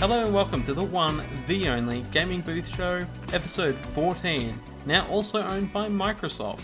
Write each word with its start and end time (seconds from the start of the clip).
Hello 0.00 0.24
and 0.24 0.32
welcome 0.32 0.64
to 0.64 0.72
the 0.72 0.82
one, 0.82 1.22
the 1.46 1.68
only 1.68 2.00
Gaming 2.10 2.40
Booth 2.40 2.66
Show, 2.74 3.06
episode 3.34 3.76
14, 3.94 4.58
now 4.86 5.06
also 5.08 5.42
owned 5.42 5.74
by 5.74 5.90
Microsoft. 5.90 6.62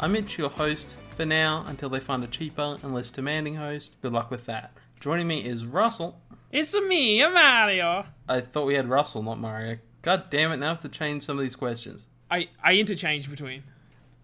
I'm 0.00 0.12
Mitch, 0.12 0.38
your 0.38 0.48
host, 0.48 0.96
for 1.14 1.26
now, 1.26 1.66
until 1.66 1.90
they 1.90 2.00
find 2.00 2.24
a 2.24 2.26
cheaper 2.28 2.78
and 2.82 2.94
less 2.94 3.10
demanding 3.10 3.54
host. 3.54 3.96
Good 4.00 4.14
luck 4.14 4.30
with 4.30 4.46
that. 4.46 4.72
Joining 5.00 5.26
me 5.26 5.44
is 5.44 5.66
Russell. 5.66 6.18
It's 6.50 6.74
me, 6.80 7.20
Mario. 7.28 8.06
I 8.26 8.40
thought 8.40 8.64
we 8.64 8.76
had 8.76 8.88
Russell, 8.88 9.22
not 9.22 9.38
Mario. 9.38 9.76
God 10.00 10.30
damn 10.30 10.50
it, 10.52 10.56
now 10.56 10.68
I 10.68 10.70
have 10.70 10.80
to 10.80 10.88
change 10.88 11.24
some 11.24 11.36
of 11.36 11.42
these 11.42 11.56
questions. 11.56 12.06
I, 12.30 12.48
I 12.64 12.72
interchange 12.76 13.28
between. 13.28 13.64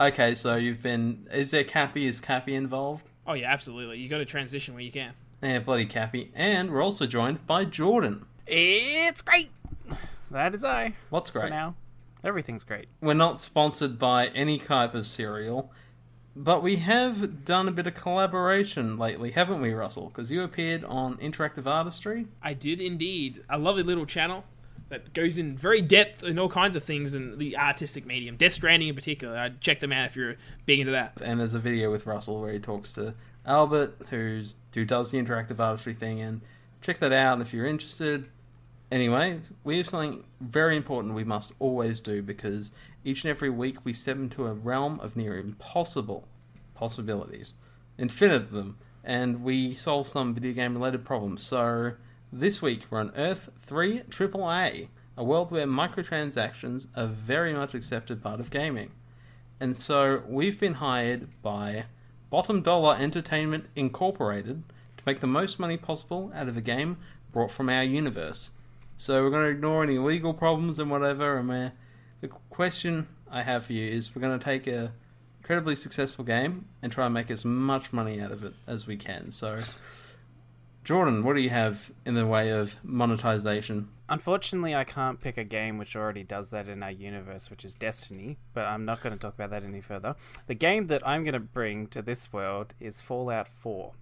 Okay, 0.00 0.34
so 0.34 0.56
you've 0.56 0.82
been. 0.82 1.28
Is 1.30 1.50
there 1.50 1.64
Cappy? 1.64 2.06
Is 2.06 2.18
Cappy 2.18 2.54
involved? 2.54 3.04
Oh, 3.26 3.34
yeah, 3.34 3.52
absolutely. 3.52 3.98
You 3.98 4.08
got 4.08 4.18
to 4.18 4.24
transition 4.24 4.72
where 4.72 4.82
you 4.82 4.90
can. 4.90 5.12
Yeah, 5.42 5.58
bloody 5.58 5.84
Cappy. 5.84 6.30
And 6.34 6.72
we're 6.72 6.82
also 6.82 7.06
joined 7.06 7.46
by 7.46 7.66
Jordan. 7.66 8.24
It's 8.46 9.22
great. 9.22 9.50
That 10.30 10.54
is 10.54 10.64
I. 10.64 10.94
What's 11.10 11.30
For 11.30 11.40
great? 11.40 11.50
now, 11.50 11.74
everything's 12.22 12.64
great. 12.64 12.88
We're 13.00 13.14
not 13.14 13.40
sponsored 13.40 13.98
by 13.98 14.28
any 14.28 14.58
type 14.58 14.94
of 14.94 15.06
cereal, 15.06 15.70
but 16.36 16.62
we 16.62 16.76
have 16.76 17.44
done 17.44 17.68
a 17.68 17.72
bit 17.72 17.86
of 17.86 17.94
collaboration 17.94 18.98
lately, 18.98 19.30
haven't 19.30 19.60
we, 19.60 19.72
Russell? 19.72 20.08
Because 20.08 20.30
you 20.32 20.42
appeared 20.42 20.84
on 20.84 21.16
Interactive 21.18 21.66
Artistry. 21.66 22.26
I 22.42 22.52
did 22.54 22.80
indeed. 22.80 23.42
A 23.48 23.58
lovely 23.58 23.82
little 23.84 24.06
channel 24.06 24.44
that 24.88 25.14
goes 25.14 25.38
in 25.38 25.56
very 25.56 25.80
depth 25.80 26.22
in 26.24 26.38
all 26.38 26.48
kinds 26.48 26.76
of 26.76 26.82
things 26.82 27.14
in 27.14 27.38
the 27.38 27.56
artistic 27.56 28.04
medium. 28.04 28.36
Death 28.36 28.52
Stranding 28.52 28.88
in 28.88 28.94
particular. 28.94 29.36
I'd 29.38 29.60
check 29.60 29.80
them 29.80 29.92
out 29.92 30.06
if 30.06 30.16
you're 30.16 30.34
big 30.66 30.80
into 30.80 30.92
that. 30.92 31.12
and 31.22 31.40
there's 31.40 31.54
a 31.54 31.58
video 31.60 31.90
with 31.90 32.06
Russell 32.06 32.40
where 32.40 32.52
he 32.52 32.58
talks 32.58 32.92
to 32.92 33.14
Albert, 33.46 33.94
who's 34.10 34.54
who 34.74 34.84
does 34.84 35.10
the 35.12 35.18
interactive 35.18 35.58
artistry 35.60 35.94
thing, 35.94 36.20
and 36.20 36.40
check 36.82 36.98
that 36.98 37.12
out 37.12 37.40
if 37.40 37.52
you're 37.54 37.66
interested. 37.66 38.26
Anyway, 38.92 39.40
we 39.64 39.78
have 39.78 39.88
something 39.88 40.24
very 40.40 40.76
important 40.76 41.14
we 41.14 41.24
must 41.24 41.52
always 41.58 42.00
do 42.00 42.22
because 42.22 42.70
each 43.04 43.24
and 43.24 43.30
every 43.30 43.50
week 43.50 43.78
we 43.84 43.92
step 43.92 44.16
into 44.16 44.46
a 44.46 44.52
realm 44.52 45.00
of 45.00 45.16
near 45.16 45.36
impossible 45.38 46.28
possibilities, 46.74 47.52
infinite 47.98 48.42
of 48.42 48.50
them, 48.50 48.76
and 49.02 49.42
we 49.42 49.74
solve 49.74 50.06
some 50.06 50.34
video 50.34 50.52
game 50.52 50.74
related 50.74 51.04
problems. 51.04 51.42
So 51.42 51.92
this 52.32 52.60
week 52.60 52.82
we're 52.90 53.00
on 53.00 53.12
Earth 53.16 53.50
3 53.62 54.00
AAA, 54.00 54.88
a 55.16 55.24
world 55.24 55.50
where 55.50 55.66
microtransactions 55.66 56.88
are 56.94 57.06
very 57.06 57.52
much 57.52 57.74
accepted 57.74 58.22
part 58.22 58.40
of 58.40 58.50
gaming. 58.50 58.90
And 59.60 59.76
so 59.76 60.22
we've 60.28 60.60
been 60.60 60.74
hired 60.74 61.28
by 61.42 61.84
Bottom 62.30 62.62
Dollar 62.62 62.96
Entertainment 62.98 63.66
Incorporated 63.76 64.64
to 64.96 65.02
make 65.06 65.20
the 65.20 65.26
most 65.26 65.58
money 65.58 65.76
possible 65.76 66.32
out 66.34 66.48
of 66.48 66.56
a 66.56 66.60
game 66.60 66.98
brought 67.32 67.50
from 67.50 67.68
our 67.68 67.84
universe. 67.84 68.50
So 68.96 69.22
we're 69.22 69.30
going 69.30 69.44
to 69.44 69.50
ignore 69.50 69.82
any 69.82 69.98
legal 69.98 70.34
problems 70.34 70.78
and 70.78 70.90
whatever. 70.90 71.36
And 71.36 71.48
we're, 71.48 71.72
the 72.20 72.28
question 72.28 73.08
I 73.30 73.42
have 73.42 73.66
for 73.66 73.72
you 73.72 73.88
is 73.90 74.14
we're 74.14 74.22
going 74.22 74.38
to 74.38 74.44
take 74.44 74.66
a 74.66 74.92
incredibly 75.40 75.76
successful 75.76 76.24
game 76.24 76.64
and 76.80 76.90
try 76.90 77.04
and 77.04 77.12
make 77.12 77.30
as 77.30 77.44
much 77.44 77.92
money 77.92 78.18
out 78.18 78.30
of 78.30 78.44
it 78.44 78.54
as 78.66 78.86
we 78.86 78.96
can. 78.96 79.30
So, 79.30 79.60
Jordan, 80.84 81.22
what 81.22 81.36
do 81.36 81.42
you 81.42 81.50
have 81.50 81.92
in 82.06 82.14
the 82.14 82.26
way 82.26 82.50
of 82.50 82.76
monetization? 82.82 83.88
Unfortunately, 84.08 84.74
I 84.74 84.84
can't 84.84 85.20
pick 85.20 85.36
a 85.36 85.44
game 85.44 85.76
which 85.76 85.96
already 85.96 86.24
does 86.24 86.48
that 86.50 86.68
in 86.68 86.82
our 86.82 86.90
universe, 86.90 87.50
which 87.50 87.64
is 87.64 87.74
Destiny, 87.74 88.38
but 88.54 88.64
I'm 88.64 88.86
not 88.86 89.02
going 89.02 89.12
to 89.12 89.18
talk 89.18 89.34
about 89.34 89.50
that 89.50 89.64
any 89.64 89.82
further. 89.82 90.14
The 90.46 90.54
game 90.54 90.86
that 90.86 91.06
I'm 91.06 91.24
going 91.24 91.34
to 91.34 91.40
bring 91.40 91.88
to 91.88 92.00
this 92.00 92.32
world 92.32 92.72
is 92.80 93.02
Fallout 93.02 93.48
4. 93.48 93.92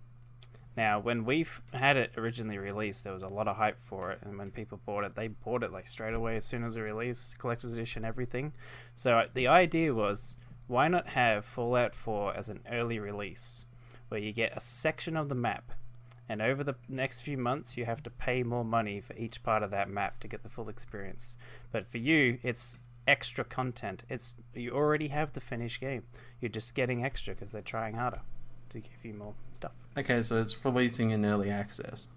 Now, 0.76 1.00
when 1.00 1.24
we 1.24 1.44
had 1.74 1.96
it 1.96 2.12
originally 2.16 2.56
released, 2.56 3.04
there 3.04 3.12
was 3.12 3.22
a 3.22 3.28
lot 3.28 3.46
of 3.46 3.56
hype 3.56 3.78
for 3.78 4.10
it, 4.10 4.20
and 4.22 4.38
when 4.38 4.50
people 4.50 4.80
bought 4.86 5.04
it, 5.04 5.14
they 5.14 5.28
bought 5.28 5.62
it 5.62 5.72
like 5.72 5.86
straight 5.86 6.14
away 6.14 6.36
as 6.36 6.46
soon 6.46 6.64
as 6.64 6.76
it 6.76 6.80
released, 6.80 7.38
collector's 7.38 7.74
edition, 7.74 8.04
everything. 8.04 8.52
So 8.94 9.18
uh, 9.18 9.26
the 9.34 9.48
idea 9.48 9.92
was, 9.92 10.36
why 10.68 10.88
not 10.88 11.08
have 11.08 11.44
Fallout 11.44 11.94
4 11.94 12.34
as 12.34 12.48
an 12.48 12.60
early 12.70 12.98
release, 12.98 13.66
where 14.08 14.20
you 14.20 14.32
get 14.32 14.56
a 14.56 14.60
section 14.60 15.14
of 15.16 15.28
the 15.28 15.34
map, 15.34 15.72
and 16.26 16.40
over 16.40 16.64
the 16.64 16.76
next 16.88 17.20
few 17.20 17.36
months, 17.36 17.76
you 17.76 17.84
have 17.84 18.02
to 18.04 18.10
pay 18.10 18.42
more 18.42 18.64
money 18.64 19.00
for 19.00 19.14
each 19.16 19.42
part 19.42 19.62
of 19.62 19.70
that 19.72 19.90
map 19.90 20.20
to 20.20 20.28
get 20.28 20.42
the 20.42 20.48
full 20.48 20.70
experience. 20.70 21.36
But 21.70 21.86
for 21.86 21.98
you, 21.98 22.38
it's 22.42 22.76
extra 23.06 23.44
content. 23.44 24.04
It's 24.08 24.36
you 24.54 24.70
already 24.70 25.08
have 25.08 25.34
the 25.34 25.40
finished 25.40 25.80
game. 25.80 26.04
You're 26.40 26.48
just 26.48 26.74
getting 26.74 27.04
extra 27.04 27.34
because 27.34 27.52
they're 27.52 27.60
trying 27.60 27.96
harder 27.96 28.20
to 28.72 28.80
give 28.80 29.04
you 29.04 29.14
more 29.14 29.34
stuff. 29.52 29.74
Okay, 29.96 30.22
so 30.22 30.40
it's 30.40 30.64
releasing 30.64 31.10
in 31.10 31.24
early 31.24 31.50
access. 31.50 32.08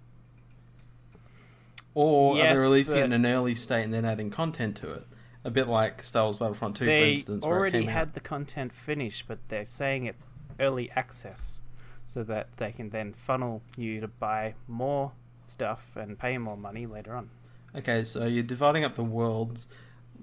Or 1.93 2.38
are 2.38 2.53
they 2.53 2.59
releasing 2.59 2.97
it 2.97 3.03
in 3.03 3.13
an 3.13 3.25
early 3.25 3.55
state 3.55 3.83
and 3.83 3.93
then 3.93 4.03
adding 4.05 4.29
content 4.29 4.75
to 4.77 4.91
it? 4.91 5.07
A 5.45 5.49
bit 5.49 5.67
like 5.67 6.03
Star 6.03 6.23
Wars 6.23 6.38
Battlefront 6.38 6.75
2, 6.75 6.85
for 6.85 6.85
they 6.85 7.11
instance, 7.11 7.45
it 7.45 7.47
already 7.47 7.83
had 7.85 8.07
out. 8.07 8.13
the 8.15 8.19
content 8.19 8.73
finished, 8.73 9.25
but 9.27 9.38
they're 9.47 9.65
saying 9.65 10.05
it's 10.05 10.25
early 10.59 10.89
access, 10.91 11.61
so 12.05 12.23
that 12.23 12.49
they 12.57 12.71
can 12.71 12.89
then 12.89 13.13
funnel 13.13 13.61
you 13.77 14.01
to 14.01 14.07
buy 14.07 14.55
more 14.67 15.11
stuff 15.44 15.95
and 15.95 16.17
pay 16.17 16.38
more 16.38 16.57
money 16.57 16.85
later 16.88 17.15
on. 17.15 17.29
Okay, 17.75 18.03
so 18.03 18.25
you're 18.25 18.44
dividing 18.44 18.83
up 18.83 18.95
the 18.95 19.03
worlds. 19.03 19.67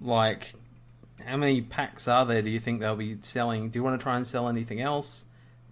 Like, 0.01 0.55
how 1.25 1.37
many 1.37 1.61
packs 1.61 2.09
are 2.09 2.27
there 2.27 2.43
do 2.43 2.51
you 2.51 2.59
think 2.59 2.81
they'll 2.81 2.97
be 2.97 3.17
selling? 3.21 3.71
Do 3.71 3.79
you 3.79 3.85
want 3.85 4.01
to 4.01 4.03
try 4.03 4.17
and 4.17 4.27
sell 4.27 4.49
anything 4.49 4.81
else? 4.81 5.25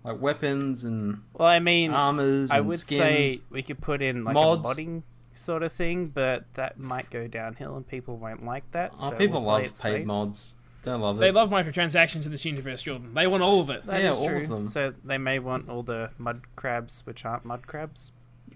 Like 0.05 0.21
weapons 0.21 0.85
and 0.85 1.23
Well, 1.35 1.49
I 1.49 1.59
mean, 1.59 1.91
armors 1.91 2.51
and 2.51 2.57
I 2.57 2.61
would 2.61 2.79
skins? 2.79 2.99
say 2.99 3.41
we 3.51 3.63
could 3.63 3.81
put 3.81 4.01
in 4.01 4.25
like 4.25 4.35
mods. 4.35 4.61
a 4.69 4.75
modding 4.75 5.03
sort 5.35 5.63
of 5.63 5.73
thing, 5.73 6.07
but 6.09 6.45
that 6.55 6.79
might 6.79 7.11
go 7.11 7.27
downhill 7.27 7.77
and 7.77 7.87
people 7.87 8.17
won't 8.17 8.45
like 8.45 8.71
that. 8.73 8.93
Oh, 8.95 9.11
so 9.11 9.17
people 9.17 9.43
we'll 9.43 9.53
love 9.53 9.63
paid 9.63 9.77
safe. 9.77 10.07
mods. 10.07 10.55
They 10.83 10.93
love 10.93 11.19
it. 11.19 11.21
They 11.21 11.31
love 11.31 11.51
microtransactions 11.51 12.25
in 12.25 12.31
this 12.31 12.47
universe, 12.47 12.81
Jordan. 12.81 13.13
They 13.13 13.27
want 13.27 13.43
all 13.43 13.61
of 13.61 13.69
it. 13.69 13.85
That 13.85 14.01
Yeah, 14.03 14.13
is 14.13 14.19
all 14.19 14.35
of 14.35 14.49
them. 14.49 14.67
So 14.69 14.95
they 15.05 15.19
may 15.19 15.39
want 15.39 15.69
all 15.69 15.83
the 15.83 16.11
mud 16.17 16.41
crabs, 16.57 17.03
which 17.05 17.27
aren't 17.27 17.45
mud 17.45 17.67
crabs. 17.67 18.13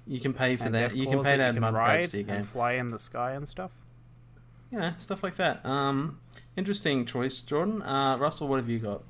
You 0.06 0.21
can 0.21 0.32
pay 0.32 0.56
for 0.56 0.71
that. 0.71 0.97
You 0.97 1.05
can 1.05 1.12
claws 1.15 1.26
pay 1.26 1.37
that 1.37 1.49
to 1.49 1.55
you 1.55 1.61
can 1.61 1.61
mud 1.61 1.75
ride 1.75 1.97
crabs 1.99 2.11
to 2.12 2.16
your 2.19 2.25
game. 2.26 2.37
and 2.37 2.49
fly 2.49 2.72
in 2.72 2.91
the 2.91 2.99
sky 2.99 3.32
and 3.32 3.47
stuff. 3.47 3.72
Yeah, 4.71 4.94
stuff 4.97 5.22
like 5.22 5.37
that. 5.37 5.65
Um, 5.66 6.21
interesting 6.56 7.05
choice, 7.05 7.41
Jordan. 7.43 7.82
Uh, 7.82 8.16
Russell, 8.19 8.49
what 8.49 8.56
have 8.56 8.69
you 8.71 8.78
got? 8.78 9.03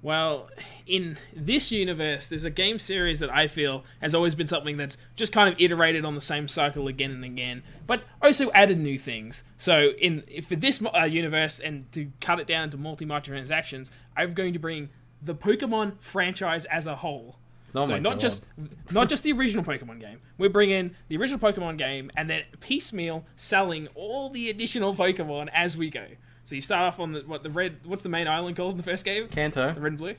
Well, 0.00 0.48
in 0.86 1.18
this 1.34 1.72
universe, 1.72 2.28
there's 2.28 2.44
a 2.44 2.50
game 2.50 2.78
series 2.78 3.18
that 3.18 3.30
I 3.30 3.48
feel 3.48 3.84
has 4.00 4.14
always 4.14 4.34
been 4.36 4.46
something 4.46 4.76
that's 4.76 4.96
just 5.16 5.32
kind 5.32 5.52
of 5.52 5.60
iterated 5.60 6.04
on 6.04 6.14
the 6.14 6.20
same 6.20 6.46
cycle 6.46 6.86
again 6.86 7.10
and 7.10 7.24
again, 7.24 7.64
but 7.86 8.04
also 8.22 8.50
added 8.52 8.78
new 8.78 8.98
things. 8.98 9.42
So, 9.56 9.90
in 9.98 10.22
for 10.46 10.54
this 10.54 10.82
uh, 10.94 11.04
universe, 11.04 11.58
and 11.58 11.90
to 11.92 12.12
cut 12.20 12.38
it 12.38 12.46
down 12.46 12.70
to 12.70 12.76
multi 12.76 13.06
transactions, 13.06 13.90
I'm 14.16 14.34
going 14.34 14.52
to 14.52 14.60
bring 14.60 14.90
the 15.20 15.34
Pokemon 15.34 15.94
franchise 16.00 16.64
as 16.66 16.86
a 16.86 16.96
whole. 16.96 17.36
Oh 17.74 17.84
so 17.84 17.98
not 17.98 18.14
God. 18.14 18.20
just 18.20 18.44
not 18.90 19.08
just 19.08 19.24
the 19.24 19.32
original 19.32 19.64
Pokemon 19.64 20.00
game. 20.00 20.20
We're 20.38 20.48
bringing 20.48 20.94
the 21.08 21.16
original 21.16 21.38
Pokemon 21.38 21.76
game 21.76 22.10
and 22.16 22.30
then 22.30 22.42
piecemeal 22.60 23.26
selling 23.36 23.88
all 23.94 24.30
the 24.30 24.48
additional 24.48 24.94
Pokemon 24.94 25.48
as 25.52 25.76
we 25.76 25.90
go. 25.90 26.06
So 26.48 26.54
you 26.54 26.62
start 26.62 26.80
off 26.80 26.98
on 26.98 27.12
the 27.12 27.20
what 27.26 27.42
the 27.42 27.50
red. 27.50 27.80
What's 27.84 28.02
the 28.02 28.08
main 28.08 28.26
island 28.26 28.56
called 28.56 28.70
in 28.70 28.76
the 28.78 28.82
first 28.82 29.04
game? 29.04 29.28
Kanto. 29.28 29.74
The 29.74 29.80
red 29.82 29.92
and 29.92 29.98
blue. 29.98 30.14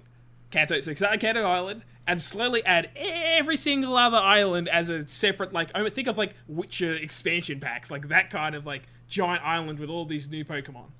Kanto. 0.51 0.79
So 0.79 0.91
you 0.91 0.95
start 0.95 1.15
at 1.15 1.19
Kanto 1.19 1.41
Island 1.41 1.83
and 2.05 2.21
slowly 2.21 2.63
add 2.65 2.91
every 2.95 3.57
single 3.57 3.97
other 3.97 4.17
island 4.17 4.69
as 4.69 4.91
a 4.91 5.07
separate, 5.07 5.53
like, 5.53 5.71
I 5.73 5.89
think 5.89 6.07
of 6.07 6.19
like 6.19 6.35
Witcher 6.47 6.93
expansion 6.93 7.59
packs, 7.59 7.89
like 7.89 8.09
that 8.09 8.29
kind 8.29 8.53
of 8.53 8.63
like 8.63 8.83
giant 9.07 9.43
island 9.43 9.79
with 9.79 9.89
all 9.89 10.05
these 10.05 10.29
new 10.29 10.45
Pokemon. 10.45 10.91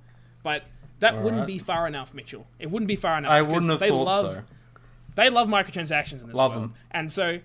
But 0.41 0.63
that 0.99 1.17
wouldn't 1.17 1.33
Alright. 1.33 1.47
be 1.47 1.59
far 1.59 1.85
enough, 1.85 2.11
Mitchell. 2.11 2.47
It 2.57 2.71
wouldn't 2.71 2.87
be 2.87 2.95
far 2.95 3.19
enough. 3.19 3.31
I 3.31 3.43
wouldn't 3.43 3.69
have 3.69 3.79
they 3.79 3.89
thought 3.89 4.03
love, 4.05 4.25
so. 4.25 4.41
They 5.13 5.29
love 5.29 5.47
microtransactions 5.47 6.21
in 6.21 6.27
this 6.27 6.35
Love 6.35 6.53
world. 6.53 6.63
'em. 6.63 6.73
And 6.89 7.11
so 7.11 7.37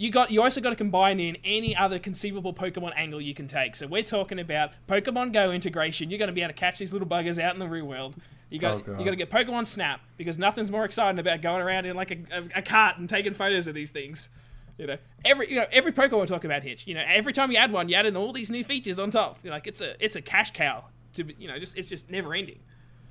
you 0.00 0.10
got 0.10 0.30
you 0.30 0.42
also 0.42 0.62
got 0.62 0.70
to 0.70 0.76
combine 0.76 1.20
in 1.20 1.36
any 1.44 1.76
other 1.76 1.98
conceivable 1.98 2.54
Pokemon 2.54 2.92
angle 2.96 3.20
you 3.20 3.34
can 3.34 3.46
take. 3.46 3.76
So 3.76 3.86
we're 3.86 4.02
talking 4.02 4.38
about 4.38 4.70
Pokemon 4.88 5.34
Go 5.34 5.50
integration. 5.50 6.08
You're 6.08 6.18
going 6.18 6.28
to 6.28 6.32
be 6.32 6.40
able 6.40 6.54
to 6.54 6.58
catch 6.58 6.78
these 6.78 6.90
little 6.94 7.06
buggers 7.06 7.38
out 7.38 7.52
in 7.52 7.60
the 7.60 7.68
real 7.68 7.84
world. 7.84 8.14
You 8.48 8.58
got 8.58 8.88
Oh, 8.88 8.98
you 8.98 9.04
got 9.04 9.10
to 9.10 9.16
get 9.16 9.30
Pokemon 9.30 9.66
Snap 9.66 10.00
because 10.16 10.38
nothing's 10.38 10.70
more 10.70 10.86
exciting 10.86 11.18
about 11.18 11.42
going 11.42 11.60
around 11.60 11.84
in 11.84 11.96
like 11.96 12.12
a, 12.12 12.16
a, 12.32 12.60
a 12.60 12.62
cart 12.62 12.96
and 12.96 13.10
taking 13.10 13.34
photos 13.34 13.66
of 13.66 13.74
these 13.74 13.90
things. 13.90 14.30
You 14.78 14.86
know, 14.86 14.96
every 15.22 15.50
you 15.50 15.56
know 15.56 15.66
every 15.70 15.92
Pokemon 15.92 16.28
talk 16.28 16.44
about 16.44 16.62
Hitch. 16.62 16.86
You 16.86 16.94
know, 16.94 17.04
every 17.06 17.34
time 17.34 17.50
you 17.50 17.58
add 17.58 17.70
one, 17.70 17.90
you 17.90 17.94
add 17.96 18.06
in 18.06 18.16
all 18.16 18.32
these 18.32 18.50
new 18.50 18.64
features 18.64 18.98
on 18.98 19.10
top. 19.10 19.38
You're 19.42 19.52
like 19.52 19.66
it's 19.66 19.82
a 19.82 20.02
it's 20.02 20.16
a 20.16 20.22
cash 20.22 20.52
cow. 20.52 20.84
To 21.14 21.24
be- 21.24 21.36
you 21.38 21.46
know, 21.46 21.58
just 21.58 21.76
it's 21.76 21.86
just 21.86 22.08
never 22.08 22.32
ending. 22.32 22.60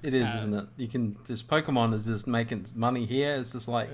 It 0.01 0.15
is, 0.15 0.23
Uh, 0.23 0.33
isn't 0.37 0.53
it? 0.55 0.65
You 0.77 0.87
can 0.87 1.17
just 1.27 1.47
Pokemon 1.47 1.93
is 1.93 2.05
just 2.05 2.25
making 2.25 2.65
money 2.73 3.05
here. 3.05 3.35
It's 3.35 3.51
just 3.51 3.67
like 3.67 3.89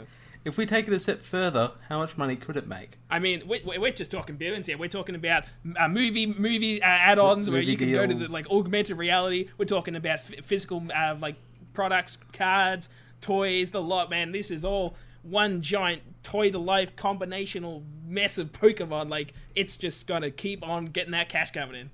if 0.45 0.57
we 0.57 0.67
take 0.67 0.87
it 0.87 0.93
a 0.93 0.99
step 0.99 1.23
further, 1.23 1.71
how 1.89 1.97
much 1.97 2.17
money 2.17 2.35
could 2.35 2.55
it 2.55 2.67
make? 2.67 2.97
I 3.09 3.17
mean, 3.17 3.47
we're, 3.47 3.79
we're 3.79 3.91
just 3.91 4.11
talking 4.11 4.35
billions 4.35 4.67
here. 4.67 4.77
We're 4.77 4.87
talking 4.87 5.15
about 5.15 5.43
uh, 5.77 5.87
movie 5.87 6.27
movie 6.27 6.81
uh, 6.81 6.85
add-ons 6.85 7.49
where 7.49 7.59
Movie 7.59 7.71
you 7.71 7.77
can 7.77 7.91
go 7.91 8.05
to 8.05 8.13
the 8.13 8.31
like 8.31 8.49
augmented 8.49 8.97
reality. 8.97 9.49
We're 9.57 9.65
talking 9.65 9.95
about 9.95 10.19
f- 10.19 10.45
physical 10.45 10.85
uh, 10.95 11.15
like 11.19 11.35
products, 11.73 12.19
cards, 12.31 12.89
toys, 13.21 13.71
the 13.71 13.81
lot. 13.81 14.11
Man, 14.11 14.31
this 14.31 14.51
is 14.51 14.63
all 14.63 14.95
one 15.23 15.63
giant 15.63 16.03
toy 16.21 16.51
to 16.51 16.59
life 16.59 16.95
combinational 16.95 17.83
mess 18.05 18.37
of 18.37 18.51
Pokemon. 18.51 19.09
Like 19.09 19.33
it's 19.55 19.75
just 19.75 20.05
gonna 20.05 20.29
keep 20.29 20.63
on 20.63 20.85
getting 20.85 21.11
that 21.11 21.27
cash 21.27 21.51
coming 21.51 21.75
in. 21.75 21.89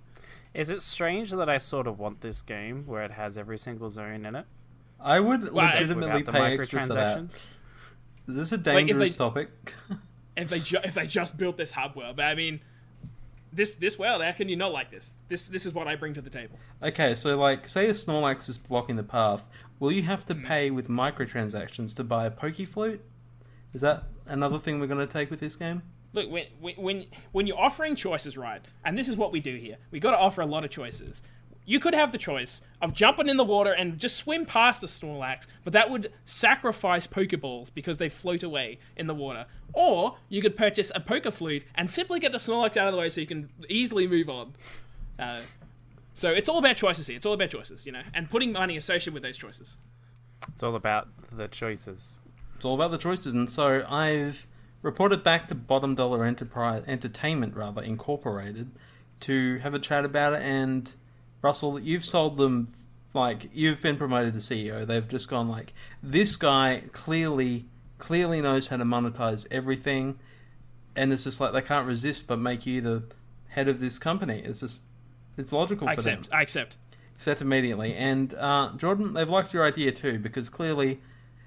Is 0.53 0.69
it 0.69 0.81
strange 0.81 1.31
that 1.31 1.49
I 1.49 1.57
sort 1.57 1.87
of 1.87 1.97
want 1.97 2.19
this 2.19 2.41
game 2.41 2.83
where 2.85 3.03
it 3.03 3.11
has 3.11 3.37
every 3.37 3.57
single 3.57 3.89
zone 3.89 4.25
in 4.25 4.35
it? 4.35 4.45
I 4.99 5.21
would 5.21 5.53
legitimately 5.53 6.23
pay 6.23 6.57
extra 6.57 6.81
for 6.81 6.93
that. 6.93 7.45
Microtransactions? 8.27 8.35
This 8.35 8.47
is 8.47 8.51
a 8.51 8.55
if 8.55 8.63
they- 8.63 8.73
dangerous 8.75 9.13
topic. 9.15 9.49
If 10.37 10.49
they 10.49 10.59
ju- 10.59 10.79
if 10.85 10.93
they 10.93 11.07
just 11.07 11.35
built 11.37 11.57
this 11.57 11.73
hub 11.73 11.93
world, 11.97 12.15
but 12.15 12.23
I 12.23 12.35
mean, 12.35 12.61
this 13.51 13.73
this 13.73 13.99
world, 13.99 14.23
how 14.23 14.31
can 14.31 14.47
you 14.47 14.55
not 14.55 14.71
like 14.71 14.89
this? 14.89 15.15
This 15.27 15.49
this 15.49 15.65
is 15.65 15.73
what 15.73 15.89
I 15.89 15.97
bring 15.97 16.13
to 16.13 16.21
the 16.21 16.29
table. 16.29 16.57
okay, 16.81 17.15
so 17.15 17.37
like, 17.37 17.67
say 17.67 17.89
a 17.89 17.91
Snorlax 17.93 18.47
is 18.47 18.57
blocking 18.57 18.95
the 18.95 19.03
path, 19.03 19.43
will 19.79 19.91
you 19.91 20.03
have 20.03 20.25
to 20.27 20.33
Hmm. 20.33 20.45
pay 20.45 20.71
with 20.71 20.87
microtransactions 20.87 21.93
to 21.97 22.05
buy 22.05 22.25
a 22.25 22.31
Pokeflute? 22.31 22.99
Is 23.73 23.81
that 23.81 24.05
another 24.25 24.57
thing 24.57 24.79
we're 24.79 24.87
going 24.87 25.05
to 25.05 25.13
take 25.13 25.29
with 25.29 25.41
this 25.41 25.57
game? 25.57 25.81
Look, 26.13 26.31
when 26.31 26.45
when 26.61 26.75
when 26.75 27.05
when 27.33 27.45
you're 27.45 27.59
offering 27.59 27.97
choices, 27.97 28.37
right? 28.37 28.61
And 28.85 28.97
this 28.97 29.09
is 29.09 29.17
what 29.17 29.33
we 29.33 29.41
do 29.41 29.57
here. 29.57 29.77
We 29.91 29.99
got 29.99 30.11
to 30.11 30.17
offer 30.17 30.39
a 30.41 30.45
lot 30.45 30.63
of 30.63 30.71
choices. 30.71 31.21
You 31.71 31.79
could 31.79 31.95
have 31.95 32.11
the 32.11 32.17
choice 32.17 32.61
of 32.81 32.93
jumping 32.93 33.29
in 33.29 33.37
the 33.37 33.45
water 33.45 33.71
and 33.71 33.97
just 33.97 34.17
swim 34.17 34.45
past 34.45 34.81
the 34.81 34.87
Snorlax, 34.87 35.47
but 35.63 35.71
that 35.71 35.89
would 35.89 36.11
sacrifice 36.25 37.07
Pokeballs 37.07 37.73
because 37.73 37.97
they 37.97 38.09
float 38.09 38.43
away 38.43 38.77
in 38.97 39.07
the 39.07 39.15
water. 39.15 39.45
Or 39.71 40.17
you 40.27 40.41
could 40.41 40.57
purchase 40.57 40.91
a 40.93 40.99
Pokeflute 40.99 41.63
and 41.75 41.89
simply 41.89 42.19
get 42.19 42.33
the 42.33 42.39
Snorlax 42.39 42.75
out 42.75 42.89
of 42.89 42.91
the 42.91 42.99
way 42.99 43.07
so 43.07 43.21
you 43.21 43.27
can 43.27 43.49
easily 43.69 44.05
move 44.05 44.27
on. 44.27 44.53
Uh, 45.17 45.39
so 46.13 46.27
it's 46.27 46.49
all 46.49 46.57
about 46.57 46.75
choices 46.75 47.07
here. 47.07 47.15
It's 47.15 47.25
all 47.25 47.35
about 47.35 47.51
choices, 47.51 47.85
you 47.85 47.93
know, 47.93 48.03
and 48.13 48.29
putting 48.29 48.51
money 48.51 48.75
associated 48.75 49.13
with 49.13 49.23
those 49.23 49.37
choices. 49.37 49.77
It's 50.49 50.63
all 50.63 50.75
about 50.75 51.07
the 51.31 51.47
choices. 51.47 52.19
It's 52.57 52.65
all 52.65 52.75
about 52.75 52.91
the 52.91 52.97
choices, 52.97 53.27
and 53.27 53.49
so 53.49 53.85
I've 53.87 54.45
reported 54.81 55.23
back 55.23 55.47
to 55.47 55.55
Bottom 55.55 55.95
Dollar 55.95 56.25
Enterprise 56.25 56.83
Entertainment, 56.85 57.55
rather 57.55 57.81
Incorporated, 57.81 58.71
to 59.21 59.59
have 59.59 59.73
a 59.73 59.79
chat 59.79 60.03
about 60.03 60.33
it. 60.33 60.41
And 60.41 60.91
Russell, 61.41 61.79
you've 61.79 62.05
sold 62.05 62.37
them 62.37 62.67
like 63.13 63.49
you've 63.53 63.81
been 63.81 63.97
promoted 63.97 64.33
to 64.33 64.39
CEO. 64.39 64.85
They've 64.85 65.07
just 65.07 65.29
gone 65.29 65.49
like 65.49 65.73
this 66.01 66.35
guy 66.35 66.83
clearly 66.91 67.65
clearly 67.97 68.41
knows 68.41 68.67
how 68.67 68.77
to 68.77 68.83
monetize 68.83 69.45
everything, 69.51 70.19
and 70.95 71.13
it's 71.13 71.23
just 71.23 71.39
like 71.39 71.53
they 71.53 71.61
can't 71.61 71.87
resist 71.87 72.27
but 72.27 72.39
make 72.39 72.65
you 72.65 72.81
the 72.81 73.03
head 73.49 73.67
of 73.67 73.79
this 73.79 73.99
company. 73.99 74.39
It's 74.39 74.61
just 74.61 74.83
it's 75.37 75.51
logical 75.51 75.87
I 75.87 75.95
for 75.95 76.01
them 76.01 76.19
accept. 76.19 76.33
I 76.35 76.41
accept. 76.41 76.77
set 77.17 77.41
immediately. 77.41 77.93
And 77.93 78.33
uh, 78.35 78.71
Jordan, 78.77 79.13
they've 79.13 79.29
liked 79.29 79.53
your 79.53 79.65
idea 79.65 79.91
too 79.91 80.19
because 80.19 80.49
clearly, 80.49 80.99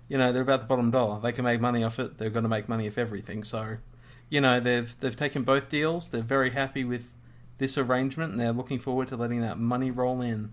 you 0.08 0.18
know, 0.18 0.32
they're 0.32 0.42
about 0.42 0.60
the 0.60 0.66
bottom 0.66 0.90
dollar. 0.90 1.20
They 1.20 1.32
can 1.32 1.44
make 1.44 1.60
money 1.60 1.82
off 1.82 1.98
it. 1.98 2.18
They're 2.18 2.30
going 2.30 2.44
to 2.44 2.48
make 2.48 2.68
money 2.68 2.88
off 2.88 2.98
everything. 2.98 3.44
So, 3.44 3.78
you 4.28 4.40
know, 4.40 4.60
they've 4.60 4.94
they've 5.00 5.16
taken 5.16 5.42
both 5.42 5.68
deals. 5.68 6.08
They're 6.08 6.22
very 6.22 6.50
happy 6.50 6.84
with 6.84 7.08
this 7.58 7.78
arrangement, 7.78 8.32
and 8.32 8.40
they're 8.40 8.52
looking 8.52 8.78
forward 8.78 9.08
to 9.08 9.16
letting 9.16 9.40
that 9.40 9.58
money 9.58 9.90
roll 9.90 10.20
in. 10.20 10.52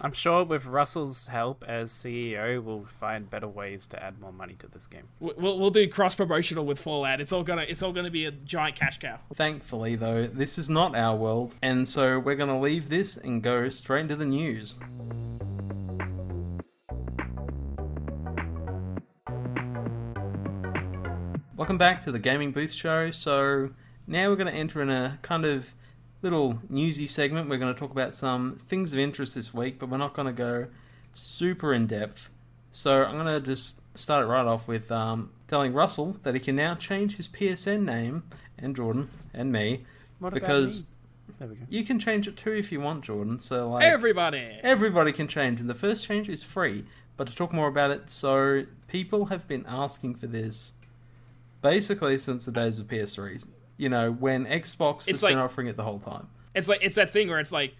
I'm 0.00 0.12
sure 0.12 0.44
with 0.44 0.64
Russell's 0.64 1.26
help 1.26 1.64
as 1.66 1.90
CEO, 1.90 2.62
we'll 2.62 2.84
find 3.00 3.28
better 3.28 3.48
ways 3.48 3.88
to 3.88 4.00
add 4.00 4.20
more 4.20 4.32
money 4.32 4.54
to 4.60 4.68
this 4.68 4.86
game. 4.86 5.08
We- 5.18 5.32
We'll, 5.36 5.58
we'll 5.58 5.70
do 5.70 5.88
cross 5.88 6.14
promotional 6.14 6.64
with 6.64 6.78
Fallout. 6.78 7.20
It's 7.20 7.32
all 7.32 7.42
gonna 7.42 7.62
it's 7.68 7.82
all 7.82 7.92
gonna 7.92 8.10
be 8.10 8.24
a 8.24 8.30
giant 8.30 8.76
cash 8.76 8.98
cow. 9.00 9.18
Thankfully, 9.34 9.96
though, 9.96 10.26
this 10.28 10.56
is 10.56 10.68
not 10.70 10.94
our 10.96 11.16
world, 11.16 11.54
and 11.62 11.88
so 11.88 12.20
we're 12.20 12.36
going 12.36 12.48
to 12.50 12.58
leave 12.58 12.88
this 12.88 13.16
and 13.16 13.42
go 13.42 13.68
straight 13.70 14.02
into 14.02 14.14
the 14.16 14.24
news. 14.24 14.76
Welcome 21.56 21.76
back 21.78 22.02
to 22.04 22.12
the 22.12 22.18
Gaming 22.20 22.52
Booth 22.52 22.72
Show. 22.72 23.10
So 23.10 23.70
now 24.06 24.28
we're 24.28 24.36
going 24.36 24.46
to 24.52 24.54
enter 24.58 24.80
in 24.80 24.90
a 24.90 25.18
kind 25.22 25.44
of 25.44 25.66
little 26.22 26.58
newsy 26.68 27.06
segment. 27.06 27.48
We're 27.48 27.58
going 27.58 27.72
to 27.72 27.78
talk 27.78 27.90
about 27.90 28.14
some 28.14 28.56
things 28.66 28.92
of 28.92 28.98
interest 28.98 29.34
this 29.34 29.52
week, 29.54 29.78
but 29.78 29.88
we're 29.88 29.96
not 29.98 30.14
going 30.14 30.26
to 30.26 30.32
go 30.32 30.66
super 31.14 31.72
in 31.72 31.86
depth. 31.86 32.30
So 32.70 33.04
I'm 33.04 33.14
going 33.14 33.26
to 33.26 33.40
just 33.40 33.76
start 33.96 34.24
it 34.24 34.28
right 34.28 34.46
off 34.46 34.68
with 34.68 34.90
um, 34.92 35.30
telling 35.48 35.72
Russell 35.72 36.16
that 36.22 36.34
he 36.34 36.40
can 36.40 36.56
now 36.56 36.74
change 36.74 37.16
his 37.16 37.26
PSN 37.28 37.84
name, 37.84 38.24
and 38.58 38.74
Jordan 38.76 39.10
and 39.32 39.52
me, 39.52 39.84
What 40.18 40.34
because 40.34 40.82
me? 40.82 40.88
There 41.38 41.48
we 41.48 41.54
go. 41.56 41.64
you 41.68 41.84
can 41.84 41.98
change 41.98 42.26
it 42.26 42.36
too 42.36 42.52
if 42.52 42.72
you 42.72 42.80
want, 42.80 43.04
Jordan. 43.04 43.38
So 43.40 43.70
like 43.70 43.84
Everybody. 43.84 44.58
everybody 44.62 45.12
can 45.12 45.28
change, 45.28 45.60
and 45.60 45.68
the 45.70 45.74
first 45.74 46.06
change 46.06 46.28
is 46.28 46.42
free. 46.42 46.84
But 47.16 47.26
to 47.28 47.34
talk 47.34 47.52
more 47.52 47.68
about 47.68 47.90
it, 47.90 48.10
so 48.10 48.64
people 48.86 49.26
have 49.26 49.46
been 49.48 49.64
asking 49.66 50.16
for 50.16 50.26
this 50.28 50.72
basically 51.62 52.18
since 52.18 52.44
the 52.44 52.52
days 52.52 52.78
of 52.78 52.86
PS3. 52.86 53.44
You 53.78 53.88
know, 53.88 54.12
when 54.12 54.44
Xbox 54.44 55.06
has 55.06 55.08
It's 55.08 55.22
been 55.22 55.38
offering 55.38 55.68
it 55.68 55.76
the 55.76 55.84
whole 55.84 56.00
time. 56.00 56.28
It's 56.54 56.68
like 56.68 56.80
it's 56.82 56.96
that 56.96 57.12
thing 57.12 57.28
where 57.28 57.38
it's 57.40 57.52
like 57.52 57.74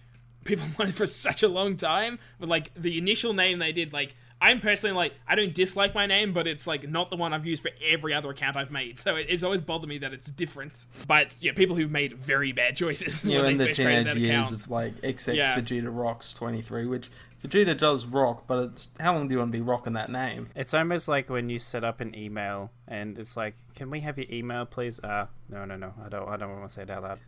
people 0.45 0.65
wanted 0.79 0.95
for 0.95 1.05
such 1.05 1.43
a 1.43 1.47
long 1.47 1.75
time, 1.75 2.17
but 2.39 2.49
like 2.49 2.71
the 2.75 2.97
initial 2.97 3.33
name 3.33 3.59
they 3.59 3.71
did, 3.73 3.93
like 3.93 4.15
I'm 4.41 4.61
personally 4.61 4.95
like 4.95 5.13
I 5.27 5.35
don't 5.35 5.53
dislike 5.53 5.93
my 5.93 6.05
name, 6.05 6.31
but 6.31 6.47
it's 6.47 6.65
like 6.65 6.87
not 6.89 7.09
the 7.09 7.17
one 7.17 7.33
I've 7.33 7.45
used 7.45 7.61
for 7.61 7.71
every 7.85 8.13
other 8.13 8.29
account 8.29 8.55
I've 8.55 8.71
made. 8.71 8.97
So 8.97 9.17
it, 9.17 9.25
it's 9.27 9.43
always 9.43 9.61
bothered 9.61 9.89
me 9.89 9.97
that 9.97 10.13
it's 10.13 10.31
different. 10.31 10.85
But 11.07 11.37
yeah, 11.41 11.51
people 11.51 11.75
who've 11.75 11.91
made 11.91 12.13
very 12.17 12.53
bad 12.53 12.77
choices 12.77 13.25
know, 13.25 13.43
in 13.43 13.57
the 13.57 13.73
teenage 13.73 14.15
years 14.15 14.29
account. 14.29 14.51
of 14.53 14.69
like 14.69 14.95
XX 15.01 15.35
Yeah. 15.35 15.55
Vegeta 15.59 15.89
rocks 15.91 16.33
23, 16.33 16.85
which 16.85 17.09
Vegeta 17.43 17.77
does 17.77 18.05
rock, 18.05 18.45
but 18.47 18.69
it's 18.69 18.89
how 18.99 19.13
long 19.13 19.27
do 19.27 19.33
you 19.33 19.39
want 19.39 19.51
to 19.51 19.57
be 19.57 19.61
rocking 19.61 19.93
that 19.93 20.11
name? 20.11 20.49
It's 20.55 20.73
almost 20.73 21.07
like 21.07 21.29
when 21.29 21.49
you 21.49 21.57
set 21.57 21.83
up 21.83 22.01
an 22.01 22.13
email 22.15 22.71
and 22.87 23.17
it's 23.17 23.37
like, 23.37 23.55
"Can 23.75 23.89
we 23.89 24.01
have 24.01 24.17
your 24.17 24.27
email, 24.29 24.65
please?" 24.65 24.99
Uh, 24.99 25.27
no, 25.49 25.65
no, 25.65 25.77
no. 25.77 25.93
I 26.05 26.09
don't. 26.09 26.27
I 26.27 26.37
don't 26.37 26.51
want 26.51 26.67
to 26.67 26.73
say 26.73 26.81
it 26.81 26.89
out 26.89 27.03
loud. 27.03 27.19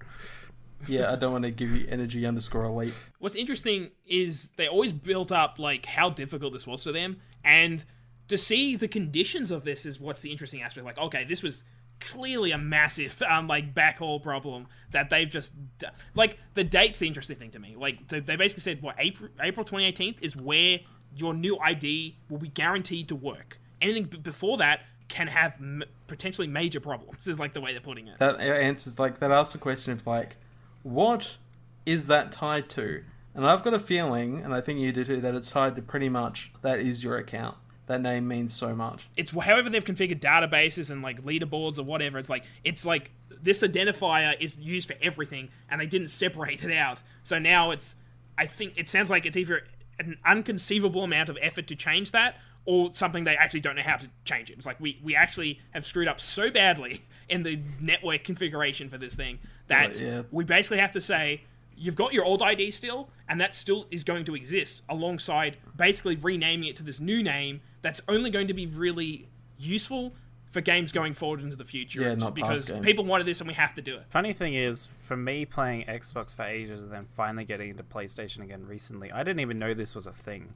Yeah, 0.87 1.11
I 1.11 1.15
don't 1.15 1.31
want 1.31 1.45
to 1.45 1.51
give 1.51 1.71
you 1.71 1.85
energy 1.87 2.25
underscore 2.25 2.65
elite. 2.65 2.93
What's 3.19 3.35
interesting 3.35 3.91
is 4.05 4.49
they 4.57 4.67
always 4.67 4.91
built 4.91 5.31
up 5.31 5.59
like 5.59 5.85
how 5.85 6.09
difficult 6.09 6.53
this 6.53 6.67
was 6.67 6.83
for 6.83 6.91
them, 6.91 7.17
and 7.43 7.85
to 8.27 8.37
see 8.37 8.75
the 8.75 8.87
conditions 8.87 9.51
of 9.51 9.63
this 9.63 9.85
is 9.85 9.99
what's 9.99 10.21
the 10.21 10.31
interesting 10.31 10.61
aspect. 10.61 10.85
Like, 10.85 10.97
okay, 10.97 11.23
this 11.23 11.43
was 11.43 11.63
clearly 12.01 12.51
a 12.51 12.57
massive 12.57 13.21
um 13.30 13.48
like 13.48 13.74
backhaul 13.74 14.21
problem 14.21 14.68
that 14.92 15.09
they've 15.09 15.30
just 15.30 15.53
d- 15.77 15.88
like 16.15 16.38
the 16.56 16.63
date's 16.65 17.00
the 17.00 17.07
interesting 17.07 17.38
thing 17.38 17.51
to 17.51 17.59
me. 17.59 17.75
Like 17.77 18.07
they 18.09 18.19
they 18.19 18.36
basically 18.36 18.62
said 18.62 18.81
what 18.81 18.95
April 19.00 19.30
April 19.42 19.63
2018 19.63 20.15
is 20.21 20.36
where 20.36 20.80
your 21.15 21.33
new 21.33 21.57
ID 21.59 22.18
will 22.30 22.38
be 22.39 22.50
guaranteed 22.50 23.07
to 23.09 23.15
work. 23.15 23.59
Anything 23.81 24.03
b- 24.06 24.18
before 24.18 24.57
that 24.57 24.81
can 25.07 25.27
have 25.27 25.53
m- 25.59 25.83
potentially 26.07 26.48
major 26.48 26.80
problems. 26.80 27.27
Is 27.27 27.38
like 27.39 27.53
the 27.53 27.62
way 27.62 27.71
they're 27.74 27.81
putting 27.81 28.08
it. 28.08 28.17
that 28.20 28.39
answers 28.39 28.98
like 29.00 29.20
that 29.20 29.31
asks 29.31 29.53
the 29.53 29.60
question 29.60 29.93
of 29.93 30.05
like 30.08 30.38
what 30.84 31.38
is 31.86 32.08
that 32.08 32.31
tied 32.31 32.70
to 32.70 33.03
and 33.36 33.46
i've 33.46 33.63
got 33.63 33.74
a 33.74 33.79
feeling 33.79 34.39
and 34.43 34.53
i 34.53 34.62
think 34.62 34.79
you 34.79 34.91
do 34.91 35.03
too 35.03 35.20
that 35.22 35.34
it's 35.36 35.50
tied 35.51 35.75
to 35.75 35.81
pretty 35.81 36.10
much 36.10 36.51
that 36.62 36.79
is 36.79 37.03
your 37.03 37.17
account 37.17 37.58
that 37.91 38.01
name 38.01 38.27
means 38.27 38.53
so 38.53 38.75
much 38.75 39.07
it's 39.17 39.31
however 39.31 39.69
they've 39.69 39.86
configured 39.86 40.19
databases 40.19 40.91
and 40.91 41.01
like 41.01 41.24
leaderboards 41.24 41.77
or 41.77 41.83
whatever. 41.83 42.17
It's 42.17 42.29
like 42.29 42.43
it's 42.63 42.86
like 42.86 43.12
this 43.41 43.63
identifier 43.63 44.39
is 44.39 44.57
used 44.57 44.88
for 44.88 44.95
everything, 45.01 45.50
and 45.69 45.81
they 45.81 45.86
didn't 45.86 46.10
separate 46.10 46.63
it 46.63 46.75
out. 46.75 47.01
So 47.24 47.39
now 47.39 47.71
it's, 47.71 47.95
I 48.38 48.45
think 48.45 48.74
it 48.77 48.89
sounds 48.89 49.10
like 49.10 49.25
it's 49.25 49.38
either 49.38 49.63
an 50.00 50.17
unconceivable 50.25 51.03
amount 51.03 51.29
of 51.29 51.38
effort 51.41 51.67
to 51.67 51.75
change 51.75 52.12
that, 52.12 52.36
or 52.65 52.91
something 52.93 53.24
they 53.24 53.36
actually 53.36 53.62
don't 53.62 53.75
know 53.75 53.81
how 53.81 53.98
to 53.98 54.07
change 54.25 54.50
it. 54.50 54.57
It's 54.57 54.65
like 54.65 54.79
we 54.79 55.00
we 55.03 55.15
actually 55.15 55.60
have 55.71 55.86
screwed 55.86 56.07
up 56.07 56.19
so 56.19 56.50
badly 56.50 57.03
in 57.29 57.43
the 57.43 57.60
network 57.79 58.24
configuration 58.24 58.89
for 58.89 58.98
this 58.98 59.15
thing 59.15 59.39
that 59.67 59.88
Right, 59.88 60.01
yeah. 60.01 60.21
we 60.31 60.43
basically 60.43 60.79
have 60.79 60.91
to 60.93 61.01
say 61.01 61.43
you've 61.75 61.95
got 61.95 62.13
your 62.13 62.25
old 62.25 62.43
ID 62.43 62.69
still, 62.71 63.10
and 63.27 63.41
that 63.41 63.55
still 63.55 63.88
is 63.89 64.03
going 64.03 64.25
to 64.25 64.36
exist 64.36 64.83
alongside 64.89 65.57
basically 65.75 66.15
renaming 66.15 66.69
it 66.69 66.75
to 66.75 66.83
this 66.83 67.00
new 67.00 67.24
name 67.24 67.62
that's 67.81 68.01
only 68.07 68.29
going 68.29 68.47
to 68.47 68.53
be 68.53 68.65
really 68.67 69.27
useful 69.57 70.13
for 70.51 70.59
games 70.61 70.91
going 70.91 71.13
forward 71.13 71.39
into 71.41 71.55
the 71.55 71.63
future. 71.63 72.01
Yeah, 72.01 72.15
not 72.15 72.35
past 72.35 72.35
because 72.35 72.67
games. 72.67 72.85
people 72.85 73.05
wanted 73.05 73.25
this 73.25 73.39
and 73.39 73.47
we 73.47 73.53
have 73.53 73.73
to 73.75 73.81
do 73.81 73.95
it. 73.95 74.03
Funny 74.09 74.33
thing 74.33 74.53
is, 74.53 74.88
for 75.05 75.15
me 75.15 75.45
playing 75.45 75.85
Xbox 75.85 76.35
for 76.35 76.43
ages 76.43 76.83
and 76.83 76.91
then 76.91 77.05
finally 77.15 77.45
getting 77.45 77.69
into 77.69 77.83
PlayStation 77.83 78.43
again 78.43 78.65
recently, 78.67 79.11
I 79.11 79.23
didn't 79.23 79.39
even 79.39 79.59
know 79.59 79.73
this 79.73 79.95
was 79.95 80.07
a 80.07 80.11
thing. 80.11 80.53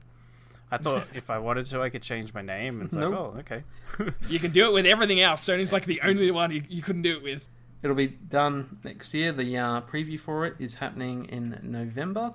I 0.70 0.76
thought 0.78 1.06
if 1.14 1.30
I 1.30 1.38
wanted 1.38 1.66
to, 1.66 1.80
I 1.80 1.88
could 1.88 2.02
change 2.02 2.34
my 2.34 2.42
name. 2.42 2.82
It's 2.82 2.94
like, 2.94 3.04
oh, 3.04 3.36
okay. 3.38 3.62
You 4.28 4.38
can 4.38 4.50
do 4.50 4.66
it 4.66 4.72
with 4.72 4.84
everything 4.84 5.20
else. 5.20 5.42
Sony's 5.46 5.72
like 5.72 5.86
the 5.86 6.00
only 6.04 6.30
one 6.30 6.50
you, 6.50 6.62
you 6.68 6.82
couldn't 6.82 7.02
do 7.02 7.16
it 7.16 7.22
with. 7.22 7.48
it'll 7.82 7.96
be 7.96 8.08
done 8.08 8.78
next 8.84 9.14
year 9.14 9.32
the 9.32 9.56
uh, 9.56 9.80
preview 9.82 10.18
for 10.20 10.44
it 10.44 10.54
is 10.58 10.74
happening 10.76 11.24
in 11.26 11.58
november 11.62 12.32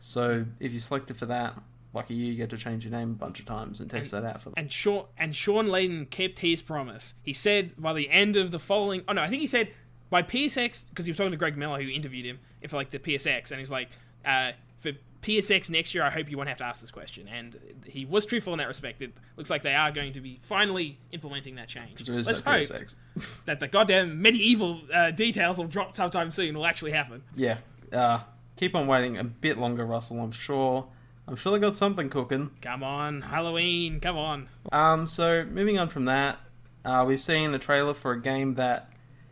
so 0.00 0.44
if 0.58 0.72
you 0.72 0.80
selected 0.80 1.16
for 1.16 1.26
that 1.26 1.54
lucky 1.94 2.14
you, 2.14 2.26
you 2.26 2.34
get 2.34 2.50
to 2.50 2.56
change 2.56 2.84
your 2.84 2.92
name 2.92 3.10
a 3.10 3.14
bunch 3.14 3.40
of 3.40 3.46
times 3.46 3.80
and 3.80 3.90
test 3.90 4.10
that 4.10 4.24
out 4.24 4.42
for 4.42 4.50
them 4.50 4.54
And 4.56 4.72
Shawn 4.72 5.04
and 5.18 5.34
Shawn 5.34 5.68
Layden 5.68 6.08
kept 6.08 6.38
his 6.38 6.62
promise. 6.62 7.14
He 7.22 7.32
said 7.32 7.72
by 7.78 7.92
the 7.92 8.10
end 8.10 8.36
of 8.36 8.50
the 8.50 8.58
following. 8.58 9.02
Oh 9.08 9.12
no, 9.12 9.22
I 9.22 9.28
think 9.28 9.40
he 9.40 9.46
said 9.46 9.72
by 10.10 10.22
PSX 10.22 10.84
because 10.90 11.06
he 11.06 11.10
was 11.10 11.16
talking 11.16 11.32
to 11.32 11.36
Greg 11.36 11.56
Miller 11.56 11.82
who 11.82 11.88
interviewed 11.88 12.26
him 12.26 12.38
for 12.68 12.76
like 12.76 12.90
the 12.90 12.98
PSX, 12.98 13.50
and 13.50 13.58
he's 13.58 13.70
like, 13.70 13.88
uh, 14.24 14.52
for 14.78 14.92
PSX 15.22 15.70
next 15.70 15.94
year, 15.94 16.04
I 16.04 16.10
hope 16.10 16.30
you 16.30 16.36
won't 16.36 16.48
have 16.48 16.58
to 16.58 16.66
ask 16.66 16.80
this 16.80 16.90
question. 16.90 17.28
And 17.28 17.58
he 17.86 18.04
was 18.04 18.26
truthful 18.26 18.52
in 18.52 18.58
that 18.58 18.68
respect. 18.68 19.00
It 19.02 19.12
looks 19.36 19.50
like 19.50 19.62
they 19.62 19.74
are 19.74 19.92
going 19.92 20.12
to 20.12 20.20
be 20.20 20.38
finally 20.42 20.98
implementing 21.12 21.54
that 21.56 21.68
change. 21.68 22.08
Let's 22.08 22.44
no 22.44 22.52
hope 22.52 22.66
that 23.46 23.60
the 23.60 23.68
goddamn 23.68 24.22
MediEvil 24.22 24.94
uh, 24.94 25.10
details 25.12 25.58
will 25.58 25.66
drop 25.66 25.96
sometime 25.96 26.30
soon. 26.30 26.56
Will 26.56 26.66
actually 26.66 26.90
happen. 26.90 27.22
Yeah. 27.36 27.58
Uh, 27.92 28.20
keep 28.56 28.74
on 28.74 28.86
waiting 28.86 29.16
a 29.16 29.24
bit 29.24 29.58
longer, 29.58 29.86
Russell. 29.86 30.20
I'm 30.20 30.32
sure. 30.32 30.86
I'm 31.26 31.36
sure 31.36 31.52
they 31.52 31.58
got 31.58 31.74
something 31.74 32.10
cooking. 32.10 32.50
Come 32.60 32.82
on, 32.82 33.22
Halloween. 33.22 34.00
Come 34.00 34.16
on. 34.16 34.48
Um, 34.70 35.06
so 35.06 35.44
moving 35.44 35.78
on 35.78 35.88
from 35.88 36.06
that, 36.06 36.38
uh, 36.84 37.04
we've 37.06 37.20
seen 37.20 37.54
a 37.54 37.58
trailer 37.58 37.94
for 37.94 38.12
a 38.12 38.20
game 38.20 38.54
that 38.54 38.88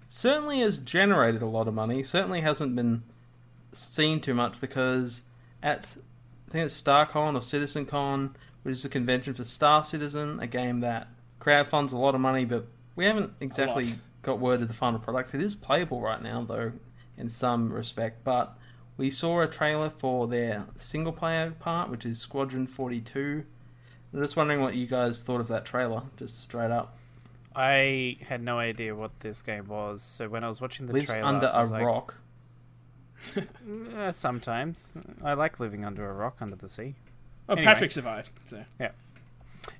certainly 0.08 0.60
has 0.60 0.78
generated 0.78 1.42
a 1.42 1.46
lot 1.46 1.68
of 1.68 1.74
money. 1.74 2.02
Certainly 2.02 2.42
hasn't 2.42 2.76
been 2.76 3.02
seen 3.72 4.20
too 4.20 4.34
much 4.34 4.60
because 4.60 5.24
at 5.62 5.96
I 6.48 6.52
think 6.52 6.66
it's 6.66 6.80
StarCon 6.80 7.36
or 7.36 7.40
CitizenCon, 7.40 8.34
which 8.62 8.72
is 8.72 8.84
a 8.84 8.88
convention 8.88 9.34
for 9.34 9.44
Star 9.44 9.84
Citizen, 9.84 10.40
a 10.40 10.46
game 10.46 10.80
that 10.80 11.08
crowdfunds 11.40 11.92
a 11.92 11.96
lot 11.96 12.14
of 12.14 12.20
money, 12.20 12.44
but 12.44 12.66
we 12.96 13.04
haven't 13.04 13.32
exactly 13.40 13.86
got 14.22 14.40
word 14.40 14.60
of 14.60 14.68
the 14.68 14.74
final 14.74 14.98
product. 14.98 15.34
It 15.34 15.42
is 15.42 15.54
playable 15.54 16.00
right 16.00 16.20
now, 16.20 16.42
though, 16.42 16.72
in 17.16 17.30
some 17.30 17.72
respect, 17.72 18.24
but 18.24 18.58
we 19.00 19.08
saw 19.08 19.40
a 19.40 19.46
trailer 19.48 19.88
for 19.88 20.28
their 20.28 20.66
single 20.76 21.12
player 21.12 21.52
part, 21.58 21.88
which 21.88 22.04
is 22.04 22.18
Squadron 22.18 22.66
42. 22.66 23.42
I'm 24.12 24.22
just 24.22 24.36
wondering 24.36 24.60
what 24.60 24.74
you 24.74 24.86
guys 24.86 25.22
thought 25.22 25.40
of 25.40 25.48
that 25.48 25.64
trailer, 25.64 26.02
just 26.18 26.42
straight 26.42 26.70
up. 26.70 26.98
I 27.56 28.18
had 28.28 28.42
no 28.42 28.58
idea 28.58 28.94
what 28.94 29.18
this 29.20 29.40
game 29.40 29.68
was, 29.68 30.02
so 30.02 30.28
when 30.28 30.44
I 30.44 30.48
was 30.48 30.60
watching 30.60 30.84
the 30.84 30.92
Lives 30.92 31.06
trailer, 31.06 31.24
under 31.26 31.46
I 31.46 31.56
a 31.56 31.60
was 31.60 31.70
like, 31.70 31.82
rock. 31.82 32.14
"Uh, 33.96 34.12
sometimes 34.12 34.98
I 35.24 35.32
like 35.32 35.58
living 35.58 35.82
under 35.82 36.08
a 36.08 36.12
rock 36.12 36.36
under 36.42 36.56
the 36.56 36.68
sea. 36.68 36.94
Oh, 37.48 37.54
Anyway. 37.54 37.64
Patrick 37.72 37.92
survived. 37.92 38.38
So 38.50 38.62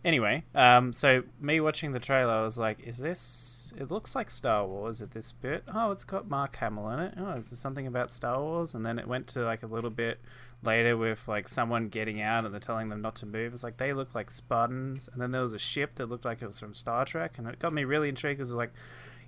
Anyway, 0.05 0.45
um, 0.55 0.93
so 0.93 1.23
me 1.41 1.61
watching 1.61 1.93
the 1.93 2.01
trailer, 2.01 2.33
I 2.33 2.43
was 2.43 2.59
like, 2.59 2.81
"Is 2.81 2.99
this? 2.99 3.73
It 3.79 3.91
looks 3.91 4.15
like 4.15 4.31
Star 4.31 4.67
Wars 4.67 5.01
at 5.01 5.13
this 5.13 5.33
bit. 5.33 5.65
Oh, 5.73 5.91
it's 5.91 6.05
got 6.05 6.29
Mark 6.29 6.57
Hamill 6.57 6.91
in 6.91 7.01
it. 7.01 7.15
Oh, 7.19 7.33
is 7.33 7.51
there 7.51 7.57
something 7.57 7.87
about 7.87 8.11
Star 8.11 8.41
Wars?" 8.41 8.75
And 8.75 8.85
then 8.85 8.99
it 8.99 9.07
went 9.07 9.27
to 9.29 9.41
like 9.45 9.63
a 9.63 9.67
little 9.67 9.91
bit 9.91 10.21
later 10.63 10.97
with 10.97 11.27
like 11.27 11.49
someone 11.49 11.89
getting 11.89 12.21
out 12.21 12.45
and 12.45 12.53
they're 12.53 12.61
telling 12.61 12.89
them 12.89 13.01
not 13.01 13.17
to 13.17 13.27
move. 13.27 13.53
It's 13.53 13.65
like 13.65 13.79
they 13.79 13.93
look 13.93 14.15
like 14.15 14.31
Spartans, 14.31 15.09
and 15.13 15.21
then 15.21 15.31
there 15.31 15.43
was 15.43 15.53
a 15.53 15.59
ship 15.59 15.95
that 15.97 16.07
looked 16.07 16.25
like 16.25 16.43
it 16.43 16.47
was 16.47 16.61
from 16.61 16.75
Star 16.75 17.05
Trek, 17.05 17.39
and 17.39 17.47
it 17.49 17.59
got 17.59 17.73
me 17.73 17.85
really 17.85 18.09
intrigued 18.09 18.39
because 18.39 18.53
like 18.53 18.73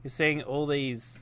you're 0.02 0.10
seeing 0.10 0.42
all 0.42 0.66
these 0.66 1.20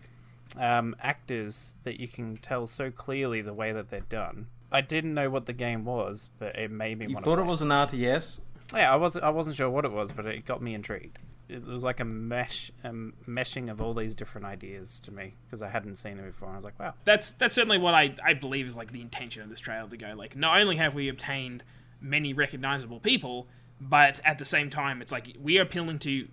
um, 0.56 0.96
actors 1.00 1.74
that 1.84 2.00
you 2.00 2.08
can 2.08 2.36
tell 2.38 2.66
so 2.66 2.90
clearly 2.90 3.40
the 3.42 3.54
way 3.54 3.72
that 3.72 3.90
they're 3.90 4.00
done. 4.00 4.46
I 4.72 4.80
didn't 4.80 5.14
know 5.14 5.30
what 5.30 5.46
the 5.46 5.52
game 5.52 5.84
was, 5.84 6.30
but 6.38 6.56
it 6.56 6.70
made 6.70 6.98
me 6.98 7.06
You 7.06 7.14
want 7.14 7.24
thought 7.24 7.36
to 7.36 7.42
it 7.42 7.46
was 7.46 7.62
an 7.62 7.68
RTS? 7.68 8.40
Yeah, 8.74 8.92
I 8.92 8.96
wasn't. 8.96 9.24
I 9.24 9.30
wasn't 9.30 9.56
sure 9.56 9.68
what 9.68 9.84
it 9.84 9.92
was, 9.92 10.12
but 10.12 10.26
it 10.26 10.44
got 10.44 10.62
me 10.62 10.74
intrigued. 10.74 11.18
It 11.48 11.66
was 11.66 11.82
like 11.82 11.98
a 11.98 12.04
mesh, 12.04 12.70
a 12.84 12.90
meshing 12.90 13.70
of 13.70 13.80
all 13.80 13.92
these 13.92 14.14
different 14.14 14.46
ideas 14.46 15.00
to 15.00 15.10
me 15.10 15.34
because 15.46 15.62
I 15.62 15.68
hadn't 15.68 15.96
seen 15.96 16.18
it 16.18 16.26
before. 16.26 16.48
I 16.48 16.54
was 16.54 16.64
like, 16.64 16.78
wow. 16.78 16.94
that's 17.04 17.32
that's 17.32 17.54
certainly 17.54 17.78
what 17.78 17.94
I, 17.94 18.14
I 18.24 18.34
believe 18.34 18.66
is 18.66 18.76
like 18.76 18.92
the 18.92 19.00
intention 19.00 19.42
of 19.42 19.48
this 19.48 19.58
trailer 19.58 19.88
to 19.88 19.96
go 19.96 20.14
like 20.16 20.36
not 20.36 20.60
only 20.60 20.76
have 20.76 20.94
we 20.94 21.08
obtained 21.08 21.64
many 22.00 22.32
recognizable 22.32 23.00
people, 23.00 23.48
but 23.80 24.20
at 24.24 24.38
the 24.38 24.44
same 24.44 24.70
time 24.70 25.02
it's 25.02 25.10
like 25.10 25.36
we 25.40 25.58
are 25.58 25.62
appealing 25.62 25.98
to 26.00 26.28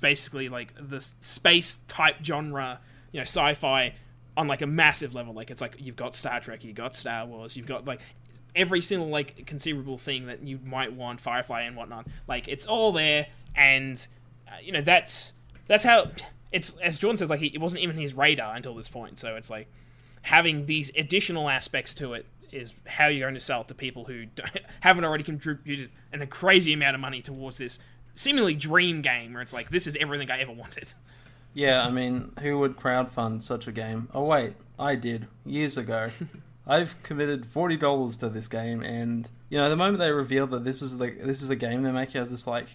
basically 0.00 0.48
like 0.48 0.72
the 0.80 1.00
space 1.20 1.78
type 1.88 2.16
genre, 2.24 2.80
you 3.12 3.18
know, 3.18 3.24
sci-fi 3.24 3.94
on 4.36 4.46
like 4.46 4.62
a 4.62 4.66
massive 4.66 5.14
level. 5.14 5.34
Like 5.34 5.50
it's 5.50 5.60
like 5.60 5.76
you've 5.78 5.96
got 5.96 6.14
Star 6.16 6.40
Trek, 6.40 6.64
you've 6.64 6.76
got 6.76 6.96
Star 6.96 7.26
Wars, 7.26 7.56
you've 7.56 7.66
got 7.66 7.86
like 7.86 8.00
every 8.54 8.80
single 8.80 9.08
like 9.08 9.46
conceivable 9.46 9.98
thing 9.98 10.26
that 10.26 10.42
you 10.42 10.58
might 10.64 10.92
want, 10.92 11.20
Firefly 11.20 11.62
and 11.62 11.76
whatnot. 11.76 12.06
Like 12.26 12.48
it's 12.48 12.66
all 12.66 12.92
there, 12.92 13.26
and 13.54 14.06
uh, 14.46 14.52
you 14.62 14.72
know 14.72 14.82
that's 14.82 15.32
that's 15.66 15.84
how 15.84 16.10
it's 16.52 16.72
as 16.82 16.98
Jordan 16.98 17.16
says. 17.16 17.30
Like 17.30 17.40
he, 17.40 17.46
it 17.46 17.60
wasn't 17.60 17.82
even 17.82 17.96
his 17.96 18.14
radar 18.14 18.54
until 18.54 18.74
this 18.74 18.88
point. 18.88 19.18
So 19.18 19.36
it's 19.36 19.50
like 19.50 19.68
having 20.22 20.66
these 20.66 20.90
additional 20.96 21.48
aspects 21.48 21.94
to 21.94 22.14
it 22.14 22.26
is 22.50 22.72
how 22.86 23.06
you're 23.08 23.26
going 23.26 23.34
to 23.34 23.40
sell 23.40 23.60
it 23.60 23.68
to 23.68 23.74
people 23.74 24.04
who 24.04 24.26
don't, 24.34 24.50
haven't 24.80 25.04
already 25.04 25.24
contributed 25.24 25.90
an, 26.12 26.22
a 26.22 26.26
crazy 26.26 26.72
amount 26.72 26.94
of 26.94 27.00
money 27.00 27.20
towards 27.22 27.58
this 27.58 27.78
seemingly 28.14 28.54
dream 28.54 29.00
game 29.00 29.32
where 29.32 29.42
it's 29.42 29.52
like 29.52 29.70
this 29.70 29.86
is 29.86 29.96
everything 30.00 30.30
I 30.30 30.40
ever 30.40 30.52
wanted. 30.52 30.92
Yeah, 31.54 31.84
I 31.84 31.90
mean, 31.90 32.32
who 32.40 32.58
would 32.58 32.76
crowdfund 32.76 33.42
such 33.42 33.66
a 33.66 33.72
game? 33.72 34.08
Oh 34.14 34.24
wait, 34.24 34.54
I 34.78 34.94
did 34.94 35.26
years 35.44 35.76
ago. 35.76 36.10
I've 36.68 37.02
committed 37.02 37.46
forty 37.46 37.78
dollars 37.78 38.18
to 38.18 38.28
this 38.28 38.46
game, 38.46 38.82
and 38.82 39.28
you 39.48 39.56
know, 39.56 39.70
the 39.70 39.76
moment 39.76 39.98
they 39.98 40.12
reveal 40.12 40.46
that 40.48 40.64
this 40.64 40.82
is 40.82 40.98
the 40.98 41.10
this 41.10 41.40
is 41.40 41.48
a 41.48 41.56
game 41.56 41.82
they're 41.82 41.92
making, 41.92 42.18
I 42.18 42.22
was 42.22 42.30
just 42.30 42.46
like, 42.46 42.66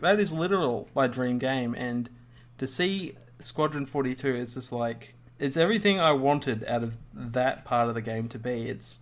that 0.00 0.18
is 0.18 0.32
literal 0.32 0.88
my 0.94 1.06
dream 1.06 1.38
game. 1.38 1.74
And 1.78 2.10
to 2.58 2.66
see 2.66 3.14
Squadron 3.38 3.86
Forty 3.86 4.16
Two, 4.16 4.34
is 4.34 4.54
just 4.54 4.72
like 4.72 5.14
it's 5.38 5.56
everything 5.56 6.00
I 6.00 6.12
wanted 6.12 6.64
out 6.64 6.82
of 6.82 6.96
that 7.14 7.64
part 7.64 7.88
of 7.88 7.94
the 7.94 8.02
game 8.02 8.28
to 8.30 8.38
be. 8.38 8.64
It's 8.68 9.00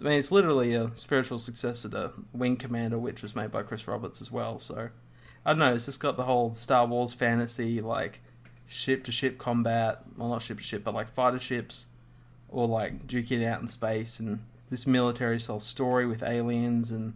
I 0.00 0.04
mean, 0.04 0.18
it's 0.18 0.32
literally 0.32 0.74
a 0.74 0.94
spiritual 0.96 1.38
successor 1.38 1.88
to 1.90 2.12
Wing 2.32 2.56
Commander, 2.56 2.98
which 2.98 3.22
was 3.22 3.36
made 3.36 3.52
by 3.52 3.62
Chris 3.62 3.86
Roberts 3.86 4.20
as 4.22 4.30
well. 4.32 4.58
So 4.58 4.88
I 5.44 5.50
don't 5.50 5.58
know. 5.58 5.74
It's 5.74 5.86
just 5.86 6.00
got 6.00 6.16
the 6.16 6.24
whole 6.24 6.52
Star 6.52 6.86
Wars 6.86 7.12
fantasy, 7.12 7.80
like 7.80 8.20
ship 8.66 9.04
to 9.04 9.12
ship 9.12 9.38
combat. 9.38 10.02
Well, 10.16 10.30
not 10.30 10.42
ship 10.42 10.58
to 10.58 10.64
ship, 10.64 10.84
but 10.84 10.94
like 10.94 11.10
fighter 11.10 11.38
ships, 11.38 11.88
or 12.54 12.68
like 12.68 13.06
duking 13.06 13.42
it 13.42 13.46
out 13.46 13.60
in 13.60 13.66
space, 13.66 14.20
and 14.20 14.40
this 14.70 14.86
military 14.86 15.40
style 15.40 15.60
story 15.60 16.06
with 16.06 16.22
aliens 16.22 16.90
and 16.90 17.14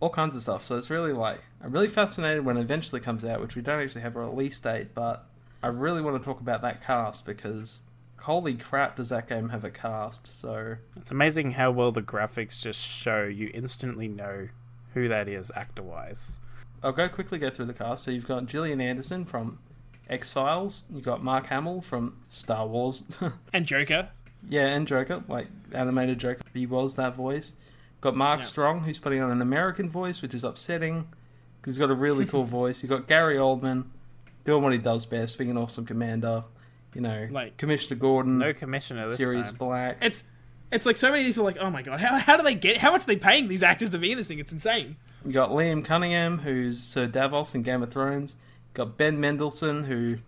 all 0.00 0.10
kinds 0.10 0.36
of 0.36 0.42
stuff. 0.42 0.64
So 0.64 0.76
it's 0.76 0.90
really 0.90 1.12
like 1.12 1.40
I'm 1.62 1.72
really 1.72 1.88
fascinated 1.88 2.44
when 2.44 2.56
it 2.56 2.62
eventually 2.62 3.00
comes 3.00 3.24
out, 3.24 3.40
which 3.40 3.56
we 3.56 3.62
don't 3.62 3.80
actually 3.80 4.02
have 4.02 4.16
a 4.16 4.20
release 4.20 4.58
date, 4.58 4.94
but 4.94 5.26
I 5.62 5.68
really 5.68 6.02
want 6.02 6.16
to 6.18 6.24
talk 6.24 6.40
about 6.40 6.62
that 6.62 6.84
cast 6.84 7.24
because 7.24 7.80
holy 8.18 8.54
crap, 8.54 8.96
does 8.96 9.08
that 9.08 9.28
game 9.28 9.48
have 9.48 9.64
a 9.64 9.70
cast? 9.70 10.26
So 10.26 10.76
It's 10.96 11.10
amazing 11.10 11.52
how 11.52 11.70
well 11.70 11.92
the 11.92 12.02
graphics 12.02 12.60
just 12.60 12.80
show 12.80 13.24
you 13.24 13.50
instantly 13.54 14.08
know 14.08 14.48
who 14.94 15.08
that 15.08 15.28
is 15.28 15.50
actor 15.56 15.82
wise. 15.82 16.38
I'll 16.82 16.92
go 16.92 17.08
quickly 17.08 17.38
go 17.38 17.50
through 17.50 17.66
the 17.66 17.74
cast. 17.74 18.04
So 18.04 18.10
you've 18.10 18.26
got 18.26 18.46
Gillian 18.46 18.80
Anderson 18.80 19.24
from 19.24 19.58
X 20.08 20.32
Files. 20.32 20.84
You've 20.90 21.04
got 21.04 21.22
Mark 21.22 21.46
Hamill 21.46 21.80
from 21.82 22.18
Star 22.28 22.66
Wars. 22.66 23.04
And 23.52 23.66
Joker, 23.66 24.10
yeah, 24.48 24.66
and 24.68 24.86
Joker, 24.86 25.22
like 25.28 25.46
animated 25.72 26.18
Joker. 26.18 26.42
He 26.54 26.66
was 26.66 26.94
that 26.96 27.14
voice. 27.14 27.54
Got 28.00 28.16
Mark 28.16 28.40
Yeah. 28.40 28.46
Strong, 28.46 28.80
who's 28.82 28.98
putting 28.98 29.20
on 29.20 29.30
an 29.30 29.42
American 29.42 29.90
voice, 29.90 30.22
which 30.22 30.34
is 30.34 30.44
upsetting 30.44 31.08
because 31.60 31.74
he's 31.74 31.78
got 31.78 31.90
a 31.90 31.94
really 31.94 32.26
cool 32.26 32.44
voice. 32.60 32.82
You've 32.82 32.90
got 32.90 33.08
Gary 33.08 33.36
Oldman 33.36 33.86
doing 34.44 34.62
what 34.62 34.72
he 34.72 34.78
does 34.78 35.04
best, 35.06 35.36
being 35.38 35.50
an 35.50 35.56
awesome 35.56 35.84
commander. 35.84 36.44
You 36.94 37.00
know, 37.02 37.28
Like- 37.30 37.56
Commissioner 37.56 37.98
Gordon, 38.00 38.38
No 38.38 38.52
commissioner 38.52 39.06
this 39.06 39.16
Sirius 39.16 39.48
time. 39.48 39.56
Black. 39.58 39.98
it's 40.00 40.24
it's 40.70 40.84
like 40.86 40.96
so 40.98 41.08
many 41.10 41.20
of 41.22 41.24
these 41.26 41.38
are 41.38 41.42
like 41.44 41.56
oh 41.58 41.70
my 41.70 41.80
god 41.80 41.98
how, 41.98 42.18
how 42.18 42.36
do 42.36 42.42
they 42.42 42.54
get 42.54 42.76
how 42.76 42.92
much 42.92 43.04
are 43.04 43.06
they 43.06 43.16
paying 43.16 43.48
these 43.48 43.62
actors 43.62 43.88
to 43.90 43.98
be 43.98 44.10
in 44.12 44.16
this 44.18 44.28
thing? 44.28 44.38
It's 44.38 44.52
insane. 44.52 44.96
You 45.24 45.32
got 45.32 45.50
Liam 45.50 45.84
Cunningham, 45.84 46.38
who's 46.38 46.80
Sir 46.80 47.06
Davos 47.06 47.54
in 47.54 47.62
Game 47.62 47.82
of 47.82 47.90
Thrones. 47.90 48.36
You 48.74 48.84
got 48.84 48.96
Ben 48.96 49.20
Mendelsohn, 49.20 49.84
who 49.84 50.18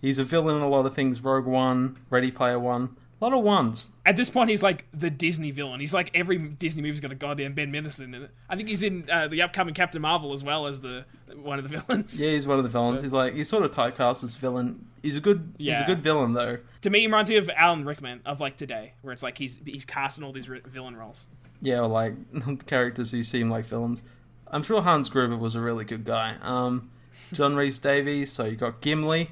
he's 0.00 0.18
a 0.18 0.24
villain 0.24 0.56
in 0.56 0.62
a 0.62 0.68
lot 0.68 0.86
of 0.86 0.94
things. 0.94 1.22
Rogue 1.22 1.46
One, 1.46 1.96
Ready 2.10 2.30
Player 2.30 2.58
One, 2.58 2.96
a 3.20 3.24
lot 3.24 3.36
of 3.36 3.42
ones. 3.42 3.86
At 4.06 4.16
this 4.16 4.30
point, 4.30 4.50
he's 4.50 4.62
like 4.62 4.84
the 4.92 5.10
Disney 5.10 5.50
villain. 5.50 5.80
He's 5.80 5.92
like 5.92 6.10
every 6.14 6.38
Disney 6.38 6.82
movie's 6.82 7.00
got 7.00 7.12
a 7.12 7.16
goddamn 7.16 7.54
Ben 7.54 7.70
Mendelsohn 7.70 8.14
in 8.14 8.22
it. 8.22 8.30
I 8.48 8.56
think 8.56 8.68
he's 8.68 8.82
in 8.82 9.08
uh, 9.10 9.28
the 9.28 9.42
upcoming 9.42 9.74
Captain 9.74 10.00
Marvel 10.00 10.32
as 10.32 10.44
well 10.44 10.66
as 10.66 10.80
the 10.80 11.04
one 11.34 11.58
of 11.58 11.68
the 11.68 11.78
villains. 11.80 12.20
Yeah, 12.20 12.30
he's 12.30 12.46
one 12.46 12.58
of 12.58 12.64
the 12.64 12.70
villains. 12.70 13.02
He's 13.02 13.12
like 13.12 13.34
he's 13.34 13.48
sort 13.48 13.64
of 13.64 13.72
typecast 13.72 14.24
as 14.24 14.34
villain. 14.36 14.86
He's 15.02 15.16
a 15.16 15.20
good, 15.20 15.54
he's 15.58 15.78
a 15.78 15.84
good 15.84 16.02
villain 16.02 16.32
though. 16.32 16.58
To 16.82 16.90
me, 16.90 17.00
he 17.00 17.06
reminds 17.06 17.30
me 17.30 17.36
of 17.36 17.48
Alan 17.56 17.84
Rickman 17.84 18.20
of 18.26 18.40
like 18.40 18.56
today, 18.56 18.94
where 19.02 19.12
it's 19.12 19.22
like 19.22 19.38
he's 19.38 19.58
he's 19.64 19.84
casting 19.84 20.24
all 20.24 20.32
these 20.32 20.46
villain 20.46 20.96
roles. 20.96 21.26
Yeah, 21.60 21.80
or 21.80 21.88
like 21.88 22.14
characters 22.66 23.10
who 23.12 23.24
seem 23.24 23.50
like 23.50 23.64
villains. 23.64 24.02
I'm 24.50 24.62
sure 24.62 24.80
Hans 24.80 25.08
Gruber 25.08 25.36
was 25.36 25.54
a 25.54 25.60
really 25.60 25.84
good 25.84 26.04
guy. 26.04 26.36
Um, 26.40 26.90
John 27.32 27.56
Rhys 27.56 27.78
Davies. 27.78 28.32
So 28.32 28.44
you 28.44 28.56
got 28.56 28.80
Gimli, 28.80 29.30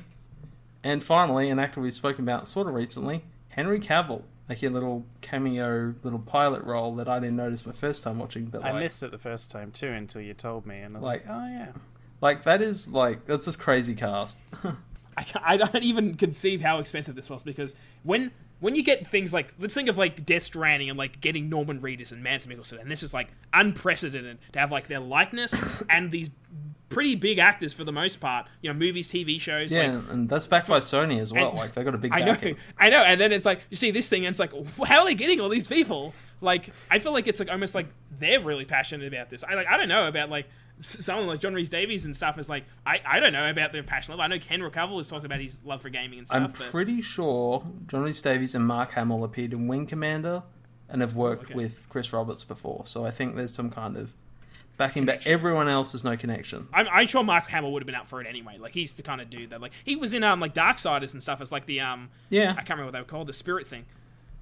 and 0.85 1.03
finally 1.03 1.51
an 1.51 1.59
actor 1.59 1.81
we've 1.81 1.93
spoken 1.95 2.25
about 2.25 2.47
sort 2.47 2.69
of 2.69 2.75
recently, 2.75 3.25
Henry 3.57 3.81
Cavill, 3.81 4.23
making 4.49 4.69
a 4.69 4.73
little 4.73 5.05
cameo, 5.23 5.95
little 6.05 6.19
pilot 6.21 6.63
role 6.63 6.95
that 6.97 7.09
I 7.09 7.19
didn't 7.19 7.37
notice 7.37 7.65
my 7.67 7.73
first 7.73 8.03
time 8.03 8.19
watching. 8.19 8.45
But 8.45 8.63
I 8.65 8.71
like, 8.73 8.83
missed 8.83 9.03
it 9.03 9.11
the 9.11 9.19
first 9.19 9.51
time 9.51 9.73
too 9.73 9.89
until 9.89 10.21
you 10.21 10.35
told 10.35 10.67
me, 10.67 10.79
and 10.81 10.95
I 10.95 10.99
was 11.01 11.07
Like- 11.07 11.27
like, 11.27 11.37
oh 11.37 11.49
yeah. 11.49 11.69
like 12.21 12.45
that 12.45 12.61
is 12.63 12.87
like 12.89 13.27
that's 13.27 13.47
just 13.47 13.59
crazy 13.59 13.95
cast. 13.95 14.39
I, 15.19 15.25
ca- 15.25 15.43
I 15.43 15.57
don't 15.57 15.83
even 15.83 16.15
conceive 16.17 16.61
how 16.61 16.79
expensive 16.79 17.15
this 17.15 17.31
was 17.31 17.43
because 17.43 17.75
when 18.03 18.31
when 18.61 18.75
you 18.75 18.83
get 18.83 19.07
things 19.07 19.33
like 19.33 19.55
let's 19.59 19.73
think 19.73 19.89
of 19.89 19.97
like 19.97 20.27
Death 20.27 20.43
Stranding 20.43 20.91
and 20.91 20.99
like 20.99 21.23
getting 21.23 21.49
Norman 21.49 21.81
Reedus 21.81 22.13
and 22.13 22.23
Mads 22.23 22.45
Mikkelsen, 22.47 22.79
and 22.81 22.91
this 22.91 23.03
is 23.03 23.15
like 23.15 23.29
unprecedented 23.55 24.37
to 24.53 24.59
have 24.59 24.71
like 24.71 24.89
their 24.89 25.01
likeness 25.01 25.55
and 25.91 26.13
these 26.13 26.29
pretty 26.89 27.15
big 27.17 27.39
actors 27.39 27.73
for 27.73 27.85
the 27.85 27.93
most 27.93 28.21
part. 28.21 28.47
You 28.63 28.73
know, 28.73 28.79
movies, 28.79 29.09
TV 29.09 29.41
shows. 29.41 29.73
Yeah, 29.73 29.97
like, 29.97 30.11
and 30.11 30.29
that's 30.29 30.47
backed 30.47 30.69
by 30.69 30.81
Sony 30.81 31.21
as 31.21 31.33
well. 31.33 31.53
like 31.55 31.75
they 31.75 31.85
got 31.85 31.95
a 31.95 31.99
big 31.99 32.13
I 32.13 32.21
know, 32.21 32.27
backing. 32.27 32.57
I 32.79 32.89
know, 32.89 33.03
and 33.03 33.21
then 33.21 33.33
it's 33.33 33.45
like 33.45 33.61
you 33.71 33.77
see 33.77 33.91
this 33.91 34.09
thing, 34.09 34.25
and 34.27 34.33
it's 34.33 34.39
like, 34.41 34.53
how 34.87 35.01
are 35.01 35.05
they 35.07 35.15
getting 35.15 35.41
all 35.41 35.49
these 35.49 35.67
people? 35.69 36.15
Like, 36.41 36.71
I 36.91 36.99
feel 36.99 37.13
like 37.13 37.27
it's 37.27 37.41
like 37.41 37.51
almost 37.51 37.75
like 37.75 37.87
they're 38.19 38.41
really 38.41 38.65
passionate 38.67 39.13
about 39.13 39.31
this. 39.31 39.43
I 39.43 39.55
like, 39.55 39.67
I 39.67 39.77
don't 39.79 39.89
know 39.89 40.07
about 40.07 40.29
like 40.31 40.47
someone 40.79 41.27
like 41.27 41.41
John 41.41 41.55
Rhys 41.55 41.71
Davies 41.71 42.05
and 42.05 42.15
stuff. 42.15 42.39
Is 42.39 42.49
like, 42.51 42.65
I, 42.85 43.01
I 43.07 43.21
don't 43.21 43.33
know 43.33 43.49
about 43.49 43.73
their 43.73 43.83
passion 43.83 44.13
level. 44.13 44.23
I 44.23 44.27
know 44.29 44.39
Ken 44.39 44.61
Cavill 44.61 44.99
has 44.99 45.09
talked 45.09 45.25
about 45.25 45.41
his 45.41 45.59
love 45.65 45.81
for 45.81 45.89
gaming 45.89 46.19
and 46.19 46.29
stuff. 46.29 46.43
I'm 46.43 46.51
but 46.51 46.61
pretty 46.71 47.01
sure 47.01 47.65
John 47.87 48.03
Rhys 48.03 48.21
Davies 48.21 48.55
and 48.55 48.67
Mark 48.67 48.93
Hamill 48.93 49.25
appeared 49.25 49.53
in 49.55 49.67
Wing 49.67 49.87
Commander 49.87 50.43
and 50.89 51.01
have 51.01 51.17
worked 51.17 51.45
Okay. 51.45 51.55
with 51.55 51.89
Chris 51.89 52.13
Roberts 52.13 52.45
before. 52.45 52.83
So 52.87 53.05
I 53.07 53.11
think 53.11 53.35
there's 53.37 53.55
some 53.55 53.71
kind 53.71 53.97
of 53.97 54.13
backing, 54.77 55.05
but 55.05 55.13
Connection. 55.13 55.33
everyone 55.33 55.69
else 55.69 55.93
has 55.93 56.05
no 56.05 56.17
connection. 56.17 56.69
I'm, 56.73 56.87
I'm 56.91 57.07
sure 57.07 57.23
Mark 57.25 57.49
Hamill 57.49 57.73
would 57.73 57.83
have 57.83 57.87
been 57.87 57.95
up 57.95 58.07
for 58.07 58.21
it 58.21 58.27
anyway. 58.27 58.59
Like 58.59 58.73
he's 58.75 58.95
the 58.95 59.03
kind 59.03 59.21
of 59.21 59.31
dude 59.31 59.51
that 59.51 59.61
like 59.61 59.73
he 59.85 59.97
was 59.97 60.15
in 60.15 60.23
um 60.25 60.41
like 60.41 60.55
Darksiders 60.55 61.13
and 61.13 61.23
stuff 61.23 61.41
as 61.41 61.51
like 61.53 61.67
the 61.67 61.81
um 61.81 62.09
Yeah, 62.31 62.51
I 62.53 62.55
can't 62.57 62.71
remember 62.71 62.87
what 62.87 62.93
they 62.93 62.99
were 63.01 63.05
called 63.05 63.27
the 63.29 63.33
spirit 63.33 63.67
thing. 63.67 63.85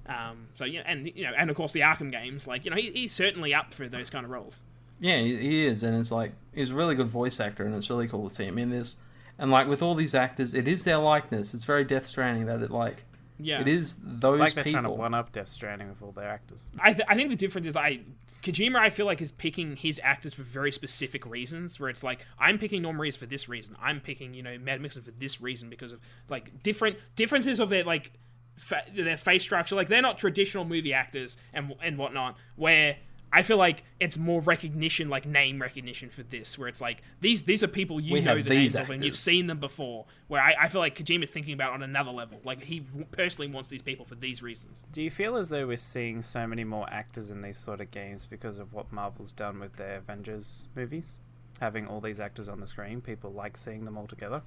Um, 0.07 0.47
so 0.55 0.65
yeah, 0.65 0.83
and 0.85 1.11
you 1.15 1.23
know, 1.23 1.31
and 1.37 1.49
of 1.49 1.55
course 1.55 1.71
the 1.71 1.79
Arkham 1.79 2.11
games. 2.11 2.47
Like 2.47 2.65
you 2.65 2.71
know, 2.71 2.77
he, 2.77 2.91
he's 2.91 3.11
certainly 3.11 3.53
up 3.53 3.73
for 3.73 3.87
those 3.87 4.09
kind 4.09 4.23
of 4.25 4.31
roles. 4.31 4.63
yeah, 4.99 5.17
he, 5.17 5.35
he 5.37 5.65
is, 5.65 5.81
and 5.83 5.97
it's 5.97 6.11
like 6.11 6.33
he's 6.53 6.71
a 6.71 6.75
really 6.75 6.95
good 6.95 7.07
voice 7.09 7.39
actor, 7.39 7.63
and 7.63 7.73
it's 7.75 7.89
really 7.89 8.07
cool 8.07 8.29
to 8.29 8.35
see 8.35 8.45
him 8.45 8.57
in 8.59 8.69
this. 8.69 8.97
And 9.39 9.51
like 9.51 9.67
with 9.67 9.81
all 9.81 9.95
these 9.95 10.13
actors, 10.15 10.53
it 10.53 10.67
is 10.67 10.83
their 10.83 10.97
likeness. 10.97 11.53
It's 11.53 11.63
very 11.65 11.83
Death 11.83 12.05
Stranding 12.05 12.45
that 12.45 12.61
it 12.61 12.71
like 12.71 13.03
Yeah, 13.37 13.61
it 13.61 13.67
is 13.67 13.97
those 14.01 14.35
It's 14.35 14.39
like 14.39 14.53
they're 14.53 14.63
people. 14.63 14.81
trying 14.81 14.91
to 14.91 14.97
one 14.97 15.13
up 15.13 15.31
Death 15.31 15.49
Stranding 15.49 15.89
with 15.89 16.01
all 16.01 16.11
their 16.11 16.29
actors. 16.29 16.69
I, 16.79 16.93
th- 16.93 17.05
I 17.09 17.15
think 17.15 17.29
the 17.29 17.35
difference 17.35 17.67
is 17.67 17.75
I 17.75 17.99
Kojima 18.43 18.77
I 18.77 18.89
feel 18.89 19.05
like 19.05 19.21
is 19.21 19.31
picking 19.31 19.75
his 19.75 19.99
actors 20.03 20.33
for 20.33 20.43
very 20.43 20.71
specific 20.71 21.25
reasons. 21.25 21.79
Where 21.79 21.89
it's 21.89 22.03
like 22.03 22.25
I'm 22.39 22.57
picking 22.59 22.81
Norman 22.81 23.01
Reedus 23.01 23.17
for 23.17 23.25
this 23.25 23.49
reason. 23.49 23.75
I'm 23.81 23.99
picking 23.99 24.33
you 24.33 24.43
know 24.43 24.57
Mad 24.57 24.81
Mixon 24.81 25.01
for 25.03 25.11
this 25.11 25.41
reason 25.41 25.69
because 25.69 25.91
of 25.91 25.99
like 26.29 26.63
different 26.63 26.97
differences 27.15 27.59
of 27.59 27.69
their 27.69 27.83
like 27.83 28.11
fa- 28.55 28.85
their 28.95 29.17
face 29.17 29.43
structure. 29.43 29.75
Like 29.75 29.89
they're 29.89 30.01
not 30.01 30.17
traditional 30.17 30.63
movie 30.63 30.93
actors 30.93 31.37
and 31.53 31.73
and 31.83 31.97
whatnot. 31.97 32.37
Where 32.55 32.97
I 33.35 33.41
feel 33.41 33.57
like 33.57 33.83
it's 33.99 34.17
more 34.17 34.39
recognition, 34.39 35.09
like 35.09 35.25
name 35.25 35.61
recognition 35.61 36.09
for 36.09 36.23
this, 36.23 36.57
where 36.57 36.69
it's 36.69 36.79
like 36.79 37.01
these 37.19 37.43
these 37.43 37.65
are 37.65 37.67
people 37.67 37.99
you 37.99 38.13
We 38.13 38.21
know 38.21 38.37
the 38.37 38.43
these 38.43 38.73
names 38.73 38.75
of 38.75 38.89
and 38.89 39.03
you've 39.03 39.17
seen 39.17 39.47
them 39.47 39.59
before. 39.59 40.05
Where 40.29 40.41
I, 40.41 40.55
I 40.61 40.67
feel 40.69 40.79
like 40.79 40.97
Kojima's 40.97 41.29
thinking 41.29 41.53
about 41.53 41.73
on 41.73 41.83
another 41.83 42.11
level. 42.11 42.39
Like 42.45 42.63
he 42.63 42.85
personally 43.11 43.51
wants 43.51 43.69
these 43.69 43.81
people 43.81 44.05
for 44.05 44.15
these 44.15 44.41
reasons. 44.41 44.85
Do 44.93 45.03
you 45.03 45.11
feel 45.11 45.35
as 45.35 45.49
though 45.49 45.67
we're 45.67 45.75
seeing 45.75 46.21
so 46.21 46.47
many 46.47 46.63
more 46.63 46.89
actors 46.89 47.29
in 47.29 47.41
these 47.41 47.57
sort 47.57 47.81
of 47.81 47.91
games 47.91 48.25
because 48.25 48.57
of 48.57 48.71
what 48.71 48.93
Marvel's 48.93 49.33
done 49.33 49.59
with 49.59 49.75
their 49.75 49.97
Avengers 49.97 50.69
movies? 50.73 51.19
Having 51.59 51.87
all 51.87 51.99
these 51.99 52.21
actors 52.21 52.47
on 52.47 52.61
the 52.61 52.67
screen, 52.67 53.01
people 53.01 53.31
like 53.31 53.57
seeing 53.57 53.83
them 53.83 53.97
all 53.97 54.07
together. 54.07 54.43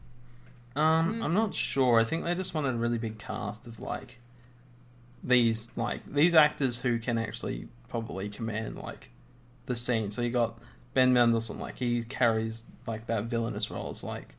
Um, 0.76 1.22
I'm 1.22 1.34
not 1.34 1.54
sure. 1.54 2.00
I 2.00 2.04
think 2.04 2.24
they 2.24 2.34
just 2.34 2.54
wanted 2.54 2.74
a 2.74 2.78
really 2.78 2.98
big 2.98 3.18
cast 3.18 3.66
of 3.66 3.80
like 3.80 4.18
these 5.22 5.68
like 5.76 6.10
these 6.10 6.32
actors 6.32 6.80
who 6.80 6.98
can 6.98 7.18
actually 7.18 7.68
probably 7.88 8.28
command 8.28 8.76
like 8.76 9.10
the 9.66 9.76
scene. 9.76 10.10
So 10.10 10.22
you 10.22 10.30
got 10.30 10.58
Ben 10.94 11.12
Mendelsohn, 11.12 11.58
like 11.58 11.76
he 11.76 12.02
carries 12.04 12.64
like 12.86 13.06
that 13.06 13.24
villainous 13.24 13.70
role. 13.70 13.90
It's 13.90 14.04
like 14.04 14.34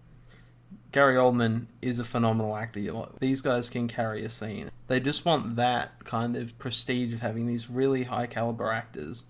Gary 0.92 1.16
Oldman 1.16 1.68
is 1.82 2.00
a 2.00 2.04
phenomenal 2.04 2.56
actor. 2.56 2.80
Like, 2.80 3.20
these 3.20 3.42
guys 3.42 3.70
can 3.70 3.88
carry 3.88 4.24
a 4.24 4.30
scene. 4.30 4.72
They 4.88 5.00
just 5.00 5.24
want 5.24 5.56
that 5.56 6.04
kind 6.04 6.36
of 6.36 6.58
prestige 6.58 7.14
of 7.14 7.20
having 7.20 7.46
these 7.46 7.70
really 7.70 8.04
high 8.04 8.26
caliber 8.26 8.72
actors 8.72 9.26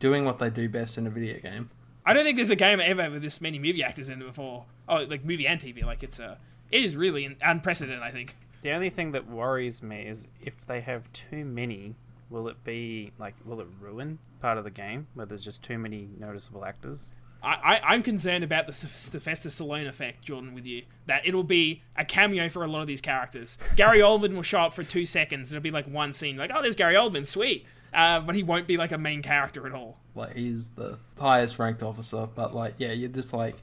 doing 0.00 0.24
what 0.24 0.38
they 0.38 0.50
do 0.50 0.68
best 0.68 0.98
in 0.98 1.06
a 1.06 1.10
video 1.10 1.40
game. 1.40 1.70
I 2.04 2.12
don't 2.12 2.24
think 2.24 2.36
there's 2.36 2.50
a 2.50 2.56
game 2.56 2.80
ever 2.80 3.10
with 3.10 3.22
this 3.22 3.40
many 3.40 3.58
movie 3.58 3.82
actors 3.82 4.08
in 4.08 4.20
it 4.20 4.26
before. 4.26 4.64
Oh, 4.88 4.96
like 5.04 5.24
movie 5.24 5.46
and 5.46 5.60
TV. 5.60 5.84
Like 5.84 6.02
it's 6.02 6.18
a, 6.18 6.38
it 6.70 6.84
is 6.84 6.96
really 6.96 7.36
unprecedented. 7.42 8.02
I 8.02 8.10
think. 8.10 8.36
The 8.60 8.72
only 8.72 8.90
thing 8.90 9.12
that 9.12 9.28
worries 9.28 9.82
me 9.82 10.02
is 10.02 10.26
if 10.40 10.66
they 10.66 10.80
have 10.80 11.12
too 11.12 11.44
many, 11.44 11.94
will 12.30 12.48
it 12.48 12.62
be 12.64 13.12
like 13.18 13.34
will 13.44 13.60
it 13.60 13.66
ruin 13.80 14.18
part 14.40 14.58
of 14.58 14.64
the 14.64 14.70
game 14.70 15.06
where 15.14 15.26
there's 15.26 15.44
just 15.44 15.62
too 15.62 15.78
many 15.78 16.08
noticeable 16.18 16.64
actors? 16.64 17.10
I, 17.42 17.54
I 17.54 17.80
I'm 17.94 18.02
concerned 18.02 18.42
about 18.44 18.66
the 18.66 18.72
Sy- 18.72 18.88
Sylvester 18.92 19.48
Stallone 19.48 19.88
effect, 19.88 20.22
Jordan. 20.24 20.54
With 20.54 20.66
you, 20.66 20.82
that 21.06 21.26
it'll 21.26 21.44
be 21.44 21.82
a 21.96 22.04
cameo 22.04 22.48
for 22.48 22.64
a 22.64 22.66
lot 22.66 22.80
of 22.80 22.86
these 22.88 23.00
characters. 23.00 23.58
Gary 23.76 24.00
Oldman 24.00 24.34
will 24.34 24.42
show 24.42 24.60
up 24.60 24.74
for 24.74 24.82
two 24.82 25.06
seconds. 25.06 25.52
It'll 25.52 25.62
be 25.62 25.70
like 25.70 25.86
one 25.86 26.12
scene, 26.12 26.36
like 26.36 26.50
oh, 26.54 26.62
there's 26.62 26.74
Gary 26.76 26.94
Oldman, 26.94 27.24
sweet. 27.26 27.64
Uh, 27.94 28.20
but 28.20 28.34
he 28.34 28.42
won't 28.42 28.66
be 28.66 28.76
like 28.76 28.92
a 28.92 28.98
main 28.98 29.22
character 29.22 29.66
at 29.66 29.72
all. 29.72 29.96
like 30.14 30.36
he's 30.36 30.68
the 30.70 30.98
highest 31.18 31.58
ranked 31.58 31.82
officer, 31.82 32.28
but 32.34 32.54
like 32.54 32.74
yeah, 32.78 32.92
you're 32.92 33.08
just 33.08 33.32
like 33.32 33.56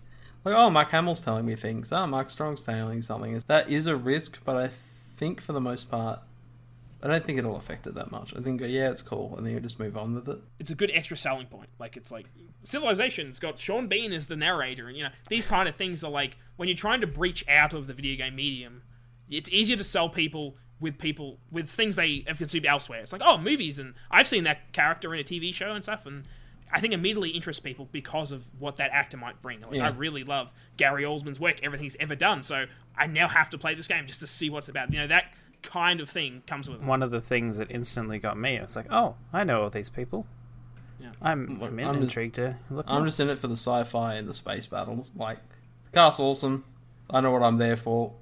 like 0.44 0.56
oh 0.56 0.70
Mark 0.70 0.90
Hamill's 0.90 1.22
telling 1.22 1.46
me 1.46 1.56
things, 1.56 1.92
oh 1.92 2.08
Mark 2.08 2.30
Strong's 2.30 2.64
telling 2.64 2.96
me 2.96 3.02
something. 3.02 3.40
That 3.48 3.70
is 3.70 3.86
a 3.88 3.96
risk, 3.96 4.40
but 4.44 4.56
I 4.56 4.70
think 5.16 5.42
for 5.42 5.54
the 5.54 5.62
most 5.62 5.92
part, 5.92 6.22
I 7.04 7.08
don't 7.08 7.24
think 7.24 7.38
it'll 7.38 7.58
affect 7.58 7.86
it 7.88 7.96
that 7.96 8.12
much. 8.12 8.36
I 8.36 8.42
think 8.42 8.62
yeah, 8.62 8.90
it's 8.90 9.02
cool, 9.02 9.36
and 9.38 9.46
then 9.46 9.54
you 9.54 9.60
just 9.60 9.80
move 9.80 9.98
on 9.98 10.16
with 10.16 10.28
it. 10.30 10.40
it's 10.60 10.72
a 10.72 10.76
good 10.76 10.92
extra 10.94 11.18
selling 11.18 11.48
point. 11.48 11.70
Like 11.80 11.98
it's 11.98 12.12
like 12.12 12.28
Civilization's 12.64 13.40
got 13.40 13.60
Sean 13.60 13.88
Bean 13.88 14.12
as 14.12 14.26
the 14.26 14.36
narrator, 14.36 14.88
and 14.88 14.98
you 14.98 15.04
know 15.04 15.12
these 15.30 15.46
kind 15.46 15.70
of 15.70 15.76
things 15.76 16.04
are 16.04 16.12
like 16.12 16.38
when 16.56 16.68
you're 16.68 16.78
trying 16.78 17.02
to 17.02 17.08
breach 17.08 17.46
out 17.48 17.74
of 17.74 17.88
the 17.88 17.94
video 17.94 18.16
game 18.18 18.36
medium, 18.36 18.82
it's 19.30 19.50
easier 19.52 19.78
to 19.78 19.84
sell 19.84 20.10
people 20.10 20.56
with 20.80 20.98
people 20.98 21.38
with 21.52 21.70
things 21.70 21.96
they 21.96 22.24
have 22.28 22.38
consumed 22.38 22.66
elsewhere. 22.66 23.02
It's 23.02 23.12
like 23.14 23.22
oh 23.24 23.38
movies, 23.38 23.78
and 23.80 23.94
I've 24.10 24.28
seen 24.28 24.44
that 24.46 24.74
character 24.74 25.14
in 25.14 25.20
a 25.20 25.24
TV 25.24 25.54
show 25.54 25.72
and 25.74 25.84
stuff, 25.84 26.06
and 26.06 26.24
I 26.72 26.80
think 26.82 26.94
immediately 26.94 27.30
interests 27.30 27.60
people 27.60 27.88
because 27.92 28.32
of 28.32 28.44
what 28.60 28.78
that 28.78 28.90
actor 28.92 29.18
might 29.18 29.42
bring. 29.42 29.62
Like 29.62 29.76
Yeah. 29.76 29.88
I 29.88 29.90
really 29.92 30.24
love 30.24 30.52
Gary 30.78 31.04
Oldman's 31.04 31.40
work, 31.40 31.62
everything 31.64 31.86
he's 31.86 31.98
ever 32.00 32.16
done, 32.16 32.42
so 32.42 32.66
I 32.98 33.08
now 33.08 33.28
have 33.28 33.50
to 33.52 33.58
play 33.58 33.76
this 33.76 33.88
game 33.88 34.08
just 34.08 34.22
to 34.22 34.28
see 34.28 34.50
what's 34.50 34.70
about. 34.70 34.92
You 34.92 35.00
know 35.00 35.08
that 35.08 35.26
kind 35.66 36.00
of 36.00 36.10
thing 36.10 36.44
comes 36.48 36.70
with 36.70 36.82
it. 36.82 36.86
One 36.88 37.04
of 37.04 37.12
the 37.12 37.22
things 37.22 37.58
that 37.58 37.70
instantly 37.72 38.20
got 38.20 38.38
me, 38.38 38.56
it's 38.56 38.76
like, 38.76 38.88
oh, 38.92 39.16
I 39.34 39.44
know 39.44 39.64
all 39.64 39.70
these 39.70 39.90
people. 39.90 40.26
Yeah. 41.00 41.12
I'm, 41.22 41.48
mm, 41.48 41.60
Look, 41.60 41.72
I'm, 41.72 41.80
I'm 41.80 41.86
just- 41.96 42.04
intrigued 42.04 42.36
to 42.36 42.56
look. 42.70 42.86
I'm 42.88 43.00
more. 43.00 43.06
just 43.08 43.20
in 43.20 43.30
it 43.30 43.38
for 43.40 43.48
the 43.48 43.56
sci-fi 43.58 44.16
and 44.16 44.28
the 44.28 44.34
space 44.34 44.68
battles. 44.68 45.12
Like 45.16 45.40
the 45.92 45.92
cast's 46.00 46.20
awesome. 46.20 46.64
I 47.10 47.20
know 47.22 47.32
what 47.32 47.44
I'm 47.44 47.58
there 47.58 47.76
for, 47.76 48.14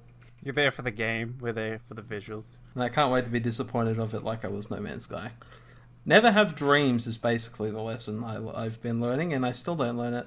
You're 0.42 0.54
there 0.54 0.70
for 0.70 0.82
the 0.82 0.90
game. 0.90 1.38
We're 1.40 1.52
there 1.52 1.78
for 1.78 1.94
the 1.94 2.02
visuals. 2.02 2.58
and 2.74 2.82
I 2.82 2.88
can't 2.88 3.10
wait 3.12 3.24
to 3.24 3.30
be 3.30 3.40
disappointed 3.40 3.98
of 3.98 4.12
it 4.12 4.24
like 4.24 4.44
I 4.44 4.48
was 4.48 4.70
No 4.70 4.78
Man's 4.80 5.04
Sky. 5.04 5.30
Never 6.04 6.30
have 6.32 6.54
dreams 6.54 7.06
is 7.06 7.16
basically 7.16 7.70
the 7.70 7.80
lesson 7.80 8.22
I, 8.24 8.64
I've 8.64 8.82
been 8.82 9.00
learning, 9.00 9.32
and 9.32 9.46
I 9.46 9.52
still 9.52 9.74
don't 9.74 9.96
learn 9.96 10.12
it. 10.12 10.26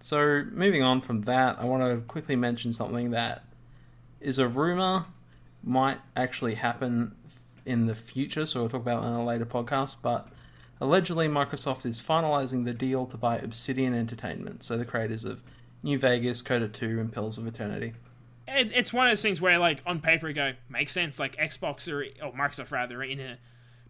So, 0.00 0.42
moving 0.50 0.82
on 0.82 1.00
from 1.00 1.20
that, 1.22 1.60
I 1.60 1.64
want 1.66 1.84
to 1.84 1.98
quickly 2.08 2.34
mention 2.34 2.74
something 2.74 3.12
that 3.12 3.44
is 4.20 4.40
a 4.40 4.48
rumor, 4.48 5.04
might 5.62 5.98
actually 6.16 6.54
happen 6.54 7.14
in 7.64 7.86
the 7.86 7.94
future, 7.94 8.46
so 8.46 8.60
we'll 8.60 8.68
talk 8.68 8.82
about 8.82 9.04
in 9.04 9.12
a 9.12 9.24
later 9.24 9.46
podcast, 9.46 9.96
but 10.02 10.28
allegedly 10.80 11.28
Microsoft 11.28 11.86
is 11.86 12.00
finalizing 12.00 12.64
the 12.64 12.74
deal 12.74 13.06
to 13.06 13.16
buy 13.16 13.38
Obsidian 13.38 13.94
Entertainment, 13.94 14.62
so 14.62 14.76
the 14.76 14.84
creators 14.84 15.24
of 15.24 15.42
New 15.82 15.98
Vegas, 15.98 16.42
KOTOR 16.42 16.72
2, 16.72 17.00
and 17.00 17.12
Pillars 17.12 17.38
of 17.38 17.46
Eternity. 17.46 17.92
it, 18.48 18.72
it's 18.72 18.92
one 18.92 19.06
of 19.06 19.10
those 19.10 19.22
things 19.22 19.40
where 19.40 19.58
like 19.58 19.80
on 19.86 20.00
paper 20.00 20.28
you 20.28 20.34
go 20.34 20.52
makes 20.68 20.92
sense 20.92 21.18
like 21.18 21.36
xbox 21.36 21.88
or, 21.88 22.04
or 22.24 22.32
microsoft 22.32 22.70
rather 22.70 23.02
in 23.02 23.20
a 23.20 23.38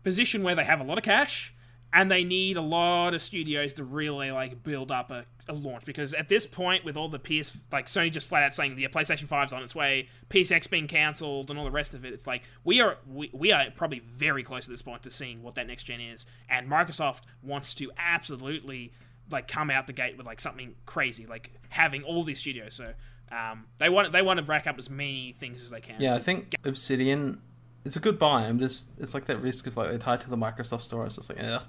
position 0.04 0.42
where 0.42 0.54
they 0.54 0.64
have 0.64 0.80
a 0.80 0.84
lot 0.84 0.98
of 0.98 1.04
cash 1.04 1.52
and 1.92 2.10
they 2.10 2.24
need 2.24 2.56
a 2.56 2.62
lot 2.62 3.14
of 3.14 3.20
studios 3.20 3.74
to 3.74 3.84
really 3.84 4.30
like 4.30 4.62
build 4.62 4.90
up 4.90 5.10
a, 5.10 5.24
a 5.48 5.52
launch 5.52 5.84
because 5.84 6.14
at 6.14 6.28
this 6.28 6.46
point 6.46 6.84
with 6.84 6.96
all 6.96 7.08
the 7.08 7.18
ps 7.18 7.56
like 7.70 7.86
sony 7.86 8.10
just 8.10 8.26
flat 8.26 8.42
out 8.42 8.54
saying 8.54 8.76
the 8.76 8.86
playstation 8.88 9.28
5's 9.28 9.52
on 9.52 9.62
its 9.62 9.74
way 9.74 10.08
psx 10.30 10.68
being 10.70 10.86
cancelled 10.86 11.50
and 11.50 11.58
all 11.58 11.64
the 11.64 11.70
rest 11.70 11.94
of 11.94 12.04
it 12.04 12.12
it's 12.12 12.26
like 12.26 12.42
we 12.64 12.80
are 12.80 12.98
we, 13.06 13.30
we 13.32 13.52
are 13.52 13.66
probably 13.76 14.00
very 14.00 14.42
close 14.42 14.66
at 14.66 14.70
this 14.70 14.82
point 14.82 15.02
to 15.02 15.10
seeing 15.10 15.42
what 15.42 15.54
that 15.54 15.66
next 15.66 15.84
gen 15.84 16.00
is 16.00 16.26
and 16.48 16.68
microsoft 16.68 17.22
wants 17.42 17.74
to 17.74 17.90
absolutely 17.98 18.92
like 19.30 19.48
come 19.48 19.70
out 19.70 19.86
the 19.86 19.92
gate 19.92 20.16
with 20.16 20.26
like 20.26 20.40
something 20.40 20.74
crazy 20.86 21.26
like 21.26 21.50
having 21.68 22.02
all 22.02 22.22
these 22.22 22.40
studios 22.40 22.74
so 22.74 22.92
um, 23.32 23.64
they 23.78 23.88
want 23.88 24.12
they 24.12 24.22
want 24.22 24.38
to 24.38 24.44
rack 24.44 24.66
up 24.66 24.78
as 24.78 24.90
many 24.90 25.34
things 25.38 25.62
as 25.62 25.70
they 25.70 25.80
can. 25.80 26.00
Yeah, 26.00 26.14
I 26.14 26.18
think 26.18 26.54
Obsidian, 26.64 27.40
it's 27.84 27.96
a 27.96 28.00
good 28.00 28.18
buy. 28.18 28.42
I'm 28.42 28.58
just, 28.58 28.88
it's 28.98 29.14
like 29.14 29.26
that 29.26 29.40
risk 29.40 29.66
of 29.66 29.76
like 29.76 29.88
they're 29.88 29.98
tied 29.98 30.20
to 30.20 30.30
the 30.30 30.36
Microsoft 30.36 30.82
store. 30.82 31.06
It's 31.06 31.16
just 31.16 31.30
like, 31.30 31.42
ugh. 31.42 31.62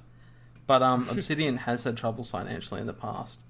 But 0.66 0.82
um, 0.82 1.08
Obsidian 1.10 1.58
has 1.58 1.84
had 1.84 1.98
troubles 1.98 2.30
financially 2.32 2.80
in 2.80 2.88
the 2.88 2.94
past, 2.94 3.42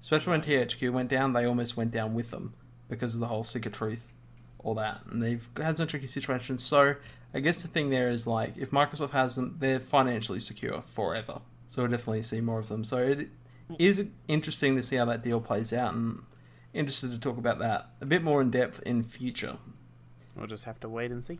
especially 0.00 0.32
when 0.32 0.42
THQ 0.42 0.92
went 0.92 1.10
down. 1.10 1.32
They 1.32 1.44
almost 1.44 1.76
went 1.76 1.90
down 1.90 2.14
with 2.14 2.30
them 2.30 2.54
because 2.88 3.14
of 3.14 3.20
the 3.20 3.26
whole 3.26 3.44
Stick 3.44 3.66
of 3.66 3.72
Truth, 3.72 4.08
all 4.60 4.74
that, 4.74 5.00
and 5.10 5.22
they've 5.22 5.46
had 5.56 5.76
some 5.76 5.86
tricky 5.86 6.06
situations. 6.06 6.62
So 6.62 6.94
I 7.34 7.40
guess 7.40 7.62
the 7.62 7.68
thing 7.68 7.90
there 7.90 8.08
is 8.08 8.26
like, 8.26 8.56
if 8.56 8.70
Microsoft 8.70 9.10
has 9.10 9.34
them, 9.34 9.56
they're 9.58 9.80
financially 9.80 10.40
secure 10.40 10.82
forever. 10.86 11.40
So 11.66 11.82
we'll 11.82 11.90
definitely 11.90 12.22
see 12.22 12.40
more 12.40 12.58
of 12.58 12.68
them. 12.68 12.84
So 12.84 12.98
it 12.98 13.28
is 13.78 14.06
interesting 14.28 14.76
to 14.76 14.82
see 14.82 14.96
how 14.96 15.04
that 15.06 15.22
deal 15.22 15.40
plays 15.40 15.72
out, 15.72 15.94
and 15.94 16.22
interested 16.72 17.10
to 17.12 17.18
talk 17.18 17.38
about 17.38 17.58
that 17.60 17.88
a 18.00 18.06
bit 18.06 18.22
more 18.22 18.40
in 18.40 18.50
depth 18.50 18.80
in 18.84 19.04
future. 19.04 19.56
We'll 20.36 20.46
just 20.46 20.64
have 20.64 20.80
to 20.80 20.88
wait 20.88 21.10
and 21.10 21.24
see. 21.24 21.38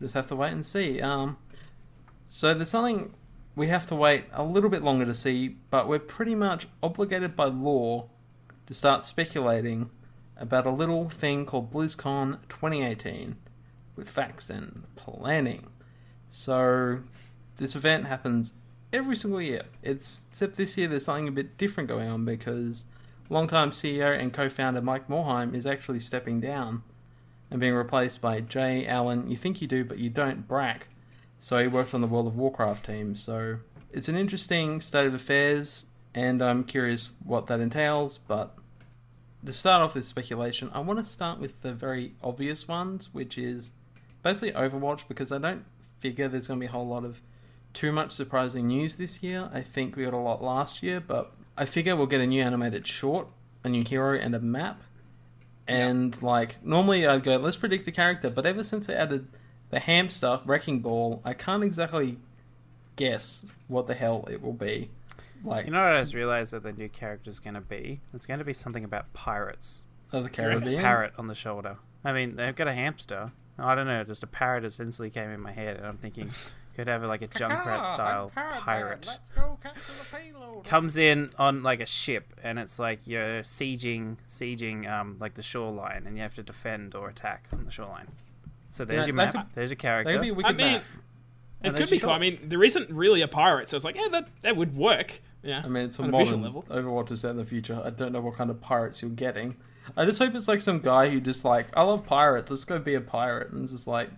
Just 0.00 0.14
have 0.14 0.26
to 0.28 0.36
wait 0.36 0.52
and 0.52 0.64
see. 0.64 1.00
Um, 1.00 1.36
so 2.26 2.54
there's 2.54 2.70
something 2.70 3.14
we 3.56 3.68
have 3.68 3.86
to 3.86 3.94
wait 3.94 4.24
a 4.32 4.44
little 4.44 4.68
bit 4.68 4.82
longer 4.82 5.06
to 5.06 5.14
see, 5.14 5.56
but 5.70 5.88
we're 5.88 5.98
pretty 5.98 6.34
much 6.34 6.68
obligated 6.82 7.34
by 7.34 7.46
law 7.46 8.08
to 8.66 8.74
start 8.74 9.02
speculating 9.02 9.90
about 10.36 10.66
a 10.66 10.70
little 10.70 11.08
thing 11.08 11.46
called 11.46 11.72
BlizzCon 11.72 12.38
2018 12.50 13.36
with 13.96 14.10
facts 14.10 14.50
and 14.50 14.84
planning. 14.94 15.68
So, 16.28 16.98
this 17.56 17.74
event 17.74 18.06
happens 18.06 18.52
every 18.92 19.16
single 19.16 19.40
year. 19.40 19.62
It's 19.82 20.24
except 20.30 20.56
this 20.56 20.76
year 20.76 20.88
there's 20.88 21.06
something 21.06 21.28
a 21.28 21.32
bit 21.32 21.56
different 21.56 21.88
going 21.88 22.08
on 22.08 22.26
because 22.26 22.84
longtime 23.30 23.70
CEO 23.70 24.18
and 24.18 24.34
co-founder 24.34 24.82
Mike 24.82 25.08
Morhaime 25.08 25.54
is 25.54 25.64
actually 25.64 26.00
stepping 26.00 26.40
down 26.40 26.82
and 27.50 27.58
being 27.58 27.72
replaced 27.72 28.20
by 28.20 28.40
J. 28.40 28.86
Allen. 28.86 29.30
You 29.30 29.36
think 29.38 29.62
you 29.62 29.68
do, 29.68 29.82
but 29.82 29.98
you 29.98 30.10
don't. 30.10 30.46
Brack. 30.46 30.88
So 31.38 31.58
he 31.58 31.66
worked 31.66 31.94
on 31.94 32.00
the 32.00 32.06
World 32.06 32.26
of 32.26 32.36
Warcraft 32.36 32.86
team. 32.86 33.16
So 33.16 33.58
it's 33.92 34.08
an 34.08 34.16
interesting 34.16 34.80
state 34.80 35.06
of 35.06 35.14
affairs, 35.14 35.86
and 36.14 36.42
I'm 36.42 36.64
curious 36.64 37.10
what 37.24 37.46
that 37.46 37.60
entails. 37.60 38.18
But 38.18 38.56
to 39.44 39.52
start 39.52 39.82
off 39.82 39.94
this 39.94 40.08
speculation, 40.08 40.70
I 40.72 40.80
want 40.80 40.98
to 40.98 41.04
start 41.04 41.38
with 41.38 41.62
the 41.62 41.72
very 41.72 42.14
obvious 42.22 42.66
ones, 42.66 43.12
which 43.12 43.38
is 43.38 43.72
basically 44.22 44.52
Overwatch, 44.52 45.06
because 45.08 45.30
I 45.30 45.38
don't 45.38 45.64
figure 45.98 46.28
there's 46.28 46.48
going 46.48 46.60
to 46.60 46.64
be 46.64 46.68
a 46.68 46.72
whole 46.72 46.86
lot 46.86 47.04
of 47.04 47.20
too 47.72 47.92
much 47.92 48.12
surprising 48.12 48.66
news 48.66 48.96
this 48.96 49.22
year. 49.22 49.50
I 49.52 49.60
think 49.60 49.96
we 49.96 50.04
got 50.04 50.14
a 50.14 50.18
lot 50.18 50.42
last 50.42 50.82
year, 50.82 50.98
but 50.98 51.32
I 51.56 51.66
figure 51.66 51.94
we'll 51.94 52.06
get 52.06 52.20
a 52.20 52.26
new 52.26 52.42
animated 52.42 52.86
short, 52.86 53.28
a 53.64 53.68
new 53.68 53.84
hero, 53.84 54.16
and 54.16 54.34
a 54.34 54.40
map. 54.40 54.82
And 55.68 56.20
like 56.22 56.56
normally 56.64 57.06
I'd 57.06 57.22
go, 57.22 57.36
let's 57.36 57.56
predict 57.56 57.86
a 57.88 57.92
character, 57.92 58.30
but 58.30 58.46
ever 58.46 58.62
since 58.62 58.86
they 58.86 58.94
added 58.94 59.28
the 59.70 59.80
hamster 59.80 60.40
wrecking 60.44 60.80
ball, 60.80 61.20
I 61.24 61.34
can't 61.34 61.64
exactly 61.64 62.18
guess 62.96 63.44
what 63.68 63.86
the 63.86 63.94
hell 63.94 64.26
it 64.30 64.42
will 64.42 64.52
be. 64.52 64.90
Like 65.44 65.66
You 65.66 65.72
know 65.72 65.82
what 65.82 65.92
I 65.92 66.00
just 66.00 66.14
realized 66.14 66.52
that 66.52 66.62
the 66.62 66.72
new 66.72 66.88
character 66.88 67.30
is 67.30 67.38
going 67.38 67.54
to 67.54 67.60
be? 67.60 68.00
It's 68.14 68.26
going 68.26 68.38
to 68.38 68.44
be 68.44 68.52
something 68.52 68.84
about 68.84 69.12
pirates. 69.12 69.82
of 70.12 70.22
the 70.22 70.28
With 70.54 70.78
a 70.78 70.82
parrot 70.82 71.12
on 71.18 71.26
the 71.26 71.34
shoulder. 71.34 71.76
I 72.04 72.12
mean, 72.12 72.36
they've 72.36 72.54
got 72.54 72.68
a 72.68 72.72
hamster. 72.72 73.32
I 73.58 73.74
don't 73.74 73.86
know, 73.86 74.04
just 74.04 74.22
a 74.22 74.26
parrot 74.26 74.62
just 74.62 74.80
instantly 74.80 75.10
came 75.10 75.30
in 75.30 75.40
my 75.40 75.52
head, 75.52 75.76
and 75.76 75.86
I'm 75.86 75.96
thinking, 75.96 76.30
could 76.76 76.88
have 76.88 77.02
like 77.04 77.22
a 77.22 77.28
Junkrat 77.28 77.86
style 77.86 78.30
pirate. 78.34 79.08
go 79.34 79.58
capture 79.62 79.80
the 79.98 80.16
payload. 80.16 80.64
Comes 80.64 80.98
in 80.98 81.30
on 81.38 81.62
like 81.62 81.80
a 81.80 81.86
ship, 81.86 82.34
and 82.42 82.58
it's 82.58 82.78
like 82.78 83.06
you're 83.06 83.40
sieging, 83.40 84.16
sieging, 84.28 84.88
um, 84.90 85.16
like 85.18 85.34
the 85.34 85.42
shoreline, 85.42 86.04
and 86.06 86.16
you 86.16 86.22
have 86.22 86.34
to 86.34 86.42
defend 86.42 86.94
or 86.94 87.08
attack 87.08 87.46
on 87.50 87.64
the 87.64 87.70
shoreline. 87.70 88.08
So 88.76 88.84
there's 88.84 89.02
Yeah, 89.02 89.06
your 89.06 89.14
map. 89.14 89.32
could- 89.32 89.42
there's 89.54 89.70
your 89.70 89.76
That 89.76 89.80
character. 89.82 90.12
could 90.12 90.20
be 90.22 90.28
a 90.28 90.34
wicked 90.34 90.48
I 90.50 90.52
mean, 90.54 90.66
map. 90.72 90.82
it 91.62 91.68
And 91.68 91.76
could 91.76 91.90
be 91.90 91.98
cool. 91.98 92.10
I 92.10 92.18
mean, 92.18 92.38
there 92.44 92.62
isn't 92.62 92.90
really 92.90 93.22
a 93.22 93.28
pirate, 93.28 93.68
so 93.68 93.76
it's 93.76 93.84
like, 93.84 93.96
yeah, 93.96 94.08
that 94.10 94.28
that 94.42 94.56
would 94.56 94.76
work. 94.76 95.20
Yeah. 95.42 95.62
I 95.64 95.68
mean, 95.68 95.84
it's 95.86 95.98
a 95.98 96.02
on 96.02 96.12
a 96.12 96.16
visual 96.18 96.38
modern 96.38 96.64
level. 96.64 96.82
Overwatch 97.04 97.10
is 97.12 97.20
set 97.20 97.30
in 97.30 97.36
the 97.36 97.44
future. 97.44 97.80
I 97.84 97.90
don't 97.90 98.12
know 98.12 98.20
what 98.20 98.34
kind 98.34 98.50
of 98.50 98.60
pirates 98.60 99.00
you're 99.02 99.10
getting. 99.12 99.56
I 99.96 100.04
just 100.04 100.18
hope 100.18 100.34
it's 100.34 100.48
like 100.48 100.60
some 100.60 100.80
guy 100.80 101.08
who 101.08 101.20
just 101.20 101.44
like, 101.44 101.68
I 101.74 101.82
love 101.84 102.04
pirates. 102.04 102.50
Let's 102.50 102.64
go 102.64 102.78
be 102.78 102.94
a 102.94 103.00
pirate, 103.00 103.52
and 103.52 103.62
it's 103.62 103.70
just 103.72 103.86
like, 103.86 104.10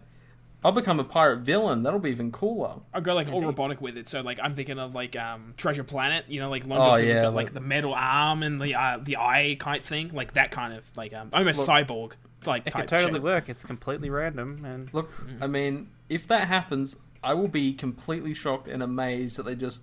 I'll 0.64 0.73
become 0.73 0.99
a 0.99 1.05
pirate 1.05 1.40
villain. 1.40 1.83
That'll 1.85 2.01
be 2.01 2.11
even 2.11 2.33
cooler. 2.33 2.81
I'll 2.92 3.01
go 3.03 3.14
like 3.14 3.29
all 3.29 3.35
Indeed. 3.35 3.47
robotic 3.47 3.81
with 3.81 3.97
it. 3.97 4.09
So 4.09 4.23
like 4.23 4.40
I'm 4.42 4.57
thinking 4.57 4.79
of 4.81 4.92
like 4.94 5.14
um 5.14 5.55
Treasure 5.57 5.85
Planet, 5.85 6.25
you 6.27 6.40
know, 6.40 6.51
like 6.51 6.66
Long 6.66 6.81
Oh, 6.81 6.85
John 6.87 6.97
Silver's 6.97 7.16
yeah, 7.16 7.23
got 7.23 7.35
like, 7.35 7.47
like- 7.49 7.55
the 7.55 7.61
metal 7.61 7.94
arm 7.94 8.42
and 8.42 8.61
the 8.61 8.75
uh, 8.75 8.99
the 9.01 9.18
eye 9.18 9.57
kind 9.61 9.85
thing, 9.85 10.11
like 10.12 10.33
that 10.33 10.51
kind 10.51 10.73
of 10.75 10.83
like 10.97 11.12
um 11.14 11.29
almost 11.33 11.61
Look- 11.61 11.68
cyborg 11.68 12.12
like 12.46 12.66
It 12.66 12.70
type 12.70 12.83
could 12.83 12.88
totally 12.88 13.12
shit. 13.14 13.22
work. 13.22 13.48
It's 13.48 13.64
completely 13.64 14.11
random, 14.11 14.64
and 14.64 14.92
Look, 14.94 15.12
Mm. 15.27 15.42
I 15.42 15.46
mean, 15.46 15.88
if 16.09 16.27
that 16.29 16.48
happens, 16.48 16.96
I 17.22 17.35
will 17.35 17.48
be 17.48 17.72
completely 17.72 18.33
shocked 18.35 18.68
and 18.68 18.83
amazed 18.83 19.37
that 19.38 19.44
they 19.44 19.55
just 19.57 19.83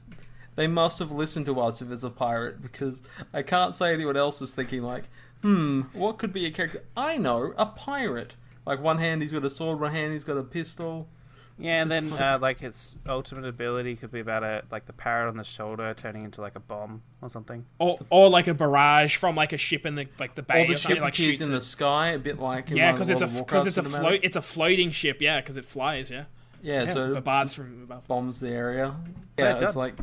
they 0.56 0.68
must 0.68 1.00
have 1.00 1.12
listened 1.12 1.46
to 1.48 1.60
us 1.60 1.82
if 1.82 1.91
it's 1.91 2.04
a 2.04 2.10
pirate 2.10 2.62
because 2.62 3.04
I 3.34 3.41
can't 3.41 3.76
say 3.76 3.94
anyone 3.94 4.15
else 4.15 4.41
is 4.41 4.54
thinking 4.54 4.84
like, 4.84 5.04
hmm, 5.41 5.82
what 5.91 6.18
could 6.18 6.32
be 6.32 6.46
a 6.46 6.52
character? 6.52 6.84
I 6.96 7.18
know, 7.18 7.54
a 7.58 7.65
pirate. 7.65 8.36
Like 8.65 8.80
one 8.82 8.98
hand 9.00 9.22
he's 9.22 9.34
got 9.34 9.44
a 9.44 9.50
sword, 9.50 9.80
one 9.82 9.91
hand 9.91 10.13
he's 10.13 10.24
got 10.24 10.38
a 10.38 10.44
pistol. 10.44 11.10
Yeah. 11.58 11.82
And 11.82 11.89
then 11.91 12.12
uh, 12.13 12.38
like 12.41 12.62
its 12.62 12.98
ultimate 13.08 13.46
ability 13.46 13.96
could 13.96 14.12
be 14.12 14.20
about 14.20 14.44
a 14.44 14.63
like 14.72 14.86
the 14.86 14.94
parrot 14.94 15.30
on 15.30 15.38
the 15.38 15.44
shoulder 15.44 15.94
turning 15.96 16.24
into 16.24 16.41
like 16.41 16.56
a 16.56 16.60
bomb 16.60 17.02
or 17.22 17.30
something. 17.30 17.65
Or, 17.80 17.98
or 18.10 18.30
like 18.30 18.48
a 18.48 18.54
barrage 18.54 19.15
from 19.15 19.36
like 19.36 19.54
a 19.54 19.58
ship 19.58 19.86
in 19.86 19.96
the 19.96 20.08
like 20.20 20.36
the 20.36 20.41
bay 20.44 20.63
Or 20.63 20.68
the 20.68 20.74
or 20.74 20.78
something 20.78 20.96
ship 20.98 21.04
like 21.04 21.13
appears 21.13 21.36
shoots 21.38 21.48
in 21.48 21.54
it. 21.54 21.56
the 21.58 21.62
sky, 21.62 22.10
a 22.10 22.20
bit 22.20 22.39
like 22.39 22.70
yeah, 22.70 22.91
because 22.91 23.08
the 23.08 23.13
it's 23.13 23.22
a 23.22 23.28
because 23.28 23.68
it's 23.68 23.78
a 23.78 23.84
float 23.84 24.20
it's 24.24 24.36
a 24.36 24.41
floating 24.41 24.91
ship. 24.91 25.22
Yeah, 25.22 25.39
because 25.41 25.58
it 25.58 25.65
flies. 25.65 26.12
Yeah, 26.12 26.26
Yeah, 26.62 26.86
so 26.86 27.13
the 27.13 27.22
from 27.54 27.84
above. 27.84 28.08
bombs 28.08 28.39
the 28.39 28.50
area. 28.50 28.96
Yeah, 29.38 29.46
Yeah, 29.46 29.54
it's 29.54 29.74
done. 29.74 29.76
like, 29.76 29.96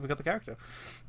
We 0.00 0.08
got 0.08 0.16
the 0.18 0.24
character. 0.24 0.56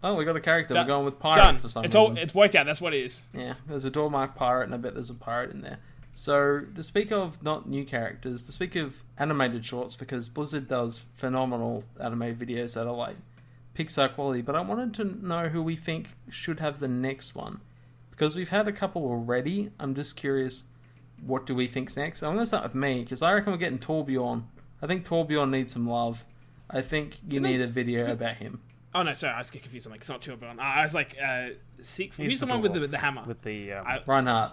oh, 0.04 0.16
we 0.16 0.26
got 0.26 0.36
a 0.36 0.40
character. 0.42 0.74
Done. 0.74 0.86
We're 0.86 0.94
going 0.94 1.06
with 1.06 1.20
pirate 1.20 1.42
Done. 1.44 1.58
for 1.60 1.70
some 1.70 1.86
It's 1.86 1.96
reason. 1.96 2.12
all 2.12 2.18
it's 2.18 2.34
worked 2.36 2.56
out. 2.56 2.66
That's 2.66 2.82
what 2.82 2.94
it 2.94 3.04
is. 3.04 3.22
Yeah, 3.34 3.54
there's 3.68 3.86
a 3.86 3.92
Dormark 3.92 4.36
pirate, 4.36 4.66
and 4.66 4.74
I 4.74 4.78
bet 4.78 4.94
there's 4.96 5.10
a 5.12 5.14
pirate 5.16 5.52
in 5.52 5.62
there. 5.62 5.78
So, 6.14 6.62
to 6.76 6.84
speak 6.84 7.12
of 7.12 7.42
not 7.42 7.70
new 7.70 7.86
characters, 7.86 8.44
to 8.44 8.52
speak 8.52 8.76
of 8.76 8.96
animated 9.18 9.66
shorts, 9.66 9.96
because 9.96 10.28
Blizzard 10.28 10.68
does 10.68 10.98
phenomenal 11.16 11.84
animated 12.00 12.40
videos 12.40 12.76
that 12.76 12.86
are 12.86 12.94
like 12.94 13.16
Pixar 13.76 14.14
quality, 14.14 14.42
but 14.42 14.56
I 14.56 14.62
wanted 14.62 14.94
to 14.96 15.06
know 15.26 15.48
who 15.50 15.62
we 15.64 15.76
think 15.76 16.10
should 16.30 16.60
have 16.60 16.80
the 16.80 16.88
next 16.88 17.34
one. 17.36 17.62
Because 18.10 18.36
we've 18.36 18.50
had 18.50 18.68
a 18.68 18.74
couple 18.74 19.04
already, 19.06 19.72
I'm 19.80 19.96
just 19.96 20.16
curious, 20.16 20.66
what 21.26 21.46
do 21.46 21.56
we 21.56 21.68
think's 21.68 21.96
next? 21.96 22.22
I'm 22.24 22.34
going 22.34 22.40
to 22.40 22.46
start 22.46 22.64
with 22.64 22.76
me, 22.76 23.02
because 23.02 23.22
I 23.22 23.32
reckon 23.34 23.54
we're 23.54 23.58
getting 23.58 23.80
Torbjorn. 23.80 24.44
I 24.82 24.88
think 24.88 25.08
Torbjorn 25.08 25.50
needs 25.50 25.72
some 25.74 25.88
love. 25.88 26.26
I 26.70 26.82
think 26.82 27.18
you 27.28 27.40
Can 27.42 27.44
need 27.44 27.62
a 27.62 27.68
video 27.68 28.12
about 28.12 28.36
him. 28.36 28.62
Oh 28.94 29.04
no, 29.04 29.14
sorry, 29.14 29.34
I 29.34 29.38
was 29.38 29.50
getting 29.50 29.64
confused. 29.64 29.88
I'm 29.88 29.92
like, 29.92 30.02
it's 30.02 30.10
not 30.10 30.22
Torbjorn. 30.22 30.60
I 30.60 30.84
was 30.84 30.94
like, 30.94 31.16
uh, 31.24 31.50
Seek. 31.82 32.14
He's 32.16 32.32
Who's 32.32 32.40
the 32.42 32.46
one 32.46 32.62
with 32.62 32.74
the, 32.74 32.82
with 32.82 32.92
the 32.92 32.98
hammer? 32.98 33.24
with 33.26 33.42
the 33.42 33.74
um, 33.74 33.88
I- 33.88 34.02
Reinhardt. 34.06 34.52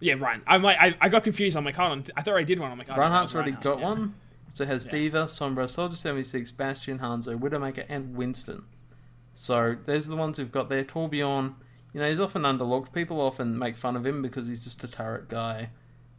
Yeah, 0.00 0.14
Ryan. 0.14 0.42
I'm 0.46 0.62
like, 0.62 0.76
I, 0.80 0.94
I 1.00 1.08
got 1.08 1.24
confused. 1.24 1.56
I'm 1.56 1.64
like, 1.64 1.76
hold 1.76 1.92
on. 1.92 2.04
I 2.16 2.22
thought 2.22 2.36
I 2.36 2.42
did 2.42 2.58
one. 2.58 2.70
I'm 2.70 2.78
like, 2.78 2.88
oh, 2.90 2.96
Reinhardt's 2.96 3.34
already 3.34 3.52
Reinhardt, 3.52 3.78
got 3.78 3.80
yeah. 3.80 3.88
one. 3.88 4.14
So 4.52 4.64
it 4.64 4.68
has 4.68 4.86
Yeah. 4.86 4.92
D.Va, 4.92 5.24
Sombra, 5.24 5.68
Soldier 5.68 5.96
76, 5.96 6.52
Bastion, 6.52 6.98
Hanzo, 6.98 7.38
Widowmaker, 7.38 7.84
and 7.88 8.14
Winston. 8.14 8.64
So 9.32 9.76
those 9.86 10.06
are 10.06 10.10
the 10.10 10.16
ones 10.16 10.36
who've 10.36 10.52
got 10.52 10.68
there. 10.68 10.84
Torbjorn, 10.84 11.54
you 11.92 12.00
know, 12.00 12.08
he's 12.08 12.20
often 12.20 12.42
underlooked. 12.42 12.92
People 12.92 13.20
often 13.20 13.58
make 13.58 13.76
fun 13.76 13.96
of 13.96 14.06
him 14.06 14.22
because 14.22 14.46
he's 14.46 14.62
just 14.62 14.84
a 14.84 14.88
turret 14.88 15.28
guy. 15.28 15.70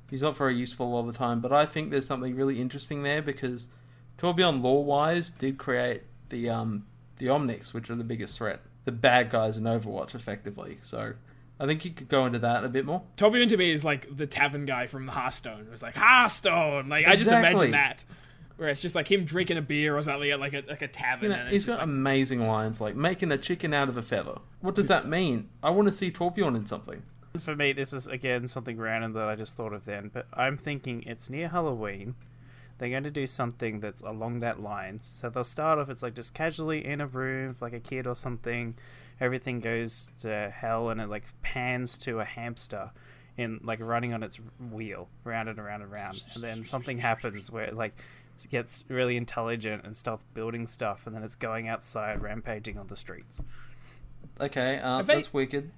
He's 0.09 0.21
not 0.21 0.35
very 0.37 0.55
useful 0.55 0.93
all 0.93 1.03
the 1.03 1.13
time, 1.13 1.39
but 1.39 1.51
I 1.51 1.65
think 1.65 1.91
there's 1.91 2.05
something 2.05 2.35
really 2.35 2.59
interesting 2.59 3.03
there 3.03 3.21
because 3.21 3.69
Torbjorn, 4.17 4.61
lore-wise, 4.61 5.29
did 5.29 5.57
create 5.57 6.03
the 6.29 6.49
um 6.49 6.85
the 7.17 7.27
Omnics, 7.27 7.73
which 7.73 7.89
are 7.89 7.95
the 7.95 8.03
biggest 8.03 8.37
threat, 8.37 8.59
the 8.83 8.91
bad 8.91 9.29
guys 9.29 9.57
in 9.57 9.63
Overwatch, 9.63 10.13
effectively. 10.13 10.77
So 10.81 11.13
I 11.59 11.65
think 11.65 11.85
you 11.85 11.91
could 11.91 12.09
go 12.09 12.25
into 12.25 12.39
that 12.39 12.63
a 12.63 12.69
bit 12.69 12.85
more. 12.85 13.01
Torbjorn 13.17 13.49
to 13.49 13.57
me 13.57 13.71
is 13.71 13.85
like 13.85 14.15
the 14.15 14.27
tavern 14.27 14.65
guy 14.65 14.87
from 14.87 15.07
Hearthstone. 15.07 15.61
It 15.61 15.71
was 15.71 15.81
like 15.81 15.95
Hearthstone. 15.95 16.89
Like 16.89 17.07
I 17.07 17.15
just 17.15 17.31
imagine 17.31 17.71
that, 17.71 18.03
where 18.57 18.69
it's 18.69 18.81
just 18.81 18.95
like 18.95 19.09
him 19.09 19.25
drinking 19.25 19.57
a 19.57 19.61
beer 19.61 19.97
or 19.97 20.01
something 20.01 20.29
at 20.29 20.39
like 20.39 20.53
a 20.53 20.63
like 20.67 20.81
a 20.81 20.87
tavern. 20.87 21.31
You 21.31 21.37
know, 21.37 21.41
and 21.43 21.49
he's 21.49 21.63
it's 21.63 21.65
got 21.65 21.79
like, 21.79 21.83
amazing 21.83 22.45
lines 22.45 22.81
like 22.81 22.95
making 22.95 23.31
a 23.31 23.37
chicken 23.37 23.73
out 23.73 23.89
of 23.89 23.97
a 23.97 24.01
feather. 24.01 24.35
What 24.61 24.75
does 24.75 24.87
that 24.87 25.07
mean? 25.07 25.49
I 25.63 25.69
want 25.69 25.87
to 25.87 25.93
see 25.93 26.11
Torbjorn 26.11 26.55
in 26.55 26.65
something. 26.65 27.01
For 27.39 27.55
me, 27.55 27.73
this 27.73 27.93
is 27.93 28.07
again 28.07 28.47
something 28.47 28.77
random 28.77 29.13
that 29.13 29.27
I 29.27 29.35
just 29.35 29.55
thought 29.55 29.73
of 29.73 29.85
then, 29.85 30.09
but 30.13 30.27
I'm 30.33 30.57
thinking 30.57 31.03
it's 31.03 31.29
near 31.29 31.47
Halloween. 31.47 32.15
They're 32.77 32.89
going 32.89 33.03
to 33.03 33.11
do 33.11 33.25
something 33.25 33.79
that's 33.79 34.01
along 34.01 34.39
that 34.39 34.61
line. 34.61 34.99
So 34.99 35.29
they'll 35.29 35.45
start 35.45 35.79
off, 35.79 35.89
it's 35.89 36.03
like 36.03 36.13
just 36.13 36.33
casually 36.33 36.85
in 36.85 36.99
a 36.99 37.07
room, 37.07 37.55
like 37.61 37.71
a 37.71 37.79
kid 37.79 38.05
or 38.05 38.15
something. 38.15 38.75
Everything 39.21 39.59
goes 39.61 40.11
to 40.19 40.49
hell 40.53 40.89
and 40.89 40.99
it 40.99 41.09
like 41.09 41.23
pans 41.41 41.97
to 41.99 42.19
a 42.19 42.25
hamster 42.25 42.91
in 43.37 43.59
like 43.63 43.79
running 43.81 44.13
on 44.13 44.23
its 44.23 44.39
wheel, 44.71 45.07
round 45.23 45.49
and 45.49 45.59
around 45.59 45.81
and 45.81 45.91
around. 45.91 46.21
And 46.33 46.43
then 46.43 46.63
something 46.63 46.97
happens 46.97 47.51
where 47.51 47.63
it 47.65 47.75
like 47.75 47.93
gets 48.49 48.83
really 48.89 49.15
intelligent 49.17 49.85
and 49.85 49.95
starts 49.95 50.25
building 50.33 50.67
stuff, 50.67 51.05
and 51.07 51.15
then 51.15 51.23
it's 51.23 51.35
going 51.35 51.67
outside, 51.69 52.21
rampaging 52.21 52.77
on 52.77 52.87
the 52.87 52.95
streets. 52.95 53.41
Okay, 54.39 54.79
uh, 54.83 55.01
they- 55.01 55.15
that's 55.15 55.33
wicked. 55.33 55.71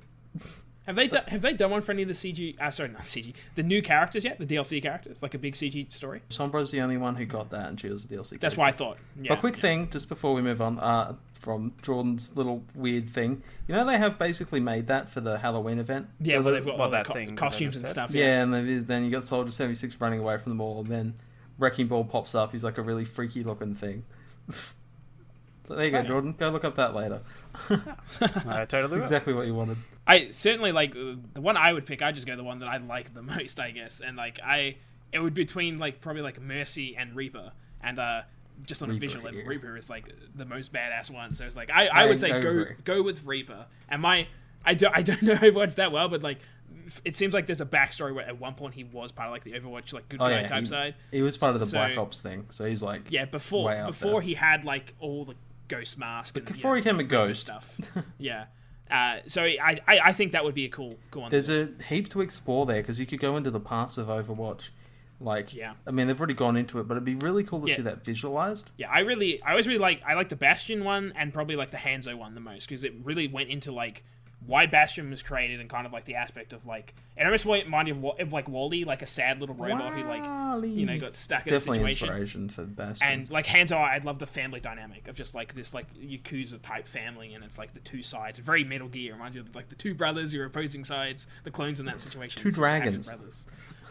have 0.87 0.95
they 0.95 1.07
done 1.07 1.23
have 1.27 1.41
they 1.41 1.53
done 1.53 1.69
one 1.71 1.81
for 1.81 1.91
any 1.91 2.01
of 2.03 2.07
the 2.07 2.13
CG? 2.13 2.55
Uh, 2.59 2.71
sorry, 2.71 2.89
not 2.89 3.01
CG. 3.03 3.33
The 3.55 3.63
new 3.63 3.81
characters 3.81 4.23
yet? 4.23 4.39
The 4.39 4.45
DLC 4.45 4.81
characters, 4.81 5.21
like 5.21 5.33
a 5.33 5.37
big 5.37 5.53
CG 5.53 5.91
story. 5.93 6.21
Sombra's 6.29 6.71
the 6.71 6.81
only 6.81 6.97
one 6.97 7.15
who 7.15 7.25
got 7.25 7.49
that, 7.51 7.69
and 7.69 7.79
she 7.79 7.89
was 7.89 8.05
a 8.05 8.07
DLC. 8.07 8.39
That's 8.39 8.55
character. 8.55 8.59
what 8.59 8.67
I 8.67 8.71
thought. 8.71 8.97
Yeah. 9.21 9.33
a 9.33 9.37
quick 9.37 9.55
thing, 9.57 9.89
just 9.91 10.09
before 10.09 10.33
we 10.33 10.41
move 10.41 10.61
on, 10.61 10.79
uh, 10.79 11.15
from 11.47 11.71
Jordan's 11.81 12.35
little 12.35 12.61
weird 12.75 13.07
thing. 13.07 13.41
You 13.69 13.75
know, 13.75 13.85
they 13.85 13.97
have 13.97 14.19
basically 14.19 14.59
made 14.59 14.87
that 14.87 15.07
for 15.09 15.21
the 15.21 15.37
Halloween 15.37 15.79
event. 15.79 16.07
Yeah, 16.19 16.37
So 16.39 16.41
well, 16.43 16.53
they've 16.53 16.65
got 16.65 16.73
well, 16.77 16.83
all 16.87 16.91
the 16.91 16.97
that 16.97 17.05
co- 17.05 17.13
thing 17.13 17.37
costumes 17.37 17.77
and 17.77 17.87
stuff. 17.87 18.11
Yeah, 18.11 18.25
Yeah. 18.25 18.41
and 18.57 18.85
then 18.85 19.05
you 19.05 19.11
got 19.11 19.23
Soldier 19.23 19.49
76 19.51 20.01
running 20.01 20.19
away 20.19 20.37
from 20.39 20.49
them 20.51 20.59
all, 20.59 20.81
and 20.81 20.89
then 20.89 21.13
Wrecking 21.57 21.87
Ball 21.87 22.03
pops 22.03 22.35
up. 22.35 22.51
He's 22.51 22.65
like 22.65 22.77
a 22.77 22.81
really 22.81 23.05
freaky 23.05 23.45
looking 23.45 23.75
thing. 23.75 24.03
so 24.51 25.75
there 25.75 25.85
you 25.85 25.91
go, 25.91 25.99
Right. 25.99 26.07
Jordan. 26.07 26.35
Go 26.37 26.49
look 26.49 26.65
up 26.65 26.75
that 26.75 26.93
later. 26.93 27.21
I 27.69 28.65
totally 28.65 28.99
That's 28.99 29.09
exactly 29.09 29.33
what 29.33 29.47
you 29.47 29.55
wanted. 29.55 29.77
I 30.05 30.31
certainly 30.31 30.73
like 30.73 30.91
uh, 30.97 31.15
the 31.33 31.39
one 31.41 31.55
I 31.55 31.71
would 31.71 31.85
pick. 31.85 32.01
I 32.01 32.11
just 32.11 32.27
go 32.27 32.35
the 32.35 32.43
one 32.43 32.59
that 32.59 32.67
I 32.67 32.77
like 32.77 33.13
the 33.13 33.21
most, 33.37 33.59
I 33.61 33.71
guess. 33.71 34.01
And 34.01 34.17
like 34.17 34.39
I, 34.43 34.75
it 35.13 35.19
would 35.19 35.33
be 35.33 35.43
between 35.43 35.77
like 35.77 36.01
probably 36.01 36.23
like 36.23 36.41
Mercy 36.41 36.97
and 36.97 37.15
Reaper, 37.15 37.53
and 37.81 37.99
uh, 37.99 38.21
just 38.65 38.81
on 38.83 38.89
a 38.91 38.93
visual 38.95 39.23
level, 39.25 39.39
yeah. 39.41 39.47
Reaper 39.47 39.77
is 39.77 39.89
like 39.89 40.05
the 40.35 40.45
most 40.45 40.73
badass 40.73 41.09
one. 41.09 41.33
So 41.33 41.45
it's 41.45 41.55
like 41.55 41.69
I, 41.71 41.87
I 41.87 42.03
I- 42.03 42.05
would 42.05 42.19
say 42.19 42.31
I 42.31 42.41
go 42.41 42.49
agree. 42.49 42.75
go 42.83 43.01
with 43.03 43.23
Reaper. 43.25 43.65
And 43.89 44.01
my 44.01 44.27
I 44.65 44.73
don't 44.73 44.95
I 44.97 45.01
don't 45.01 45.21
know 45.23 45.35
Overwatch 45.35 45.75
that 45.75 45.91
well, 45.91 46.09
but 46.09 46.21
like 46.23 46.39
it 47.05 47.15
seems 47.17 47.33
like 47.33 47.45
there's 47.47 47.61
a 47.61 47.65
backstory 47.65 48.13
where 48.15 48.25
at 48.25 48.39
one 48.39 48.53
point 48.55 48.73
he 48.73 48.83
was 48.85 49.11
part 49.11 49.27
of 49.27 49.31
like 49.33 49.43
the 49.43 49.51
Overwatch 49.53 49.93
like 49.93 50.07
good 50.09 50.21
Oh, 50.21 50.25
guy 50.27 50.41
yeah, 50.41 50.47
type 50.47 50.61
he- 50.61 50.65
side. 50.65 50.95
He 51.11 51.21
was 51.21 51.37
part 51.37 51.53
of 51.53 51.59
the 51.59 51.65
So- 51.67 51.77
Black 51.77 51.97
Ops 51.97 52.21
thing, 52.21 52.45
so 52.49 52.65
he's 52.65 52.81
like 52.83 53.03
Yeah, 53.09 53.25
before 53.25 53.65
way 53.65 53.77
out 53.77 53.87
before 53.87 54.11
there. 54.13 54.21
he 54.21 54.33
had 54.33 54.65
like 54.65 54.93
all 54.99 55.25
the 55.25 55.35
ghost 55.67 55.97
mask 55.97 56.37
and 56.37 56.45
before 56.45 56.77
you 56.77 56.83
he 56.83 56.89
became 56.89 56.99
a 56.99 57.03
ghost. 57.03 57.41
stuff. 57.41 57.77
yeah. 58.17 58.45
Uh, 58.89 59.17
so 59.27 59.43
I, 59.43 59.81
I 59.85 59.99
I 59.99 60.13
think 60.13 60.31
that 60.31 60.45
would 60.45 60.55
be 60.55 60.63
a 60.63 60.69
cool 60.69 60.95
cool 61.11 61.23
one. 61.23 61.31
There's 61.31 61.49
a 61.49 61.69
heap 61.89 62.09
to 62.11 62.21
explore 62.21 62.65
there 62.65 62.81
because 62.81 63.01
you 63.01 63.05
could 63.05 63.19
go 63.19 63.35
into 63.35 63.51
the 63.51 63.59
past 63.59 63.97
of 63.97 64.07
Overwatch. 64.07 64.69
Like, 65.19 65.53
Yeah. 65.53 65.73
I 65.87 65.91
mean, 65.91 66.07
they've 66.07 66.19
already 66.19 66.33
gone 66.35 66.57
into 66.57 66.79
it, 66.79 66.87
but 66.87 66.93
it'd 66.95 67.03
be 67.05 67.15
really 67.15 67.43
cool 67.43 67.61
to 67.61 67.67
Yeah. 67.69 67.75
see 67.77 67.81
that 67.83 68.03
visualized. 68.05 68.69
Yeah, 68.77 68.89
I 68.91 68.99
really, 68.99 69.41
I 69.41 69.51
always 69.51 69.67
really 69.67 69.79
like, 69.79 70.01
I 70.05 70.13
like 70.13 70.29
the 70.29 70.35
Bastion 70.35 70.83
one 70.83 71.13
and 71.15 71.33
probably 71.33 71.55
like 71.55 71.71
the 71.71 71.77
Hanzo 71.77 72.15
one 72.15 72.35
the 72.35 72.41
most 72.41 72.67
because 72.69 72.83
it 72.83 72.93
really 73.03 73.27
went 73.27 73.49
into 73.49 73.71
like 73.71 74.03
why 74.45 74.67
Bastion 74.67 75.09
was 75.09 75.23
created 75.23 75.59
and 75.59 75.67
kind 75.69 75.85
of 75.87 75.91
like 75.91 76.05
the 76.05 76.13
aspect 76.15 76.53
of 76.53 76.65
like, 76.67 76.93
it 77.17 77.23
almost 77.25 77.43
reminded 77.45 77.99
me 77.99 78.09
of, 78.11 78.19
of 78.27 78.31
like 78.31 78.47
WALL-E, 78.47 78.85
like 78.85 79.01
a 79.01 79.07
sad 79.07 79.39
little 79.41 79.55
robot 79.55 79.93
who 79.93 80.03
like, 80.03 80.23
you 80.69 80.85
know, 80.85 80.97
got 80.99 81.15
stuck 81.15 81.45
in 81.47 81.53
a 81.53 81.57
Definitely 81.57 81.91
situation. 81.93 82.07
inspiration 82.07 82.49
for 82.49 82.63
Bastion. 82.65 83.07
And 83.09 83.29
like 83.31 83.47
Hanzo, 83.47 83.75
I'd 83.75 84.05
love 84.05 84.19
the 84.19 84.27
family 84.27 84.59
dynamic 84.59 85.07
of 85.07 85.15
just 85.15 85.33
like 85.33 85.55
this 85.55 85.73
like 85.73 85.91
Yakuza 85.95 86.61
type 86.61 86.87
family, 86.87 87.33
and 87.33 87.43
it's 87.43 87.57
like 87.57 87.73
the 87.73 87.79
two 87.79 88.03
sides. 88.03 88.37
Very 88.37 88.63
Metal 88.63 88.87
Gear 88.87 89.13
reminds 89.13 89.35
you 89.35 89.41
of 89.41 89.53
like 89.55 89.69
the 89.69 89.75
two 89.75 89.95
brothers, 89.95 90.31
your 90.31 90.45
opposing 90.45 90.85
sides, 90.85 91.25
the 91.43 91.51
clones 91.51 91.79
in 91.79 91.87
that 91.87 91.99
situation. 91.99 92.39
Two 92.39 92.49
It's 92.49 92.57
dragons. 92.57 93.07
brothers. 93.09 93.45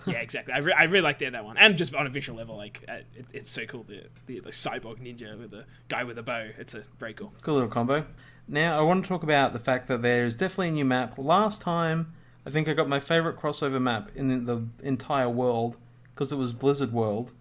yeah, 0.12 0.18
exactly. 0.18 0.52
I, 0.54 0.58
re- 0.58 0.72
I 0.72 0.84
really 0.84 1.02
like 1.02 1.18
that 1.20 1.32
that 1.32 1.44
one, 1.44 1.56
and 1.58 1.76
just 1.76 1.94
on 1.94 2.06
a 2.06 2.10
visual 2.10 2.38
level, 2.38 2.56
like 2.56 2.84
uh, 2.88 2.94
it, 3.14 3.26
it's 3.32 3.50
so 3.50 3.64
cool. 3.66 3.84
The, 3.84 4.04
the 4.26 4.40
the 4.40 4.50
cyborg 4.50 4.98
ninja 5.00 5.38
with 5.38 5.50
the 5.50 5.64
guy 5.88 6.04
with 6.04 6.18
a 6.18 6.22
bow. 6.22 6.48
It's 6.58 6.74
a 6.74 6.82
very 6.98 7.14
cool. 7.14 7.32
Cool 7.42 7.54
little 7.54 7.68
combo. 7.68 8.06
Now, 8.48 8.78
I 8.78 8.82
want 8.82 9.04
to 9.04 9.08
talk 9.08 9.22
about 9.24 9.52
the 9.52 9.58
fact 9.58 9.88
that 9.88 10.02
there's 10.02 10.36
definitely 10.36 10.68
a 10.68 10.72
new 10.72 10.84
map. 10.84 11.18
Last 11.18 11.60
time, 11.60 12.12
I 12.46 12.50
think 12.50 12.68
I 12.68 12.74
got 12.74 12.88
my 12.88 13.00
favorite 13.00 13.36
crossover 13.36 13.80
map 13.82 14.10
in 14.14 14.44
the 14.44 14.64
entire 14.82 15.28
world 15.28 15.76
because 16.14 16.30
it 16.32 16.36
was 16.36 16.52
Blizzard 16.52 16.92
World. 16.92 17.32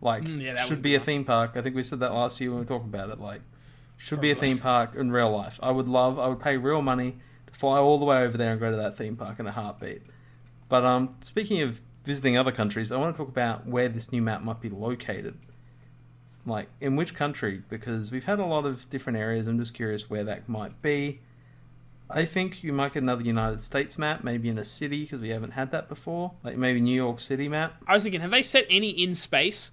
Like, 0.00 0.22
Mm, 0.24 0.40
yeah, 0.42 0.56
should 0.56 0.82
be 0.82 0.94
a 0.94 1.00
theme 1.00 1.24
park. 1.24 1.52
I 1.54 1.62
think 1.62 1.74
we 1.76 1.82
said 1.84 2.00
that 2.00 2.12
last 2.12 2.40
year 2.40 2.50
when 2.50 2.58
we 2.58 2.64
were 2.64 2.68
talking 2.68 2.88
about 2.88 3.10
it. 3.10 3.20
Like, 3.20 3.40
should 3.96 4.20
be 4.20 4.30
a 4.32 4.34
theme 4.34 4.58
park 4.58 4.94
in 4.96 5.10
real 5.12 5.30
life. 5.30 5.60
I 5.62 5.70
would 5.70 5.86
love, 5.88 6.18
I 6.18 6.26
would 6.28 6.40
pay 6.40 6.56
real 6.56 6.82
money 6.82 7.16
to 7.46 7.52
fly 7.52 7.78
all 7.78 7.98
the 7.98 8.04
way 8.04 8.22
over 8.22 8.36
there 8.36 8.52
and 8.52 8.60
go 8.60 8.70
to 8.70 8.76
that 8.76 8.96
theme 8.96 9.16
park 9.16 9.38
in 9.38 9.46
a 9.46 9.52
heartbeat. 9.52 10.02
But 10.68 10.84
um, 10.84 11.14
speaking 11.20 11.60
of 11.62 11.80
visiting 12.04 12.36
other 12.36 12.52
countries, 12.52 12.90
I 12.92 12.96
want 12.96 13.14
to 13.14 13.18
talk 13.18 13.28
about 13.28 13.66
where 13.66 13.88
this 13.88 14.12
new 14.12 14.22
map 14.22 14.42
might 14.42 14.60
be 14.60 14.68
located. 14.68 15.38
Like, 16.44 16.68
in 16.80 16.96
which 16.96 17.14
country? 17.14 17.62
Because 17.68 18.10
we've 18.10 18.24
had 18.24 18.40
a 18.40 18.44
lot 18.44 18.64
of 18.64 18.90
different 18.90 19.18
areas. 19.18 19.46
I'm 19.46 19.58
just 19.58 19.74
curious 19.74 20.10
where 20.10 20.24
that 20.24 20.48
might 20.48 20.82
be. 20.82 21.20
I 22.10 22.24
think 22.24 22.62
you 22.64 22.72
might 22.72 22.92
get 22.92 23.02
another 23.02 23.22
United 23.22 23.62
States 23.62 23.96
map, 23.96 24.24
maybe 24.24 24.48
in 24.48 24.58
a 24.58 24.64
city, 24.64 25.04
because 25.04 25.20
we 25.20 25.30
haven't 25.30 25.52
had 25.52 25.70
that 25.70 25.88
before. 25.88 26.32
Like, 26.42 26.56
maybe 26.56 26.80
New 26.80 26.94
York 26.94 27.20
City 27.20 27.48
map. 27.48 27.74
I 27.86 27.94
was 27.94 28.02
thinking, 28.02 28.20
have 28.20 28.32
they 28.32 28.42
set 28.42 28.66
any 28.68 28.90
in 28.90 29.14
space? 29.14 29.70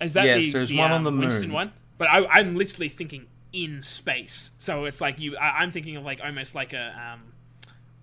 Is 0.00 0.14
that 0.14 0.24
Yes, 0.24 0.44
the, 0.44 0.52
there's 0.52 0.68
the, 0.70 0.78
one 0.78 0.92
uh, 0.92 0.94
on 0.94 1.04
the 1.04 1.10
Winston 1.10 1.48
moon. 1.48 1.52
one? 1.52 1.72
But 1.98 2.08
I, 2.08 2.24
I'm 2.26 2.54
literally 2.56 2.88
thinking 2.88 3.26
in 3.52 3.82
space. 3.82 4.50
So 4.58 4.84
it's 4.84 5.00
like 5.00 5.18
you. 5.18 5.36
I, 5.36 5.62
I'm 5.62 5.70
thinking 5.70 5.96
of 5.96 6.04
like 6.04 6.20
almost 6.24 6.54
like 6.54 6.72
a. 6.72 7.14
Um, 7.14 7.33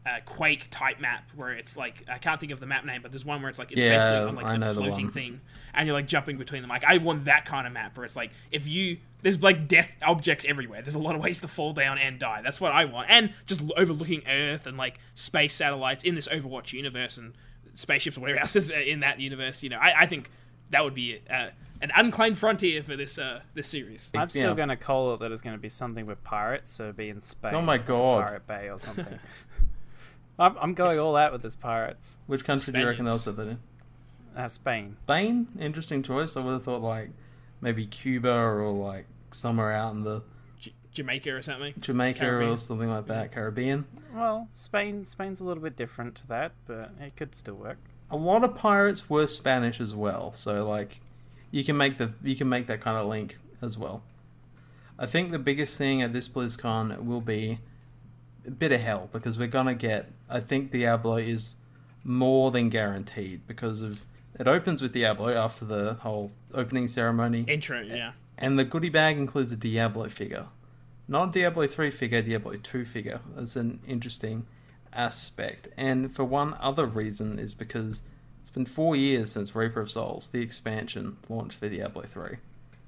a 0.06 0.20
Quake 0.22 0.68
type 0.72 1.00
map 1.00 1.30
where 1.36 1.52
it's 1.54 1.78
like 1.78 2.06
I 2.10 2.18
can't 2.18 2.40
think 2.40 2.52
of 2.52 2.60
the 2.60 2.66
map 2.66 2.86
name, 2.86 3.02
but 3.04 3.12
there's 3.12 3.24
one 3.26 3.42
where 3.42 3.50
it's 3.50 3.60
like 3.60 3.72
it's 3.72 3.80
Yeah, 3.80 3.98
basically 3.98 4.18
on 4.18 4.36
like 4.36 4.46
I 4.46 4.56
a 4.56 4.58
know 4.58 4.74
the 4.74 4.82
floating 4.82 5.12
thing, 5.12 5.42
and 5.76 5.86
you're 5.88 5.96
like 5.96 6.08
jumping 6.08 6.38
between 6.38 6.62
them. 6.64 6.70
Like 6.70 6.86
I 6.86 6.98
want 6.98 7.26
that 7.26 7.46
kind 7.46 7.68
of 7.68 7.74
map 7.74 7.96
where 7.98 8.06
it's 8.06 8.16
like 8.16 8.32
if 8.52 8.68
you 8.68 8.98
there's 9.22 9.42
like 9.44 9.68
death 9.68 9.96
objects 10.02 10.46
everywhere. 10.46 10.82
There's 10.82 10.96
a 10.96 11.00
lot 11.00 11.14
of 11.14 11.22
ways 11.22 11.40
to 11.42 11.48
fall 11.48 11.74
down 11.74 12.00
and 12.00 12.18
die. 12.18 12.42
That's 12.42 12.60
what 12.60 12.72
I 12.72 12.86
want, 12.86 13.10
and 13.12 13.32
just 13.46 13.62
overlooking 13.78 14.24
Earth 14.28 14.66
and 14.66 14.76
like 14.78 14.98
space 15.14 15.54
satellites 15.54 16.04
in 16.04 16.16
this 16.16 16.28
Overwatch 16.28 16.74
universe 16.74 17.18
and 17.18 17.34
spaceships 17.76 18.18
or 18.18 18.22
whatever 18.22 18.40
else 18.40 18.56
is 18.56 18.72
uh, 18.72 18.76
in 18.76 19.02
that 19.02 19.20
universe. 19.20 19.62
You 19.62 19.70
know, 19.70 19.78
I, 19.78 20.02
I 20.02 20.06
think 20.08 20.32
that 20.72 20.84
would 20.84 20.96
be 20.96 21.22
uh, 21.30 21.50
an 21.82 21.92
unclaimed 21.96 22.38
frontier 22.40 22.82
for 22.82 22.96
this 22.96 23.20
uh, 23.20 23.42
this 23.54 23.68
series. 23.68 24.10
I'm 24.16 24.30
still 24.30 24.50
Yeah. 24.50 24.56
going 24.56 24.70
to 24.70 24.76
call 24.78 25.14
it 25.14 25.20
that 25.20 25.32
it's 25.32 25.42
going 25.44 25.56
to 25.56 25.62
be 25.62 25.70
something 25.70 26.08
with 26.08 26.24
pirates, 26.24 26.72
so 26.72 26.92
be 26.92 27.10
in 27.10 27.22
Spain. 27.22 27.54
Oh 27.54 27.62
my 27.62 27.78
God. 27.78 28.24
Pirate 28.24 28.48
Bay 28.48 28.70
or 28.70 28.80
something. 28.80 29.20
I'm, 30.42 30.56
I'm 30.60 30.74
going 30.74 30.92
Yes. 30.92 31.00
all 31.00 31.16
out 31.16 31.32
with 31.32 31.42
this 31.42 31.56
pirates. 31.56 32.18
Which 32.28 32.44
country 32.44 32.74
do 32.74 32.80
you 32.80 32.88
reckon 32.88 33.06
they'll 33.06 33.18
Spaniards. 33.18 33.24
set 33.24 34.36
that 34.36 34.38
in? 34.38 34.44
Uh, 34.44 34.48
Spain. 34.48 34.98
Spain? 35.04 35.48
Interesting 35.60 36.04
choice. 36.04 36.36
I 36.38 36.42
would 36.44 36.54
have 36.54 36.64
thought, 36.64 36.82
like, 36.82 37.10
maybe 37.62 37.86
Cuba 37.86 38.32
or, 38.32 38.72
like, 38.72 39.06
somewhere 39.32 39.72
out 39.74 39.94
in 39.94 40.04
the 40.04 40.24
J- 40.60 40.74
Jamaica 40.94 41.32
or 41.36 41.42
something. 41.42 41.74
Jamaica 41.80 42.26
or 42.28 42.58
something 42.58 42.90
like 42.90 43.08
that, 43.08 43.32
Caribbean. 43.32 43.86
Well, 44.14 44.48
Spain. 44.54 45.06
Spain's 45.06 45.42
a 45.42 45.44
little 45.46 45.64
bit 45.64 45.76
different 45.76 46.16
to 46.16 46.28
that, 46.28 46.54
but 46.68 46.92
it 47.00 47.16
could 47.16 47.36
still 47.36 47.56
work. 47.56 47.78
a 48.10 48.16
lot 48.18 48.44
of 48.44 48.56
pirates 48.56 49.10
were 49.10 49.26
Spanish 49.28 49.80
as 49.80 49.96
well, 49.96 50.34
so 50.34 50.68
like 50.68 51.00
you 51.50 51.64
can 51.64 51.78
make 51.78 51.98
the 51.98 52.12
you 52.22 52.36
can 52.36 52.50
make 52.50 52.68
that 52.68 52.82
kind 52.82 52.98
of 52.98 53.08
link 53.08 53.38
as 53.62 53.78
well. 53.78 54.04
I 55.00 55.06
think 55.06 55.32
the 55.32 55.40
biggest 55.40 55.78
thing 55.78 56.02
at 56.02 56.12
this 56.12 56.28
BlizzCon 56.28 57.06
will 57.06 57.22
be 57.22 57.52
a 57.54 57.60
bit 58.50 58.72
of 58.72 58.82
hell 58.82 59.10
because 59.12 59.38
we're 59.38 59.48
gonna 59.48 59.76
get. 59.76 60.12
I 60.30 60.40
think 60.40 60.72
Diablo 60.72 61.18
is 61.18 61.56
more 62.04 62.52
than 62.52 62.70
guaranteed 62.70 63.46
because 63.48 63.82
of 63.82 64.06
it 64.40 64.48
opens 64.48 64.82
with 64.82 64.94
Diablo 64.94 65.30
after 65.30 65.66
the 65.66 65.96
whole 65.96 66.32
opening 66.54 66.88
ceremony, 66.88 67.46
Intro, 67.48 67.82
yeah. 67.82 68.14
and 68.38 68.58
the 68.58 68.64
goodie 68.64 68.90
bag 68.90 69.18
includes 69.18 69.52
a 69.52 69.56
Diablo 69.56 70.10
figure, 70.10 70.48
not 71.08 71.30
a 71.30 71.32
Diablo 71.32 71.68
three 71.68 71.92
figure, 71.92 72.22
Diablo 72.22 72.56
two 72.58 72.86
figure. 72.86 73.20
That's 73.36 73.56
an 73.56 73.80
interesting 73.88 74.46
aspect. 74.94 75.68
And 75.78 76.14
for 76.14 76.24
one 76.24 76.56
other 76.60 76.86
reason 76.86 77.40
is 77.40 77.54
because 77.54 78.02
it's 78.40 78.50
been 78.50 78.66
four 78.66 78.96
years 78.96 79.32
since 79.32 79.56
Reaper 79.56 79.82
of 79.82 79.90
Souls, 79.90 80.28
the 80.28 80.42
expansion, 80.42 81.18
launched 81.30 81.58
for 81.58 81.70
Diablo 81.70 82.04
3. 82.04 82.38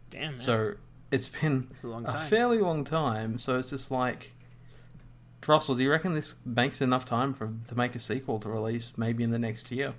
Damn, 0.09 0.21
man. 0.21 0.35
So 0.35 0.73
it's 1.11 1.27
been 1.29 1.67
It's 1.71 1.83
a 1.83 1.87
long 1.87 2.05
a 2.05 2.17
fairly 2.17 2.57
long 2.57 2.83
time. 2.83 3.37
So 3.37 3.59
it's 3.59 3.69
just 3.69 3.91
like, 3.91 4.32
Drossel, 5.43 5.75
do 5.75 5.83
you 5.83 5.91
reckon 5.91 6.15
this 6.15 6.35
makes 6.45 6.81
enough 6.81 7.05
time 7.05 7.33
for 7.33 7.51
to 7.67 7.75
make 7.75 7.95
a 7.95 7.99
sequel 7.99 8.39
to 8.39 8.49
release 8.49 8.93
maybe 8.97 9.23
in 9.23 9.31
the 9.31 9.39
next 9.39 9.71
year? 9.71 9.93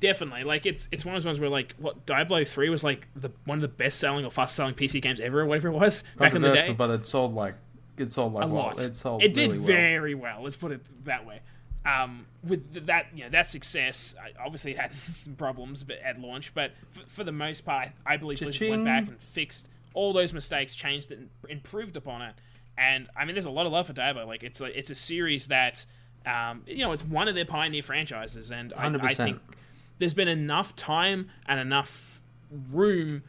Definitely, 0.00 0.44
like 0.44 0.66
it's 0.66 0.88
it's 0.90 1.04
one 1.04 1.14
of 1.14 1.22
those 1.22 1.26
ones 1.26 1.40
where 1.40 1.48
like 1.48 1.74
what 1.78 2.04
Diablo 2.04 2.44
three 2.44 2.68
was 2.68 2.84
like 2.84 3.06
the 3.14 3.30
one 3.44 3.58
of 3.58 3.62
the 3.62 3.68
best 3.68 3.98
selling 3.98 4.24
or 4.24 4.30
fast 4.30 4.56
selling 4.56 4.74
PC 4.74 5.00
games 5.00 5.20
ever, 5.20 5.40
or 5.40 5.46
whatever 5.46 5.68
it 5.68 5.72
was 5.72 6.04
back 6.18 6.34
in 6.34 6.42
the 6.42 6.52
day. 6.52 6.72
but 6.72 6.90
it 6.90 7.06
sold 7.06 7.34
like 7.34 7.54
it 7.96 8.12
sold 8.12 8.34
like 8.34 8.44
a 8.44 8.48
well, 8.48 8.64
lot. 8.64 8.82
It 8.82 8.96
sold 8.96 9.22
it 9.22 9.32
did 9.32 9.52
really 9.52 9.64
very 9.64 10.14
well. 10.14 10.42
Let's 10.42 10.56
put 10.56 10.72
it 10.72 10.80
that 11.04 11.24
way. 11.24 11.40
Um, 11.86 12.26
with 12.42 12.86
that, 12.86 13.06
you 13.14 13.24
know, 13.24 13.30
that 13.30 13.46
success, 13.46 14.16
obviously 14.44 14.72
it 14.72 14.78
had 14.78 14.92
some 14.94 15.34
problems 15.34 15.84
at 16.04 16.20
launch, 16.20 16.52
but 16.52 16.72
for, 16.90 17.00
for 17.06 17.24
the 17.24 17.32
most 17.32 17.64
part, 17.64 17.90
I 18.04 18.16
believe 18.16 18.40
Blizzard 18.40 18.70
went 18.70 18.84
back 18.84 19.06
and 19.06 19.20
fixed 19.20 19.68
all 19.94 20.12
those 20.12 20.32
mistakes, 20.32 20.74
changed 20.74 21.12
it, 21.12 21.18
and 21.18 21.30
improved 21.48 21.96
upon 21.96 22.22
it. 22.22 22.34
And 22.78 23.08
I 23.16 23.24
mean, 23.24 23.34
there's 23.34 23.46
a 23.46 23.50
lot 23.50 23.66
of 23.66 23.72
love 23.72 23.86
for 23.86 23.92
Diablo. 23.92 24.26
Like 24.26 24.42
it's 24.42 24.60
a 24.60 24.66
it's 24.76 24.90
a 24.90 24.94
series 24.94 25.46
that, 25.48 25.84
um, 26.26 26.62
you 26.66 26.84
know, 26.84 26.92
it's 26.92 27.04
one 27.04 27.28
of 27.28 27.34
their 27.34 27.44
pioneer 27.44 27.82
franchises, 27.82 28.50
and 28.50 28.72
I, 28.76 28.86
I 29.00 29.14
think 29.14 29.40
there's 29.98 30.14
been 30.14 30.28
enough 30.28 30.76
time 30.76 31.30
and 31.46 31.58
enough 31.58 32.20
room 32.70 33.22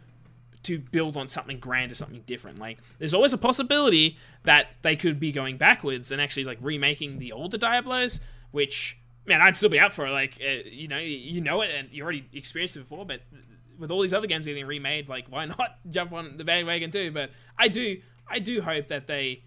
to 0.63 0.79
build 0.79 1.15
on 1.15 1.29
something 1.29 1.59
grand 1.59 1.91
or 1.91 1.95
something 1.95 2.23
different. 2.25 2.59
Like, 2.59 2.79
there's 2.99 3.13
always 3.13 3.31
a 3.31 3.37
possibility 3.37 4.17
that 4.43 4.67
they 4.81 4.97
could 4.97 5.19
be 5.19 5.31
going 5.31 5.57
backwards 5.57 6.11
and 6.11 6.21
actually 6.21 6.43
like 6.43 6.57
remaking 6.61 7.19
the 7.19 7.31
older 7.31 7.57
Diablos, 7.57 8.19
which 8.51 8.97
man, 9.25 9.41
I'd 9.41 9.55
still 9.55 9.69
be 9.69 9.79
up 9.79 9.91
for. 9.91 10.09
Like, 10.09 10.41
uh, 10.41 10.67
you 10.69 10.87
know, 10.87 10.97
you 10.97 11.41
know 11.41 11.61
it 11.61 11.69
and 11.73 11.89
you 11.91 12.03
already 12.03 12.25
experienced 12.33 12.75
it 12.75 12.79
before, 12.79 13.05
but 13.05 13.21
with 13.77 13.91
all 13.91 14.01
these 14.01 14.13
other 14.13 14.27
games 14.27 14.45
getting 14.45 14.65
remade, 14.65 15.07
like, 15.07 15.27
why 15.29 15.45
not 15.45 15.77
jump 15.89 16.13
on 16.13 16.37
the 16.37 16.43
bandwagon 16.43 16.91
too? 16.91 17.11
But 17.11 17.31
I 17.57 17.67
do, 17.67 18.01
I 18.29 18.39
do 18.39 18.61
hope 18.61 18.87
that 18.87 19.07
they 19.07 19.43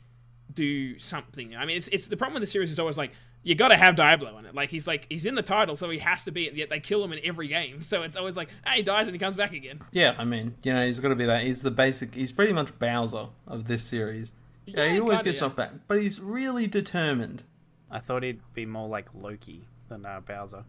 do 0.53 0.99
something. 0.99 1.55
I 1.57 1.65
mean, 1.65 1.77
it's 1.77 1.89
it's 1.89 2.09
the 2.09 2.17
problem 2.17 2.35
with 2.35 2.43
the 2.43 2.47
series 2.47 2.71
is 2.71 2.79
always 2.79 2.97
like 2.99 3.13
you 3.43 3.55
got 3.55 3.69
to 3.69 3.77
have 3.77 3.97
Diablo 3.97 4.37
in 4.39 4.45
it. 4.47 4.55
Like 4.55 4.71
he's 4.71 4.87
like 4.87 5.07
he's 5.09 5.25
in 5.27 5.35
the 5.35 5.43
title, 5.43 5.77
so 5.77 5.89
he 5.91 5.99
has 5.99 6.25
to 6.25 6.31
be. 6.31 6.51
Yet 6.53 6.69
they 6.71 6.81
kill 6.81 7.03
him 7.05 7.13
in 7.13 7.21
every 7.25 7.49
game, 7.49 7.83
so 7.87 8.03
it's 8.03 8.17
always 8.17 8.37
like 8.37 8.49
hey, 8.67 8.77
he 8.79 8.83
dies 8.83 9.07
and 9.07 9.15
he 9.15 9.19
comes 9.19 9.37
back 9.37 9.53
again. 9.53 9.81
Yeah, 9.93 10.15
I 10.19 10.25
mean, 10.25 10.55
you 10.63 10.73
know, 10.73 10.85
he's 10.87 11.01
got 11.01 11.09
to 11.09 11.15
be 11.17 11.27
that. 11.27 11.43
He's 11.43 11.63
the 11.63 11.71
basic. 11.71 12.15
He's 12.15 12.33
pretty 12.33 12.53
much 12.53 12.77
Bowser 12.79 13.29
of 13.47 13.67
this 13.67 13.83
series. 13.85 14.33
Yeah, 14.67 14.93
he 14.93 15.01
always 15.01 15.19
kinda, 15.19 15.25
gets 15.25 15.41
yeah. 15.41 15.47
knocked 15.47 15.57
back, 15.57 15.71
but 15.89 16.01
he's 16.01 16.21
really 16.21 16.67
determined. 16.67 17.43
I 17.91 17.99
thought 17.99 18.23
he'd 18.23 18.41
be 18.55 18.67
more 18.67 18.89
like 18.89 19.09
Loki 19.15 19.67
than 19.89 20.07
uh, 20.07 20.21
Bowser, 20.21 20.65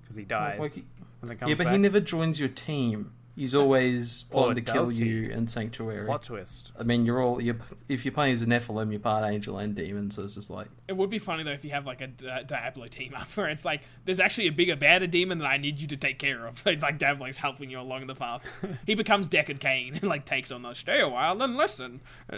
because 0.00 0.16
he 0.16 0.24
dies 0.24 0.58
Like 0.60 0.72
he- 0.72 0.84
and 1.20 1.28
then 1.30 1.36
comes 1.36 1.50
yeah, 1.50 1.54
but 1.56 1.64
back. 1.64 1.72
he 1.72 1.78
never 1.78 2.00
joins 2.00 2.38
your 2.40 2.48
team. 2.48 3.12
He's 3.36 3.52
always 3.52 4.22
plotting 4.30 4.64
to 4.64 4.72
kill 4.72 4.88
he? 4.88 5.04
you 5.04 5.30
in 5.30 5.48
Sanctuary. 5.48 6.06
Plot 6.06 6.22
twist. 6.22 6.70
I 6.78 6.84
mean, 6.84 7.04
you're 7.04 7.20
all 7.20 7.40
you're, 7.42 7.56
if 7.88 8.04
you're 8.04 8.12
playing 8.12 8.34
as 8.34 8.42
a 8.42 8.46
Nephilim, 8.46 8.92
you're 8.92 9.00
part 9.00 9.24
angel 9.24 9.58
and 9.58 9.74
demon, 9.74 10.12
so 10.12 10.22
it's 10.22 10.36
just 10.36 10.50
like 10.50 10.68
It 10.86 10.96
would 10.96 11.10
be 11.10 11.18
funny 11.18 11.42
though 11.42 11.50
if 11.50 11.64
you 11.64 11.72
have 11.72 11.84
like 11.84 12.00
a 12.00 12.06
Di- 12.06 12.44
Diablo 12.44 12.86
team 12.86 13.12
up 13.14 13.26
where 13.36 13.48
it's 13.48 13.64
like 13.64 13.80
there's 14.04 14.20
actually 14.20 14.46
a 14.46 14.52
bigger, 14.52 14.76
badder 14.76 15.08
demon 15.08 15.38
that 15.38 15.46
I 15.48 15.56
need 15.56 15.80
you 15.80 15.88
to 15.88 15.96
take 15.96 16.18
care 16.20 16.46
of. 16.46 16.58
So 16.64 16.70
like 16.80 16.98
Diablo's 16.98 17.38
helping 17.38 17.70
you 17.70 17.80
along 17.80 18.06
the 18.06 18.14
path. 18.14 18.42
he 18.86 18.94
becomes 18.94 19.26
Deckard 19.26 19.58
Cain 19.58 19.94
and 19.94 20.04
like 20.04 20.24
takes 20.26 20.52
on 20.52 20.62
the 20.62 20.72
stay 20.74 21.00
a 21.00 21.08
while 21.08 21.42
and 21.42 21.56
listen, 21.56 22.02
Uh, 22.32 22.36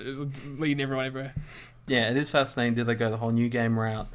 leading 0.56 0.80
everyone 0.80 1.04
everywhere. 1.04 1.34
yeah, 1.86 2.10
it 2.10 2.16
is 2.16 2.30
fascinating. 2.30 2.74
Do 2.74 2.84
they 2.84 2.94
go 2.94 3.10
the 3.10 3.18
whole 3.18 3.32
new 3.32 3.50
game 3.50 3.78
route, 3.78 4.08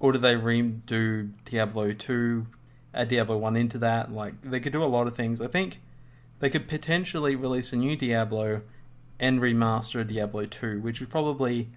or 0.00 0.12
do 0.12 0.18
they 0.18 0.34
redo 0.34 1.30
Diablo 1.46 1.92
two, 1.94 2.46
add 2.92 3.08
Diablo 3.08 3.38
one 3.38 3.56
into 3.56 3.78
that? 3.78 4.12
Like 4.12 4.34
they 4.42 4.60
could 4.60 4.74
do 4.74 4.82
a 4.82 4.86
lot 4.86 5.06
of 5.06 5.16
things. 5.16 5.40
I 5.40 5.46
think 5.46 5.80
they 6.38 6.50
could 6.50 6.68
potentially 6.68 7.34
release 7.34 7.72
a 7.72 7.76
new 7.76 7.96
Diablo 7.96 8.62
and 9.18 9.40
remaster 9.40 10.06
Diablo 10.06 10.44
two, 10.46 10.80
which 10.80 11.00
would 11.00 11.10
probably 11.10 11.68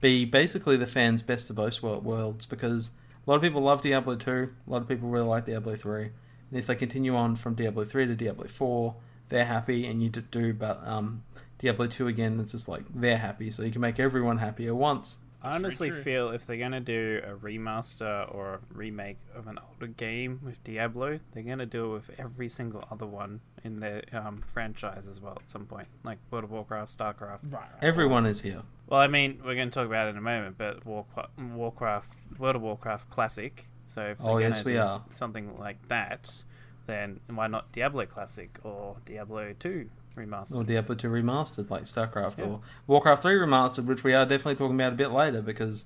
be 0.00 0.24
basically 0.24 0.76
the 0.76 0.86
fans' 0.86 1.22
best 1.22 1.50
of 1.50 1.56
both 1.56 1.82
wor- 1.82 2.00
worlds 2.00 2.46
because 2.46 2.90
a 3.26 3.30
lot 3.30 3.36
of 3.36 3.42
people 3.42 3.62
love 3.62 3.82
Diablo 3.82 4.16
two, 4.16 4.50
a 4.66 4.70
lot 4.70 4.82
of 4.82 4.88
people 4.88 5.08
really 5.08 5.26
like 5.26 5.46
Diablo 5.46 5.76
three, 5.76 6.10
and 6.50 6.58
if 6.58 6.66
they 6.66 6.74
continue 6.74 7.14
on 7.14 7.36
from 7.36 7.54
Diablo 7.54 7.84
three 7.84 8.06
to 8.06 8.14
Diablo 8.14 8.46
four, 8.46 8.96
they're 9.28 9.44
happy, 9.44 9.86
and 9.86 10.02
you 10.02 10.08
do 10.08 10.54
but 10.54 10.80
um, 10.86 11.22
Diablo 11.58 11.86
two 11.86 12.06
again, 12.06 12.38
it's 12.40 12.52
just 12.52 12.68
like 12.68 12.84
they're 12.94 13.18
happy, 13.18 13.50
so 13.50 13.62
you 13.62 13.72
can 13.72 13.80
make 13.80 13.98
everyone 13.98 14.38
happy 14.38 14.66
at 14.66 14.76
once. 14.76 15.18
I 15.46 15.54
honestly 15.54 15.90
true. 15.90 16.02
feel 16.02 16.30
if 16.30 16.46
they're 16.46 16.56
gonna 16.58 16.80
do 16.80 17.20
a 17.24 17.34
remaster 17.34 18.32
or 18.34 18.54
a 18.54 18.60
remake 18.72 19.18
of 19.34 19.46
an 19.46 19.58
older 19.68 19.86
game 19.86 20.40
with 20.44 20.62
Diablo, 20.64 21.20
they're 21.32 21.42
gonna 21.42 21.66
do 21.66 21.86
it 21.86 21.92
with 21.94 22.10
every 22.18 22.48
single 22.48 22.84
other 22.90 23.06
one 23.06 23.40
in 23.64 23.80
their 23.80 24.02
um, 24.12 24.42
franchise 24.46 25.06
as 25.08 25.20
well 25.20 25.36
at 25.40 25.48
some 25.48 25.66
point, 25.66 25.88
like 26.04 26.18
World 26.30 26.44
of 26.44 26.50
Warcraft, 26.50 26.96
Starcraft. 26.96 27.40
Right. 27.44 27.52
right. 27.52 27.68
Everyone 27.82 28.26
is 28.26 28.42
here. 28.42 28.62
Well, 28.88 29.00
I 29.00 29.08
mean, 29.08 29.40
we're 29.44 29.56
going 29.56 29.70
to 29.70 29.74
talk 29.74 29.86
about 29.86 30.06
it 30.06 30.10
in 30.10 30.16
a 30.18 30.20
moment, 30.20 30.56
but 30.58 30.86
Warcraft, 30.86 31.30
Warcraft 31.38 32.08
World 32.38 32.56
of 32.56 32.62
Warcraft 32.62 33.10
Classic. 33.10 33.66
So 33.86 34.02
if 34.02 34.18
they're 34.18 34.26
Oh, 34.30 34.34
gonna 34.34 34.48
yes, 34.48 34.64
we 34.64 34.72
do 34.74 34.78
are. 34.80 35.02
something 35.10 35.58
like 35.58 35.88
that, 35.88 36.44
then 36.86 37.20
why 37.28 37.46
not 37.46 37.72
Diablo 37.72 38.06
Classic 38.06 38.58
or 38.62 38.96
Diablo 39.04 39.54
Two 39.58 39.90
remastered? 40.16 40.58
Or 40.58 40.64
Diablo 40.64 40.94
2 40.94 41.08
remastered, 41.08 41.68
like 41.70 41.82
StarCraft, 41.82 42.38
Yeah. 42.38 42.44
or 42.46 42.60
Warcraft 42.86 43.22
3 43.22 43.34
remastered, 43.34 43.84
which 43.86 44.02
we 44.02 44.14
are 44.14 44.24
definitely 44.24 44.54
talking 44.56 44.74
about 44.76 44.94
a 44.94 44.96
bit 44.96 45.10
later 45.10 45.42
because 45.42 45.84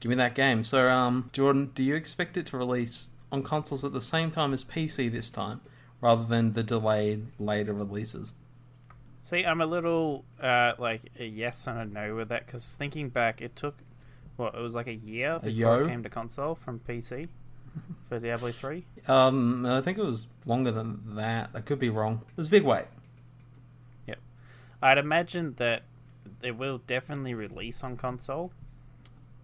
give 0.00 0.10
me 0.10 0.16
that 0.16 0.34
game. 0.34 0.64
So, 0.64 0.88
um, 0.90 1.30
Jordan, 1.32 1.70
do 1.74 1.82
you 1.82 1.94
expect 1.94 2.36
it 2.36 2.44
to 2.46 2.58
release 2.58 3.08
on 3.32 3.42
consoles 3.42 3.84
at 3.84 3.92
the 3.92 4.02
same 4.02 4.30
time 4.30 4.52
as 4.52 4.64
PC 4.64 5.10
this 5.10 5.30
time, 5.30 5.60
rather 6.00 6.24
than 6.24 6.52
the 6.52 6.62
delayed 6.62 7.26
later 7.38 7.72
releases? 7.72 8.34
See, 9.22 9.44
I'm 9.44 9.60
a 9.60 9.66
little 9.66 10.24
uh, 10.42 10.72
like 10.78 11.02
a 11.18 11.24
yes 11.24 11.66
and 11.66 11.78
a 11.78 11.84
no 11.84 12.16
with 12.16 12.28
that 12.28 12.46
because 12.46 12.74
thinking 12.74 13.08
back, 13.10 13.40
it 13.40 13.54
took 13.56 13.76
what 14.36 14.54
it 14.54 14.60
was 14.60 14.74
like 14.74 14.86
a 14.88 14.94
year 14.94 15.34
before 15.38 15.50
yo? 15.50 15.84
it 15.84 15.88
came 15.88 16.02
to 16.02 16.08
console 16.08 16.54
from 16.54 16.80
PC 16.80 17.28
for 18.08 18.18
Diablo 18.18 18.52
Three. 18.52 18.84
Um, 19.08 19.66
I 19.66 19.80
think 19.80 19.98
it 19.98 20.04
was 20.04 20.26
longer 20.46 20.70
than 20.70 21.16
that. 21.16 21.50
I 21.54 21.60
could 21.60 21.78
be 21.78 21.90
wrong. 21.90 22.22
It 22.28 22.36
was 22.36 22.48
a 22.48 22.50
big 22.50 22.64
wait. 22.64 22.86
Yep. 24.06 24.18
I'd 24.82 24.98
imagine 24.98 25.54
that 25.58 25.82
it 26.42 26.56
will 26.56 26.78
definitely 26.78 27.34
release 27.34 27.84
on 27.84 27.96
console, 27.96 28.52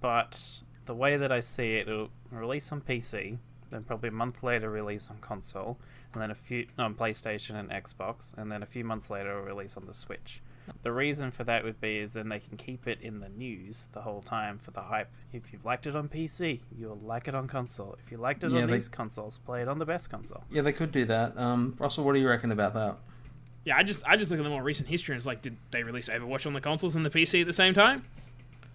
but 0.00 0.62
the 0.86 0.94
way 0.94 1.16
that 1.16 1.32
I 1.32 1.40
see 1.40 1.76
it, 1.76 1.88
it'll 1.88 2.10
release 2.30 2.72
on 2.72 2.80
PC, 2.80 3.38
then 3.70 3.84
probably 3.84 4.08
a 4.08 4.12
month 4.12 4.42
later 4.42 4.70
release 4.70 5.10
on 5.10 5.18
console, 5.18 5.78
and 6.12 6.22
then 6.22 6.30
a 6.30 6.34
few 6.34 6.66
on 6.78 6.94
PlayStation 6.94 7.56
and 7.56 7.70
Xbox, 7.70 8.36
and 8.36 8.50
then 8.50 8.62
a 8.62 8.66
few 8.66 8.84
months 8.84 9.10
later 9.10 9.30
it'll 9.30 9.42
release 9.42 9.76
on 9.76 9.86
the 9.86 9.94
Switch. 9.94 10.40
The 10.82 10.92
reason 10.92 11.30
for 11.30 11.44
that 11.44 11.64
would 11.64 11.80
be 11.80 11.98
is 11.98 12.12
then 12.12 12.28
they 12.28 12.38
can 12.38 12.56
keep 12.56 12.86
it 12.86 13.00
in 13.00 13.20
the 13.20 13.28
news 13.28 13.88
the 13.92 14.00
whole 14.02 14.22
time 14.22 14.58
for 14.58 14.70
the 14.70 14.82
hype. 14.82 15.10
If 15.32 15.52
you've 15.52 15.64
liked 15.64 15.86
it 15.86 15.96
on 15.96 16.08
PC, 16.08 16.60
you'll 16.76 16.98
like 17.02 17.28
it 17.28 17.34
on 17.34 17.46
console. 17.48 17.96
If 18.04 18.10
you 18.12 18.18
liked 18.18 18.44
it 18.44 18.50
Yeah, 18.52 18.62
on 18.62 18.68
they- 18.68 18.74
these 18.76 18.88
consoles, 18.88 19.38
play 19.38 19.62
it 19.62 19.68
on 19.68 19.78
the 19.78 19.86
best 19.86 20.10
console. 20.10 20.44
Yeah, 20.50 20.62
they 20.62 20.72
could 20.72 20.92
do 20.92 21.04
that. 21.06 21.36
Um, 21.38 21.74
Russell, 21.78 22.04
what 22.04 22.14
do 22.14 22.20
you 22.20 22.28
reckon 22.28 22.52
about 22.52 22.74
that? 22.74 22.96
Yeah, 23.64 23.76
I 23.76 23.82
just 23.82 24.04
I 24.06 24.16
just 24.16 24.30
look 24.30 24.38
at 24.38 24.44
the 24.44 24.48
more 24.50 24.62
recent 24.62 24.88
history 24.88 25.14
and 25.14 25.18
it's 25.18 25.26
like, 25.26 25.42
did 25.42 25.56
they 25.72 25.82
release 25.82 26.08
Overwatch 26.08 26.46
on 26.46 26.52
the 26.52 26.60
consoles 26.60 26.94
and 26.94 27.04
the 27.04 27.10
PC 27.10 27.40
at 27.40 27.46
the 27.48 27.52
same 27.52 27.74
time? 27.74 28.04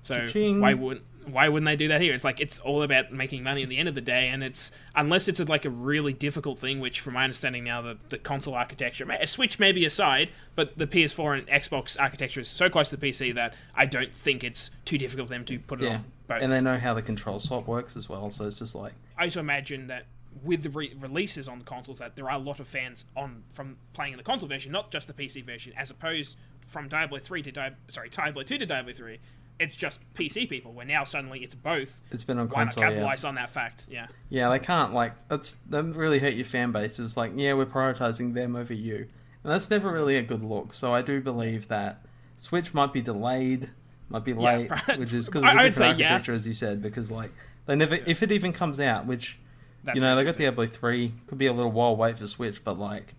So 0.01 0.25
Cha-ching. 0.25 0.59
why 0.61 0.73
wouldn't 0.73 1.05
why 1.27 1.47
wouldn't 1.49 1.67
they 1.67 1.75
do 1.75 1.87
that 1.89 2.01
here? 2.01 2.15
It's 2.15 2.23
like 2.23 2.39
it's 2.39 2.57
all 2.59 2.81
about 2.81 3.13
making 3.13 3.43
money 3.43 3.61
at 3.61 3.69
the 3.69 3.77
end 3.77 3.87
of 3.87 3.93
the 3.93 4.01
day, 4.01 4.29
and 4.29 4.43
it's 4.43 4.71
unless 4.95 5.27
it's 5.27 5.39
like 5.39 5.65
a 5.65 5.69
really 5.69 6.13
difficult 6.13 6.57
thing, 6.57 6.79
which 6.79 6.99
from 6.99 7.13
my 7.13 7.23
understanding 7.23 7.63
now, 7.63 7.81
the, 7.83 7.97
the 8.09 8.17
console 8.17 8.55
architecture, 8.55 9.07
a 9.11 9.27
Switch 9.27 9.59
may 9.59 9.71
be 9.71 9.85
aside, 9.85 10.31
but 10.55 10.77
the 10.79 10.87
PS4 10.87 11.37
and 11.39 11.47
Xbox 11.47 11.95
architecture 11.99 12.39
is 12.39 12.47
so 12.47 12.69
close 12.69 12.89
to 12.89 12.97
the 12.97 13.07
PC 13.09 13.35
that 13.35 13.53
I 13.75 13.85
don't 13.85 14.13
think 14.13 14.43
it's 14.43 14.71
too 14.83 14.97
difficult 14.97 15.27
for 15.27 15.35
them 15.35 15.45
to 15.45 15.59
put 15.59 15.81
it 15.81 15.85
Yeah, 15.85 15.95
on 15.97 16.05
both. 16.27 16.41
and 16.41 16.51
they 16.51 16.59
know 16.59 16.77
how 16.79 16.95
the 16.95 17.03
control 17.03 17.39
swap 17.39 17.67
works 17.67 17.95
as 17.95 18.09
well, 18.09 18.31
so 18.31 18.45
it's 18.45 18.57
just 18.57 18.73
like 18.73 18.93
I 19.15 19.25
also 19.25 19.39
imagine 19.41 19.85
that 19.87 20.05
with 20.43 20.63
the 20.63 20.69
re- 20.71 20.95
releases 20.99 21.47
on 21.47 21.59
the 21.59 21.65
consoles, 21.65 21.99
that 21.99 22.15
there 22.15 22.25
are 22.31 22.35
a 22.37 22.39
lot 22.43 22.59
of 22.59 22.67
fans 22.67 23.05
on 23.15 23.43
from 23.53 23.77
playing 23.93 24.13
in 24.13 24.17
the 24.17 24.23
console 24.23 24.49
version, 24.49 24.71
not 24.71 24.89
just 24.89 25.05
the 25.07 25.13
PC 25.13 25.45
version, 25.45 25.71
as 25.77 25.91
opposed 25.91 26.35
from 26.65 26.87
Diablo 26.87 27.19
three 27.19 27.43
to 27.43 27.51
Diablo 27.51 27.77
sorry 27.89 28.09
Diablo 28.09 28.41
two 28.41 28.57
to 28.57 28.65
Diablo 28.65 28.91
three. 28.93 29.19
It's 29.59 29.75
just 29.75 29.99
PC 30.15 30.49
people. 30.49 30.71
Where 30.73 30.85
now 30.85 31.03
suddenly 31.03 31.39
it's 31.43 31.53
both. 31.55 32.01
it's 32.11 32.23
been 32.23 32.39
on 32.39 32.47
Why 32.49 32.63
not 32.63 32.73
console. 32.73 32.83
Yeah. 32.83 32.89
capitalize 32.89 33.23
on 33.25 33.35
that 33.35 33.49
fact? 33.49 33.85
Yeah. 33.89 34.07
Yeah, 34.29 34.49
they 34.49 34.59
can't 34.59 34.93
like 34.93 35.13
that's 35.27 35.53
that 35.69 35.83
really 35.83 36.19
hurt 36.19 36.33
your 36.33 36.45
fan 36.45 36.71
base. 36.71 36.97
It's 36.99 37.15
like 37.17 37.31
yeah, 37.35 37.53
we're 37.53 37.65
prioritizing 37.65 38.33
them 38.33 38.55
over 38.55 38.73
you, 38.73 39.07
and 39.43 39.51
that's 39.51 39.69
never 39.69 39.91
really 39.91 40.15
a 40.17 40.23
good 40.23 40.43
look. 40.43 40.73
So 40.73 40.93
I 40.93 41.01
do 41.01 41.21
believe 41.21 41.67
that 41.67 42.01
Switch 42.37 42.73
might 42.73 42.91
be 42.93 43.01
delayed, 43.01 43.69
might 44.09 44.23
be 44.23 44.33
late, 44.33 44.69
right. 44.87 44.97
which 44.99 45.13
is 45.13 45.27
because 45.27 45.43
a 45.43 45.47
I 45.47 45.51
different 45.53 45.77
say 45.77 45.85
yeah. 45.85 46.13
architecture, 46.13 46.33
as 46.33 46.47
you 46.47 46.53
said. 46.55 46.81
Because 46.81 47.11
like 47.11 47.31
they 47.67 47.75
never, 47.75 47.95
if 47.95 48.23
it 48.23 48.31
even 48.31 48.53
comes 48.53 48.79
out, 48.79 49.05
which 49.05 49.37
That's 49.83 49.95
you 49.95 50.01
know 50.01 50.15
they 50.15 50.23
got 50.23 50.37
Diablo 50.37 50.65
three, 50.65 51.13
could 51.27 51.37
be 51.37 51.45
a 51.45 51.53
little 51.53 51.71
while 51.71 51.95
wait 51.95 52.17
for 52.17 52.25
Switch, 52.25 52.63
but 52.63 52.79
like 52.79 53.13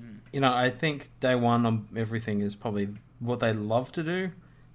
Hmm. 0.00 0.16
you 0.32 0.40
know 0.40 0.54
I 0.54 0.70
think 0.70 1.10
day 1.20 1.34
one 1.34 1.66
on 1.66 1.88
everything 1.96 2.40
is 2.40 2.54
probably 2.54 2.88
what 3.18 3.40
they 3.40 3.52
love 3.52 3.90
to 3.92 4.02
do. 4.02 4.30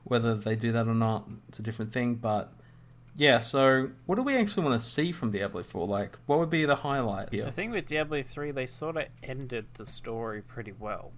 Whether 0.08 0.36
they 0.36 0.56
do 0.56 0.72
that 0.72 0.88
or 0.88 0.96
not, 0.96 1.28
it's 1.48 1.60
a 1.60 1.64
different 1.64 1.92
thing, 1.94 2.16
but. 2.16 2.54
Yeah, 3.16 3.40
so 3.40 3.90
what 4.06 4.16
do 4.16 4.22
we 4.22 4.36
actually 4.38 4.64
want 4.64 4.80
to 4.80 4.88
see 4.88 5.12
from 5.12 5.32
Diablo 5.32 5.64
4? 5.64 5.88
Like, 5.88 6.18
what 6.28 6.38
would 6.38 6.52
be 6.52 6.66
the 6.66 6.76
highlight 6.76 7.32
here? 7.32 7.46
The 7.46 7.52
thing 7.52 7.72
with 7.72 7.88
Diablo 7.88 8.22
3, 8.22 8.52
they 8.52 8.68
sort 8.68 8.96
of 8.96 9.06
ended 9.24 9.66
the 9.74 9.88
story 9.88 10.44
pretty 10.44 10.74
well. 10.80 11.12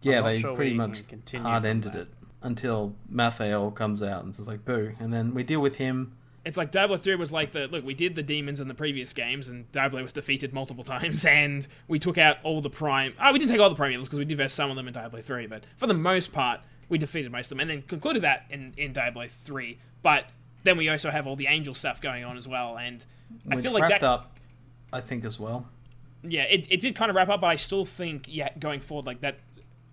Yeah, 0.00 0.22
they 0.22 0.40
sure 0.40 0.56
pretty 0.56 0.74
much 0.74 1.02
hard 1.34 1.64
ended 1.66 1.92
that. 1.92 2.00
it 2.02 2.08
until 2.42 2.94
Malthael 3.12 3.74
comes 3.74 4.02
out 4.02 4.24
and 4.24 4.34
says, 4.34 4.48
like 4.48 4.64
boo, 4.64 4.92
and 4.98 5.12
then 5.12 5.34
we 5.34 5.42
deal 5.42 5.60
with 5.60 5.76
him. 5.76 6.16
It's 6.44 6.56
like 6.56 6.72
Diablo 6.72 6.96
3 6.96 7.14
was 7.14 7.30
like 7.30 7.52
the 7.52 7.68
look, 7.68 7.84
we 7.84 7.94
did 7.94 8.16
the 8.16 8.22
demons 8.22 8.58
in 8.58 8.66
the 8.66 8.74
previous 8.74 9.12
games, 9.12 9.48
and 9.48 9.70
Diablo 9.70 10.02
was 10.02 10.12
defeated 10.12 10.52
multiple 10.52 10.84
times, 10.98 11.24
and 11.24 11.66
we 11.86 11.98
took 11.98 12.18
out 12.18 12.38
all 12.42 12.60
the 12.60 12.70
prime. 12.70 13.14
Oh, 13.22 13.32
we 13.32 13.38
didn't 13.38 13.50
take 13.50 13.60
all 13.60 13.70
the 13.70 13.76
prime 13.76 13.92
evils 13.92 14.08
because 14.08 14.18
we 14.18 14.24
did 14.24 14.38
verse 14.38 14.52
some 14.52 14.70
of 14.70 14.76
them 14.76 14.88
in 14.88 14.94
Diablo 14.94 15.20
3, 15.20 15.46
but 15.46 15.64
for 15.76 15.86
the 15.86 15.94
most 15.94 16.32
part, 16.32 16.60
we 16.92 16.98
defeated 16.98 17.32
most 17.32 17.46
of 17.46 17.48
them, 17.56 17.60
and 17.60 17.70
then 17.70 17.82
concluded 17.88 18.22
that 18.22 18.44
in, 18.50 18.74
in 18.76 18.92
Diablo 18.92 19.26
3. 19.26 19.78
But 20.02 20.26
then 20.62 20.76
we 20.76 20.90
also 20.90 21.10
have 21.10 21.26
all 21.26 21.36
the 21.36 21.46
angel 21.46 21.74
stuff 21.74 22.02
going 22.02 22.22
on 22.22 22.36
as 22.36 22.46
well, 22.46 22.76
and 22.76 23.02
I 23.50 23.56
feel 23.62 23.72
like 23.72 23.88
that. 23.88 24.02
up, 24.02 24.38
I 24.92 25.00
think, 25.00 25.24
as 25.24 25.40
well. 25.40 25.66
yeah, 26.22 26.42
it, 26.42 26.66
it 26.68 26.80
did 26.82 26.94
kind 26.94 27.08
of 27.08 27.16
wrap 27.16 27.30
up, 27.30 27.40
but 27.40 27.46
I 27.46 27.56
still 27.56 27.86
think, 27.86 28.26
yeah, 28.28 28.50
going 28.58 28.80
forward, 28.80 29.06
like 29.06 29.22
that, 29.22 29.38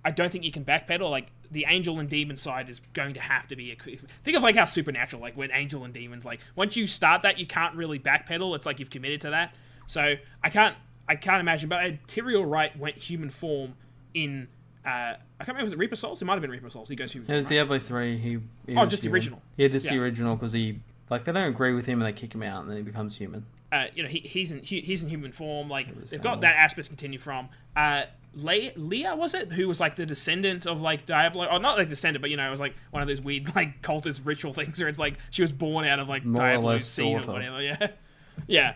I 0.03 0.11
don't 0.11 0.29
think 0.29 0.43
you 0.43 0.51
can 0.51 0.65
backpedal. 0.65 1.09
Like 1.09 1.27
the 1.49 1.65
angel 1.69 1.99
and 1.99 2.09
demon 2.09 2.35
side 2.35 2.69
is 2.69 2.81
going 2.93 3.13
to 3.13 3.21
have 3.21 3.47
to 3.47 3.55
be 3.55 3.71
a. 3.71 3.75
Think 3.77 4.35
of 4.35 4.43
like 4.43 4.57
how 4.57 4.65
supernatural, 4.65 5.21
like 5.21 5.37
when 5.37 5.51
angel 5.53 5.85
and 5.85 5.93
demons, 5.93 6.25
like 6.25 6.41
once 6.57 6.75
you 6.75 6.85
start 6.85 7.21
that, 7.21 7.39
you 7.39 7.47
can't 7.47 7.75
really 7.77 7.97
backpedal. 7.97 8.57
It's 8.57 8.65
like 8.65 8.79
you've 8.79 8.89
committed 8.89 9.21
to 9.21 9.29
that. 9.29 9.55
So 9.87 10.15
I 10.43 10.49
can't, 10.49 10.75
I 11.07 11.15
can't 11.15 11.39
imagine. 11.39 11.69
But 11.69 12.05
Tyrael 12.07 12.45
Wright 12.45 12.77
went 12.77 12.97
human 12.97 13.29
form 13.29 13.75
in. 14.13 14.49
Uh, 14.89 15.15
I 15.39 15.43
can't 15.45 15.49
remember 15.49 15.65
was 15.65 15.73
it 15.73 15.79
Reaper 15.79 15.95
Souls. 15.95 16.21
It 16.21 16.25
might 16.25 16.33
have 16.33 16.41
been 16.41 16.51
Reaper 16.51 16.69
Souls. 16.69 16.89
He 16.89 16.95
goes 16.95 17.11
human. 17.11 17.29
It 17.29 17.35
was 17.35 17.43
right? 17.45 17.49
Diablo 17.49 17.79
three. 17.79 18.17
He, 18.17 18.39
he 18.67 18.75
Oh, 18.77 18.85
just 18.85 19.03
the 19.03 19.09
original. 19.09 19.41
Yeah, 19.57 19.67
just 19.67 19.87
the 19.87 19.97
original 19.99 20.35
because 20.35 20.53
he 20.53 20.79
like 21.09 21.23
they 21.25 21.31
don't 21.31 21.47
agree 21.47 21.73
with 21.73 21.85
him 21.85 22.01
and 22.01 22.07
they 22.07 22.17
kick 22.17 22.33
him 22.33 22.43
out 22.43 22.61
and 22.61 22.69
then 22.69 22.77
he 22.77 22.83
becomes 22.83 23.15
human. 23.15 23.45
uh, 23.71 23.85
you 23.95 24.03
know, 24.03 24.09
he, 24.09 24.19
he's 24.19 24.51
in 24.51 24.59
he, 24.63 24.81
he's 24.81 25.03
in 25.03 25.09
human 25.09 25.31
form. 25.31 25.69
Like 25.69 25.93
they've 26.09 26.21
got 26.21 26.41
that 26.41 26.55
aspect 26.55 26.85
to 26.85 26.89
continue 26.89 27.19
from. 27.19 27.49
Uh, 27.75 28.03
Le- 28.35 28.71
Leah 28.75 29.15
was 29.15 29.33
it 29.33 29.51
who 29.51 29.67
was 29.67 29.79
like 29.79 29.95
the 29.95 30.05
descendant 30.05 30.65
of 30.67 30.81
like 30.81 31.05
Diablo? 31.05 31.45
Or 31.47 31.59
not 31.59 31.77
like 31.77 31.89
descendant, 31.89 32.21
but 32.21 32.29
you 32.29 32.37
know, 32.37 32.47
it 32.47 32.51
was 32.51 32.59
like 32.59 32.75
one 32.91 33.01
of 33.01 33.07
those 33.07 33.21
weird 33.21 33.55
like 33.55 33.81
cultist 33.81 34.21
ritual 34.23 34.53
things 34.53 34.79
where 34.79 34.87
it's 34.89 34.99
like 34.99 35.17
she 35.31 35.41
was 35.41 35.51
born 35.51 35.85
out 35.85 35.99
of 35.99 36.07
like 36.09 36.23
More 36.25 36.41
Diablo's 36.43 36.87
seed 36.87 37.15
daughter. 37.17 37.29
or 37.31 37.33
whatever. 37.33 37.61
Yeah, 37.61 37.87
yeah. 38.49 38.75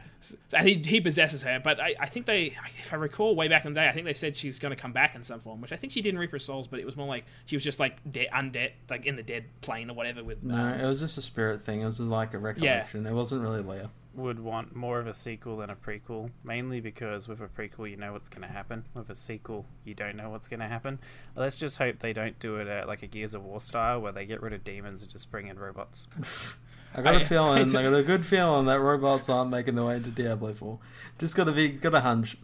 And 0.54 0.68
he 0.68 0.76
he 0.76 1.02
possesses 1.02 1.44
her, 1.44 1.60
but 1.62 1.82
I, 1.82 1.96
I 2.00 2.06
think 2.06 2.26
they, 2.26 2.56
if 2.80 2.94
I 2.94 2.96
recall 2.96 3.36
way 3.36 3.50
back 3.50 3.66
in 3.66 3.74
the 3.74 3.82
day, 3.82 3.90
I 3.90 3.92
think 3.92 4.06
they 4.06 4.14
said 4.14 4.38
she's 4.38 4.58
going 4.58 4.74
to 4.74 4.82
come 4.82 4.94
back 4.94 5.16
in 5.16 5.24
some 5.24 5.42
form, 5.42 5.60
which 5.60 5.74
I 5.74 5.76
think 5.76 5.92
she 5.92 6.02
did 6.02 6.14
in 6.14 6.20
Reaper 6.20 6.40
Souls, 6.40 6.66
but 6.66 6.80
it 6.80 6.86
was 6.86 6.96
more 6.96 7.08
like 7.08 7.26
she 7.46 7.58
was 7.58 7.64
just 7.64 7.80
like 7.80 7.98
de- 8.10 8.30
undead, 8.30 8.72
like 8.90 9.06
in 9.06 9.18
the 9.18 9.24
dead 9.24 9.46
plane 9.60 9.90
or 9.90 9.96
whatever 9.96 10.24
with. 10.24 10.42
No, 10.42 10.56
um, 10.56 10.80
it 10.80 10.86
was 10.86 11.02
just 11.02 11.18
a 11.18 11.22
spirit 11.22 11.62
thing. 11.62 11.82
It 11.82 11.86
was 11.86 11.98
just 11.98 12.10
like 12.10 12.34
a 12.34 12.38
recollection. 12.38 13.06
It 13.06 13.12
wasn't 13.12 13.42
really 13.42 13.62
Leah. 13.62 13.90
Would 14.16 14.40
want 14.40 14.76
more 14.76 15.00
of 15.00 15.08
a 15.08 15.14
sequel 15.14 15.58
than 15.58 15.72
a 15.72 15.76
prequel, 15.76 16.30
mainly 16.44 16.80
because 16.80 17.28
with 17.28 17.42
a 17.42 17.48
prequel 17.48 17.90
you 17.90 17.98
know 17.98 18.14
what's 18.14 18.30
going 18.30 18.44
to 18.44 18.48
happen. 18.48 18.86
With 18.94 19.10
a 19.10 19.16
sequel, 19.16 19.66
you 19.84 19.96
don't 19.96 20.16
know 20.16 20.30
what's 20.30 20.48
going 20.48 20.60
to 20.60 20.68
happen. 20.68 21.00
Let's 21.36 21.58
just 21.58 21.80
hope 21.80 22.00
they 22.00 22.14
don't 22.14 22.40
do 22.40 22.58
it 22.58 22.68
at 22.68 22.88
like 22.88 23.02
a 23.02 23.08
Gears 23.08 23.34
of 23.34 23.44
War 23.44 23.60
style, 23.60 24.00
where 24.00 24.12
they 24.12 24.26
get 24.26 24.42
rid 24.42 24.54
of 24.54 24.64
demons 24.64 25.02
and 25.02 25.12
just 25.12 25.32
bring 25.32 25.48
in 25.48 25.58
robots. 25.60 26.08
I 26.96 27.02
got 27.02 27.16
a 27.16 27.20
I- 27.20 27.24
feeling. 27.24 27.58
I 27.76 27.80
I 27.80 27.84
got 27.84 27.94
a 27.94 28.04
good 28.04 28.26
feeling 28.26 28.66
that 28.68 28.80
robots 28.80 29.30
aren't 29.30 29.52
making 29.52 29.76
their 29.76 29.86
way 29.86 29.96
into 29.98 30.10
Diablo 30.10 30.54
four. 30.54 30.80
Just 31.20 31.36
got 31.36 31.46
to 31.46 31.52
be 31.52 31.70
got 31.70 31.94
a 31.94 32.02
hunch. 32.02 32.38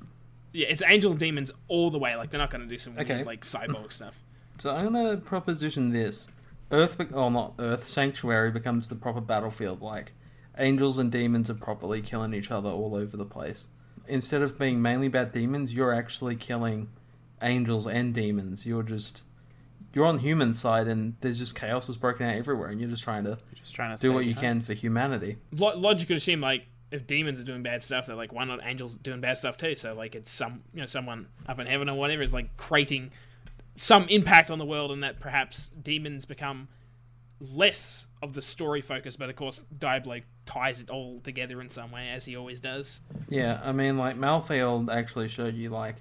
yeah, 0.54 0.68
it's 0.68 0.82
angel 0.86 1.12
and 1.12 1.20
demons 1.20 1.52
all 1.68 1.90
the 1.92 2.00
way. 2.00 2.16
Like 2.16 2.32
they're 2.32 2.40
not 2.40 2.50
going 2.52 2.62
to 2.62 2.68
do 2.68 2.78
some 2.78 2.96
weird, 2.96 3.26
like 3.26 3.42
cyborg 3.42 3.92
stuff. 3.92 4.22
So 4.58 4.72
I'm 4.76 4.94
gonna 4.94 5.18
proposition 5.18 5.92
this: 5.92 6.28
Earth, 6.72 6.98
be- 6.98 7.06
or 7.14 7.32
not 7.32 7.54
Earth, 7.60 7.88
Sanctuary 7.88 8.52
becomes 8.52 8.90
the 8.90 8.96
proper 8.96 9.22
battlefield. 9.22 9.82
Like 9.82 10.14
angels 10.58 10.98
and 10.98 11.12
demons 11.12 11.50
are 11.50 11.54
properly 11.56 12.02
killing 12.02 12.34
each 12.34 12.52
other 12.52 12.70
all 12.70 12.96
over 12.96 13.16
the 13.18 13.26
place. 13.26 13.68
Instead 14.08 14.42
of 14.42 14.58
being 14.58 14.82
mainly 14.82 15.08
about 15.08 15.34
demons, 15.34 15.74
you're 15.74 15.94
actually 15.94 16.36
killing 16.36 16.90
angels 17.42 17.88
and 17.88 18.14
demons. 18.14 18.66
You're 18.66 18.84
just 18.84 19.24
you're 19.94 20.06
on 20.06 20.20
human 20.20 20.54
side, 20.54 20.88
and 20.88 21.16
there's 21.22 21.40
just 21.40 21.56
chaos 21.56 21.90
is 21.90 21.96
broken 21.96 22.26
out 22.26 22.36
everywhere, 22.36 22.70
and 22.70 22.80
you're 22.80 22.90
just 22.90 23.04
trying 23.04 23.24
to 23.24 23.32
You're 23.32 23.56
just 23.56 23.76
trying 23.76 23.96
to 23.96 24.02
do 24.02 24.14
what 24.14 24.26
you 24.26 24.36
huh? 24.36 24.42
can 24.42 24.62
for 24.62 24.74
humanity. 24.74 25.38
Lo- 25.52 25.78
logic 25.78 26.10
would 26.10 26.22
seem 26.22 26.42
like 26.42 26.66
if 26.92 27.06
demons 27.06 27.40
are 27.40 27.44
doing 27.44 27.64
bad 27.64 27.84
stuff, 27.84 28.08
they're 28.08 28.16
like, 28.16 28.34
why 28.34 28.44
not 28.46 28.60
angels 28.64 28.98
doing 28.98 29.22
bad 29.22 29.38
stuff 29.38 29.58
too? 29.58 29.76
So 29.76 29.94
like 29.94 30.16
it's 30.16 30.32
some 30.32 30.64
you 30.74 30.82
know 30.82 30.86
someone 30.86 31.28
up 31.48 31.60
in 31.60 31.68
heaven 31.68 31.90
or 31.90 31.98
whatever 31.98 32.22
is 32.22 32.34
like 32.34 32.56
creating 32.58 33.12
some 33.76 34.08
impact 34.10 34.52
on 34.52 34.60
the 34.60 34.66
world, 34.66 34.92
and 34.92 35.04
that 35.04 35.20
perhaps 35.20 35.70
demons 35.70 36.26
become 36.26 36.68
less 37.40 38.08
of 38.22 38.34
the 38.34 38.42
story 38.42 38.82
focus. 38.82 39.16
But 39.16 39.30
of 39.30 39.36
course, 39.36 39.64
Diablo 39.78 40.20
ties 40.46 40.82
it 40.82 40.90
all 40.90 41.20
together 41.22 41.62
in 41.62 41.70
some 41.70 41.92
way, 41.92 42.10
as 42.10 42.26
he 42.26 42.36
always 42.36 42.60
does. 42.60 43.00
Yeah, 43.30 43.62
I 43.64 43.72
mean, 43.72 43.98
like 43.98 44.18
Malthael 44.18 44.94
actually 44.94 45.30
showed 45.30 45.56
you 45.56 45.70
like 45.70 45.96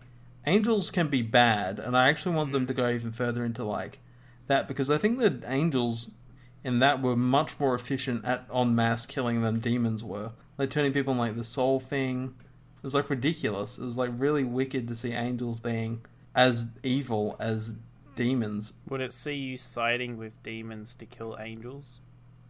angels 0.49 0.91
can 0.91 1.09
be 1.09 1.23
bad, 1.23 1.79
and 1.79 1.97
I 1.97 2.09
actually 2.09 2.35
want 2.35 2.53
them 2.53 2.67
to 2.67 2.75
go 2.75 2.85
mm. 2.85 2.95
even 2.95 3.13
further 3.13 3.45
into 3.45 3.65
like 3.65 3.99
that 4.47 4.67
because 4.67 4.91
I 4.91 4.99
think 4.99 5.19
that 5.19 5.45
angels 5.47 6.11
in 6.65 6.81
that 6.81 7.03
were 7.03 7.17
much 7.17 7.59
more 7.61 7.75
efficient 7.75 8.25
at 8.25 8.47
on 8.51 8.75
mass 8.75 9.07
killing 9.07 9.43
than 9.43 9.61
demons 9.61 10.03
were. 10.03 10.33
Like 10.57 10.71
turning 10.71 10.93
people 10.93 11.13
in 11.13 11.19
like 11.19 11.37
the 11.37 11.45
soul 11.45 11.79
thing. 11.79 12.35
It 12.79 12.85
was 12.85 12.95
like 12.95 13.11
ridiculous. 13.11 13.79
It 13.79 13.85
was 13.85 13.97
like 13.97 14.11
really 14.17 14.45
wicked 14.45 14.89
to 14.89 14.97
see 14.97 15.13
angels 15.13 15.61
being 15.61 16.01
as 16.35 16.67
evil 16.83 17.37
as 17.39 17.77
demons. 18.17 18.73
Would 18.89 19.01
it 19.01 19.13
see 19.13 19.35
you 19.35 19.57
siding 19.57 20.17
with 20.17 20.43
demons 20.43 20.95
to 20.97 21.07
kill 21.07 21.37
angels 21.41 22.01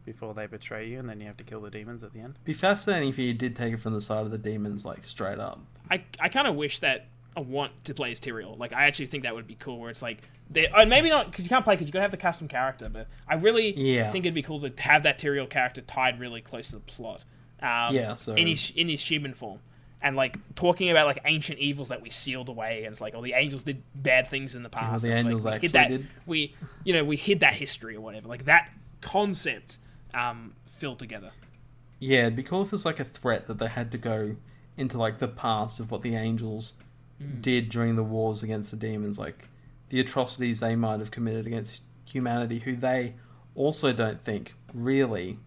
before 0.04 0.32
they 0.32 0.46
betray 0.46 0.88
you, 0.88 0.98
and 0.98 1.08
then 1.08 1.20
you 1.20 1.26
have 1.26 1.36
to 1.36 1.44
kill 1.44 1.60
the 1.60 1.70
demons 1.70 2.02
at 2.02 2.12
the 2.12 2.20
end? 2.20 2.38
Be 2.44 2.54
fascinating 2.54 3.10
if 3.10 3.18
you 3.18 3.34
did 3.34 3.56
take 3.56 3.74
it 3.74 3.80
from 3.80 3.92
the 3.92 4.00
side 4.00 4.24
of 4.24 4.30
the 4.30 4.38
demons, 4.38 4.84
like 4.84 5.04
straight 5.04 5.38
up. 5.38 5.60
I, 5.90 6.04
I 6.18 6.28
kind 6.28 6.46
of 6.46 6.54
wish 6.54 6.78
that 6.78 7.08
I 7.36 7.40
want 7.40 7.72
to 7.84 7.94
play 7.94 8.10
as 8.12 8.18
Tyrael. 8.20 8.58
Like, 8.58 8.72
I 8.72 8.86
actually 8.86 9.06
think 9.06 9.22
that 9.22 9.34
would 9.34 9.46
be 9.46 9.54
cool. 9.54 9.78
Where 9.78 9.90
it's 9.90 10.02
like, 10.02 10.18
they, 10.50 10.66
and 10.66 10.90
maybe 10.90 11.08
not 11.08 11.30
because 11.30 11.44
you 11.44 11.48
can't 11.48 11.64
play 11.64 11.74
because 11.74 11.86
you 11.86 11.92
gotta 11.92 12.02
have 12.02 12.10
the 12.10 12.16
custom 12.16 12.48
character. 12.48 12.88
But 12.88 13.06
I 13.28 13.34
really 13.34 13.72
Yeah. 13.78 14.10
think 14.10 14.24
it'd 14.24 14.34
be 14.34 14.42
cool 14.42 14.60
to 14.68 14.72
have 14.82 15.04
that 15.04 15.18
Tyrael 15.18 15.48
character 15.48 15.80
tied 15.82 16.18
really 16.18 16.40
close 16.40 16.68
to 16.68 16.74
the 16.74 16.80
plot. 16.80 17.24
Um, 17.62 17.94
Yeah, 17.94 18.14
so- 18.14 18.34
in 18.34 18.46
his 18.46 18.70
in 18.76 18.88
his 18.88 19.02
human 19.02 19.34
form, 19.34 19.58
and 20.00 20.16
like 20.16 20.36
talking 20.54 20.90
about 20.90 21.06
like 21.06 21.20
ancient 21.24 21.58
evils 21.58 21.88
that 21.88 22.02
we 22.02 22.10
sealed 22.10 22.48
away, 22.48 22.84
and 22.84 22.92
it's 22.92 23.00
like, 23.00 23.14
oh, 23.14 23.22
the 23.22 23.34
angels 23.34 23.62
did 23.64 23.82
bad 23.94 24.28
things 24.28 24.54
in 24.54 24.62
the 24.62 24.68
past. 24.68 25.04
the 25.04 25.10
and, 25.10 25.26
angels 25.28 25.44
like, 25.44 25.62
we 25.62 25.66
actually 25.66 25.68
that, 25.72 25.88
did. 25.90 26.06
We, 26.26 26.54
you 26.84 26.92
know, 26.92 27.04
we 27.04 27.16
hid 27.16 27.40
that 27.40 27.54
history 27.54 27.94
or 27.96 28.00
whatever. 28.00 28.28
Like 28.28 28.44
that 28.46 28.68
concept 29.00 29.78
um, 30.14 30.54
filled 30.66 30.98
together. 30.98 31.30
Yeah, 32.00 32.22
it'd 32.22 32.36
be 32.36 32.42
cool 32.44 32.62
if 32.62 32.72
it's 32.72 32.84
like 32.84 33.00
a 33.00 33.04
threat 33.04 33.46
that 33.48 33.58
they 33.58 33.66
had 33.66 33.90
to 33.92 33.98
go 33.98 34.36
into 34.76 34.96
like 34.98 35.18
the 35.18 35.26
past 35.28 35.80
of 35.80 35.90
what 35.90 36.02
the 36.02 36.14
angels 36.14 36.74
Hmm. 37.20 37.40
did 37.40 37.68
during 37.68 37.96
the 37.96 38.04
wars 38.04 38.42
against 38.42 38.70
the 38.70 38.76
demons, 38.76 39.18
like 39.18 39.48
the 39.88 40.00
atrocities 40.00 40.60
they 40.60 40.76
might 40.76 41.00
have 41.00 41.10
committed 41.10 41.46
against 41.46 41.84
humanity, 42.04 42.60
who 42.60 42.76
they 42.76 43.14
also 43.54 43.92
don't 43.92 44.20
think 44.20 44.54
really, 44.72 45.38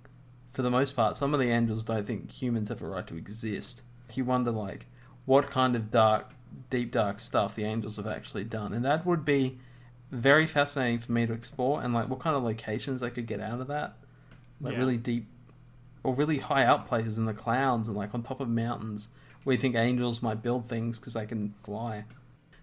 for 0.54 0.62
the 0.64 0.72
most 0.72 0.96
part, 0.96 1.16
some 1.16 1.34
of 1.34 1.40
the 1.40 1.50
angels 1.50 1.84
don't 1.84 2.06
think 2.06 2.32
humans 2.32 2.70
have 2.70 2.82
a 2.82 2.88
right 2.88 3.08
to 3.08 3.16
exist. 3.16 3.84
You 4.14 4.26
wonder 4.26 4.52
like 4.52 4.86
what 5.26 5.50
kind 5.50 5.76
of 5.76 5.92
dark, 5.92 6.32
deep 6.70 6.92
dark 6.92 7.20
stuff 7.20 7.56
the 7.56 7.64
angels 7.64 7.96
have 7.98 8.08
actually 8.08 8.44
done, 8.44 8.74
and 8.74 8.84
that 8.84 9.06
would 9.06 9.24
be 9.24 9.60
very 10.12 10.46
fascinating 10.46 11.00
for 11.00 11.14
me 11.14 11.26
to 11.26 11.32
explore, 11.34 11.82
and 11.82 11.94
like 11.94 12.10
what 12.10 12.20
kind 12.20 12.36
of 12.36 12.44
locations 12.44 13.00
they 13.00 13.10
could 13.10 13.28
get 13.28 13.40
out 13.40 13.62
of 13.62 13.68
that, 13.68 13.96
like 14.60 14.74
Yeah. 14.74 14.80
really 14.80 14.98
deep 14.98 15.28
or 16.04 16.14
really 16.16 16.40
high 16.40 16.66
up 16.66 16.88
places 16.88 17.18
in 17.18 17.26
the 17.26 17.34
clouds 17.34 17.88
and 17.88 17.96
like 17.96 18.14
on 18.14 18.24
top 18.24 18.42
of 18.42 18.50
mountains 18.50 19.10
you 19.46 19.58
think 19.58 19.76
angels 19.76 20.22
might 20.22 20.42
build 20.44 20.66
things 20.66 21.00
because 21.00 21.14
they 21.14 21.26
can 21.26 21.54
fly. 21.64 22.06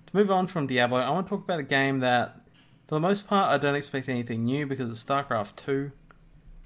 To 0.07 0.17
move 0.17 0.31
on 0.31 0.47
from 0.47 0.67
Diablo, 0.67 0.99
I 0.99 1.11
want 1.11 1.27
to 1.27 1.31
talk 1.31 1.45
about 1.45 1.61
a 1.61 1.65
game 1.65 2.01
that, 2.01 2.37
for 2.87 2.95
the 2.95 3.01
most 3.01 3.27
part, 3.27 3.51
I 3.51 3.59
don't 3.59 3.75
expect 3.75 4.09
anything 4.09 4.45
new 4.45 4.67
because 4.67 4.89
it's 4.89 5.03
StarCraft 5.03 5.57
2. 5.57 5.91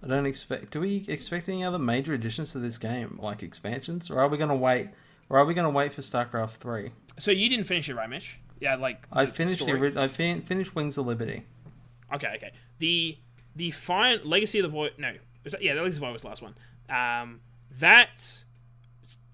I 0.05 0.07
don't 0.09 0.27
expect. 0.27 0.71
Do 0.73 0.81
we 0.81 1.05
expect 1.09 1.49
any 1.49 1.65
other 1.65 1.79
major 1.79 2.13
additions 2.13 2.53
to 2.53 2.59
this 2.59 2.77
game, 2.79 3.19
like 3.23 3.43
expansions, 3.43 4.11
or 4.11 4.21
are 4.21 4.29
we 4.29 4.37
going 4.37 4.51
to 4.51 4.57
wait? 4.57 4.91
Or 5.29 5.39
are 5.39 5.45
we 5.45 5.55
going 5.55 5.65
to 5.65 5.71
wait 5.71 5.93
for 5.93 6.03
StarCraft 6.03 6.57
3? 6.57 6.91
So 7.19 7.31
you 7.31 7.49
didn't 7.49 7.65
finish 7.65 7.89
it, 7.89 7.95
right, 7.95 8.11
Mitch? 8.11 8.39
Yeah, 8.61 8.77
like 8.77 9.05
I 9.13 9.27
finished 9.27 9.61
the. 9.61 9.65
story? 9.67 9.81
ori- 9.81 9.97
I 9.99 10.09
fin- 10.09 10.43
finished 10.43 10.75
Wings 10.75 10.99
of 10.99 11.07
Liberty. 11.07 11.45
Okay, 12.15 12.33
okay. 12.37 12.53
The 12.79 13.17
the 13.57 13.71
fine 13.71 14.21
Legacy 14.25 14.59
of 14.59 14.65
the 14.65 14.69
Void. 14.69 14.93
No, 14.99 15.13
was 15.45 15.53
that, 15.53 15.63
yeah, 15.63 15.75
the 15.75 15.81
Legacy 15.83 15.97
of 15.97 16.01
the 16.01 16.07
Void 16.07 16.13
was 16.13 16.23
the 16.23 16.29
last 16.29 16.43
one. 16.43 16.55
Um, 16.91 17.41
that 17.79 18.45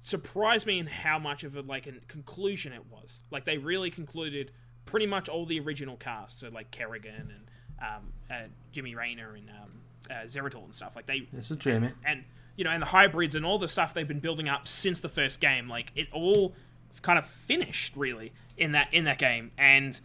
surprised 0.09 0.67
me 0.67 0.79
in 0.79 0.87
how 0.87 1.19
much 1.19 1.45
of 1.45 1.57
a 1.57 1.61
like 1.63 1.87
a 1.87 1.93
conclusion 2.09 2.73
it 2.73 2.83
was. 2.91 3.21
Like 3.31 3.45
they 3.45 3.59
really 3.59 3.91
concluded 3.91 4.51
pretty 4.87 5.07
much 5.07 5.29
all 5.29 5.45
the 5.45 5.61
original 5.61 5.97
cast. 5.97 6.41
So 6.41 6.49
like 6.49 6.71
Kerrigan 6.71 7.15
and 7.15 7.51
um, 7.81 8.13
uh, 8.31 8.47
Jimmy 8.73 8.95
Raynor 8.95 9.35
and 9.35 9.51
um, 9.51 9.71
uh, 10.11 10.25
Zeratul 10.27 10.65
and 10.65 10.75
stuff. 10.75 10.97
Like 10.97 11.07
they 11.07 11.29
This 11.33 11.51
is 11.51 11.59
Jeremy. 11.59 11.91
and 12.05 12.25
you 12.57 12.65
know, 12.65 12.71
and 12.71 12.83
the 12.83 12.87
hybrids 12.87 13.35
and 13.35 13.45
all 13.45 13.59
the 13.59 13.69
stuff 13.69 13.95
they've 13.95 14.09
been 14.09 14.19
building 14.19 14.49
up 14.49 14.67
since 14.67 15.01
the 15.01 15.09
first 15.09 15.41
game, 15.41 15.69
like 15.69 15.93
it 15.95 16.09
all 16.13 16.55
kind 17.03 17.19
of 17.19 17.27
finished 17.27 17.95
really 17.97 18.33
in 18.57 18.73
that 18.73 18.93
in 18.93 19.05
that 19.05 19.19
game. 19.19 19.53
And 19.59 20.01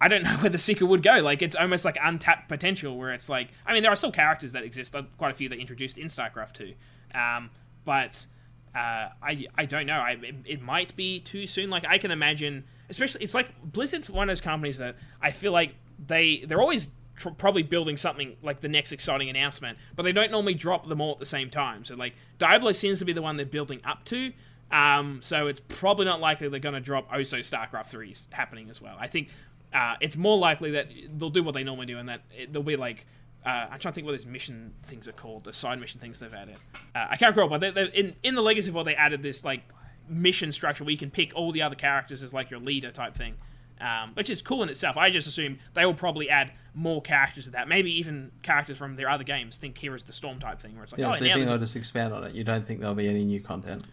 I 0.00 0.08
don't 0.08 0.22
know 0.24 0.36
where 0.38 0.50
the 0.50 0.58
sequel 0.58 0.88
would 0.88 1.02
go. 1.02 1.16
Like 1.18 1.42
it's 1.42 1.54
almost 1.54 1.84
like 1.84 1.98
untapped 2.02 2.48
potential, 2.48 2.96
where 2.96 3.12
it's 3.12 3.28
like, 3.28 3.50
I 3.66 3.74
mean, 3.74 3.82
there 3.82 3.92
are 3.92 3.96
still 3.96 4.10
characters 4.12 4.52
that 4.52 4.64
exist. 4.64 4.94
Quite 5.18 5.30
a 5.30 5.34
few 5.34 5.48
that 5.50 5.58
introduced 5.58 5.98
in 5.98 6.06
StarCraft 6.08 6.54
two, 6.54 6.72
um, 7.14 7.50
but 7.84 8.26
uh, 8.74 9.08
I 9.22 9.46
I 9.56 9.64
don't 9.66 9.86
know. 9.86 9.98
I 9.98 10.12
it, 10.12 10.34
it 10.44 10.62
might 10.62 10.94
be 10.96 11.20
too 11.20 11.46
soon. 11.46 11.70
Like 11.70 11.84
I 11.88 11.98
can 11.98 12.10
imagine, 12.10 12.64
especially 12.90 13.22
it's 13.22 13.34
like 13.34 13.48
Blizzard's 13.62 14.10
one 14.10 14.28
of 14.28 14.32
those 14.32 14.40
companies 14.40 14.78
that 14.78 14.96
I 15.22 15.30
feel 15.30 15.52
like 15.52 15.74
they 16.04 16.44
they're 16.46 16.60
always 16.60 16.88
tr- 17.16 17.30
probably 17.30 17.62
building 17.62 17.96
something 17.96 18.36
like 18.42 18.60
the 18.60 18.68
next 18.68 18.92
exciting 18.92 19.30
announcement, 19.30 19.78
but 19.94 20.02
they 20.02 20.12
don't 20.12 20.30
normally 20.30 20.54
drop 20.54 20.88
them 20.88 21.00
all 21.00 21.12
at 21.12 21.18
the 21.18 21.26
same 21.26 21.50
time. 21.50 21.84
So 21.84 21.94
like 21.94 22.14
Diablo 22.38 22.72
seems 22.72 22.98
to 22.98 23.04
be 23.04 23.12
the 23.12 23.22
one 23.22 23.36
they're 23.36 23.46
building 23.46 23.80
up 23.84 24.04
to. 24.06 24.32
Um, 24.70 25.20
so 25.22 25.46
it's 25.46 25.60
probably 25.60 26.04
not 26.04 26.20
likely 26.20 26.48
they're 26.48 26.58
going 26.58 26.74
to 26.74 26.80
drop 26.80 27.06
also 27.12 27.38
StarCraft 27.38 27.92
3's 27.92 28.26
happening 28.32 28.70
as 28.70 28.80
well. 28.80 28.96
I 28.98 29.06
think 29.06 29.28
uh, 29.72 29.94
it's 30.00 30.16
more 30.16 30.36
likely 30.38 30.72
that 30.72 30.88
they'll 31.16 31.30
do 31.30 31.42
what 31.42 31.54
they 31.54 31.64
normally 31.64 31.86
do, 31.86 31.98
and 31.98 32.08
that 32.08 32.22
it, 32.36 32.52
they'll 32.52 32.62
be 32.62 32.76
like 32.76 33.06
uh, 33.44 33.66
I'm 33.70 33.78
trying 33.78 33.92
to 33.92 33.92
think 33.92 34.06
what 34.06 34.12
those 34.12 34.26
mission 34.26 34.72
things 34.84 35.06
are 35.08 35.12
called, 35.12 35.44
the 35.44 35.52
side 35.52 35.78
mission 35.80 36.00
things 36.00 36.20
they've 36.20 36.32
added. 36.32 36.56
Uh, 36.94 37.06
I 37.10 37.16
can't 37.16 37.34
recall, 37.34 37.48
but 37.48 37.60
they, 37.60 37.70
they, 37.70 37.84
in 37.86 38.14
in 38.22 38.34
the 38.34 38.42
Legacy 38.42 38.70
of 38.70 38.74
War 38.74 38.84
they 38.84 38.94
added 38.94 39.22
this 39.22 39.44
like 39.44 39.62
mission 40.08 40.52
structure 40.52 40.84
where 40.84 40.92
you 40.92 40.98
can 40.98 41.10
pick 41.10 41.32
all 41.34 41.52
the 41.52 41.62
other 41.62 41.74
characters 41.74 42.22
as 42.22 42.32
like 42.32 42.50
your 42.50 42.60
leader 42.60 42.90
type 42.90 43.14
thing, 43.14 43.34
um, 43.80 44.12
which 44.14 44.30
is 44.30 44.42
cool 44.42 44.62
in 44.62 44.68
itself. 44.68 44.96
I 44.96 45.10
just 45.10 45.26
assume 45.26 45.58
they 45.74 45.84
will 45.84 45.94
probably 45.94 46.30
add 46.30 46.52
more 46.74 47.02
characters 47.02 47.44
to 47.44 47.50
that, 47.52 47.68
maybe 47.68 47.90
even 47.98 48.32
characters 48.42 48.78
from 48.78 48.96
their 48.96 49.08
other 49.08 49.24
games. 49.24 49.56
Think 49.56 49.76
Heroes 49.78 50.04
the 50.04 50.12
Storm 50.12 50.40
type 50.40 50.60
thing, 50.60 50.74
where 50.74 50.84
it's 50.84 50.92
like, 50.92 51.00
yeah, 51.00 51.10
oh, 51.10 51.12
so 51.12 51.24
you 51.24 51.32
think 51.32 51.46
they'll 51.46 51.58
just 51.58 51.76
expand 51.76 52.12
on 52.12 52.24
it? 52.24 52.34
You 52.34 52.44
don't 52.44 52.64
think 52.64 52.80
there'll 52.80 52.94
be 52.94 53.08
any 53.08 53.24
new 53.24 53.40
content? 53.40 53.84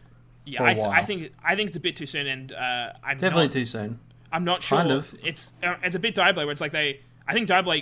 yeah, 0.45 0.64
I, 0.64 0.74
th- 0.74 0.86
I 0.86 1.04
think 1.04 1.34
I 1.43 1.56
think 1.56 1.68
it's 1.68 1.78
a 1.78 1.82
bit 1.82 1.95
too 1.95 2.06
soon, 2.06 2.28
and 2.28 2.52
uh, 2.52 2.93
I'm 3.04 3.18
Definitely 3.18 3.47
not, 3.47 3.54
too 3.54 3.66
soon. 3.66 3.99
I'm 4.32 4.43
not 4.43 4.64
sure. 4.64 4.78
Kind 4.80 4.91
of. 4.91 5.14
It's 5.24 5.54
uh, 5.64 5.76
it's 5.84 5.95
a 5.95 5.99
bit 5.99 6.16
Diablo 6.16 6.45
where 6.45 6.52
it's 6.52 6.62
like 6.62 6.72
they. 6.72 7.02
I 7.28 7.34
think 7.34 7.47
Diablo, 7.47 7.76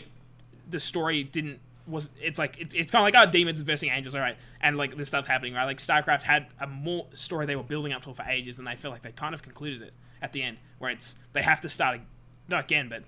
the 0.70 0.80
story 0.80 1.24
didn't 1.24 1.60
was. 1.88 2.10
It's 2.22 2.38
like 2.40 2.60
it, 2.60 2.74
it's 2.74 2.92
kind 2.92 3.02
of 3.08 3.14
like 3.14 3.28
oh 3.28 3.32
demons 3.32 3.60
versing 3.62 3.90
angels, 3.90 4.16
all 4.16 4.22
right, 4.22 4.38
and 4.62 4.78
like 4.78 4.96
this 4.96 5.08
stuff's 5.08 5.28
happening, 5.28 5.54
right? 5.54 5.66
Like 5.66 5.78
Starcraft 5.78 6.24
had 6.24 6.48
a 6.60 6.68
more 6.68 7.08
story 7.14 7.46
they 7.46 7.56
were 7.56 7.64
building 7.64 7.94
up 7.94 8.04
to 8.04 8.14
for 8.14 8.24
ages, 8.24 8.60
and 8.60 8.68
they 8.68 8.76
feel 8.76 8.92
like 8.92 9.02
they 9.02 9.12
kind 9.12 9.34
of 9.34 9.42
concluded 9.42 9.82
it 9.82 9.94
at 10.22 10.34
the 10.34 10.44
end, 10.44 10.58
where 10.80 10.92
it's 10.92 11.16
they 11.34 11.42
have 11.42 11.62
to 11.62 11.70
start 11.70 12.00
not 12.48 12.66
again, 12.66 12.90
but. 12.90 13.04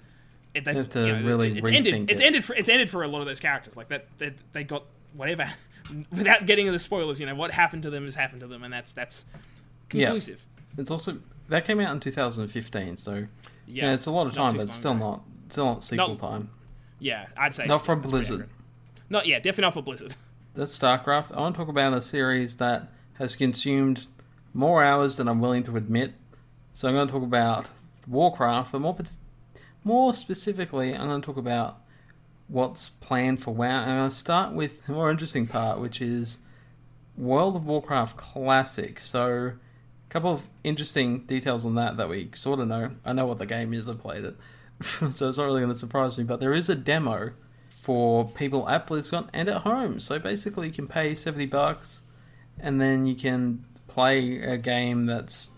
It, 0.54 0.66
they 0.66 0.74
have 0.74 0.90
to 0.90 1.08
you 1.08 1.14
know, 1.16 1.26
really 1.26 1.58
it's 1.58 1.70
ended. 1.70 1.94
rethink 1.94 2.12
It's 2.12 2.20
ended 2.20 2.44
for 2.44 2.54
it's 2.56 2.68
ended 2.68 2.90
for 2.90 3.04
a 3.04 3.08
lot 3.08 3.22
of 3.22 3.26
those 3.26 3.40
characters. 3.40 3.78
Like 3.78 3.88
that, 3.88 4.08
they, 4.18 4.34
they 4.52 4.66
got 4.66 4.84
whatever. 5.14 5.50
Without 6.12 6.46
getting 6.46 6.68
into 6.68 6.74
the 6.74 6.80
spoilers, 6.80 7.22
you 7.22 7.26
know 7.26 7.36
what 7.36 7.52
happened 7.52 7.84
to 7.84 7.90
them 7.90 8.04
has 8.04 8.16
happened 8.16 8.42
to 8.42 8.48
them, 8.48 8.62
and 8.64 8.74
that's 8.74 8.92
that's 8.92 9.24
conclusive 9.88 10.46
Yeah. 10.76 10.82
It's 10.82 10.92
also 10.92 11.20
that 11.48 11.64
came 11.66 11.80
out 11.80 11.94
in 11.94 12.00
2015, 12.02 12.98
so 12.98 13.14
yeah, 13.14 13.26
Yeah, 13.66 13.94
it's 13.94 14.08
a 14.08 14.12
lot 14.12 14.28
of 14.28 14.34
time, 14.34 14.58
but 14.58 14.64
it's 14.64 14.74
still 14.74 14.94
not 14.94 15.22
still 15.48 15.66
not 15.66 15.84
sequel 15.84 16.10
Not- 16.10 16.20
time. 16.20 16.50
Yeah, 17.02 17.26
I'd 17.36 17.56
say 17.56 17.66
Not 17.66 17.84
from 17.84 18.02
that's 18.02 18.12
Blizzard. 18.12 18.48
Not 19.10 19.26
yeah, 19.26 19.38
definitely 19.38 19.64
not 19.64 19.74
for 19.74 19.82
Blizzard. 19.82 20.16
That's 20.54 20.78
StarCraft. 20.78 21.34
I 21.34 21.40
want 21.40 21.56
to 21.56 21.60
talk 21.60 21.70
about 21.70 21.94
a 21.94 22.02
series 22.02 22.58
that 22.58 22.90
has 23.14 23.38
consumed 23.38 24.06
more 24.54 24.84
hours 24.84 25.16
than 25.16 25.30
I'm 25.30 25.40
willing 25.40 25.64
to 25.64 25.78
admit. 25.78 26.14
So 26.74 26.90
I'm 26.90 26.94
going 26.94 27.08
to 27.08 27.14
talk 27.14 27.24
about 27.24 27.68
Warcraft, 28.06 28.74
but 28.74 28.80
more 28.80 28.98
more 29.84 30.14
specifically, 30.14 30.94
I'm 30.94 31.08
going 31.08 31.22
to 31.22 31.26
talk 31.26 31.38
about 31.38 31.82
what's 32.50 32.90
planned 32.90 33.42
for 33.42 33.54
WoW. 33.54 33.82
And 33.82 33.92
I'm 33.92 33.98
going 34.00 34.10
to 34.10 34.16
start 34.16 34.54
with 34.54 34.86
the 34.86 34.94
more 34.94 35.10
interesting 35.10 35.48
part, 35.48 35.80
which 35.80 36.02
is 36.02 36.40
World 37.18 37.56
of 37.56 37.66
Warcraft 37.66 38.18
Classic. 38.18 39.00
So 39.00 39.54
a 39.54 40.10
couple 40.10 40.34
of 40.34 40.44
interesting 40.64 41.20
details 41.22 41.66
on 41.66 41.76
that 41.76 41.98
that 41.98 42.10
we 42.10 42.30
sort 42.36 42.60
of 42.60 42.68
know. 42.68 42.92
I 43.06 43.14
know 43.14 43.26
what 43.26 43.40
the 43.40 43.46
game 43.46 43.74
is. 43.74 43.88
I 43.88 43.94
played 43.94 44.26
it, 44.26 44.36
so 45.10 45.30
it's 45.30 45.38
not 45.38 45.46
really 45.46 45.62
going 45.62 45.74
to 45.74 45.78
surprise 45.78 46.18
me. 46.18 46.24
But 46.24 46.40
there 46.40 46.54
is 46.54 46.70
a 46.70 46.76
demo 46.76 47.32
for 47.70 48.30
people 48.30 48.68
at 48.70 48.88
BlizzCon 48.88 49.30
and 49.34 49.50
at 49.50 49.62
home. 49.62 50.00
So 50.00 50.20
basically, 50.20 50.68
you 50.68 50.74
can 50.74 50.88
pay 50.88 51.16
seventy 51.16 51.46
bucks, 51.46 52.02
and 52.60 52.80
then 52.80 53.06
you 53.06 53.16
can 53.16 53.66
play 53.88 54.40
a 54.42 54.58
game 54.58 55.06
that's 55.06 55.52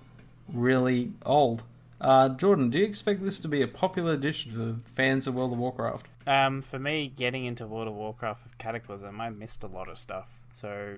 really 0.52 1.12
old. 1.26 1.64
Uh, 2.02 2.30
Jordan, 2.30 2.70
do 2.70 2.80
you 2.80 2.86
expect 2.86 3.24
this 3.24 3.40
to 3.40 3.48
be 3.48 3.62
a 3.62 3.68
popular 3.68 4.14
edition 4.14 4.52
for 4.52 4.92
fans 4.94 5.26
of 5.26 5.36
World 5.36 5.54
of 5.54 5.58
Warcraft? 5.58 6.08
Um, 6.28 6.62
for 6.62 6.80
me, 6.80 7.12
getting 7.16 7.46
into 7.46 7.66
World 7.66 7.88
of 7.88 7.94
Warcraft 7.94 8.44
with 8.44 8.58
Cataclysm, 8.58 9.22
I 9.22 9.30
missed 9.30 9.64
a 9.64 9.68
lot 9.68 9.88
of 9.88 9.98
stuff. 9.98 10.28
So, 10.52 10.98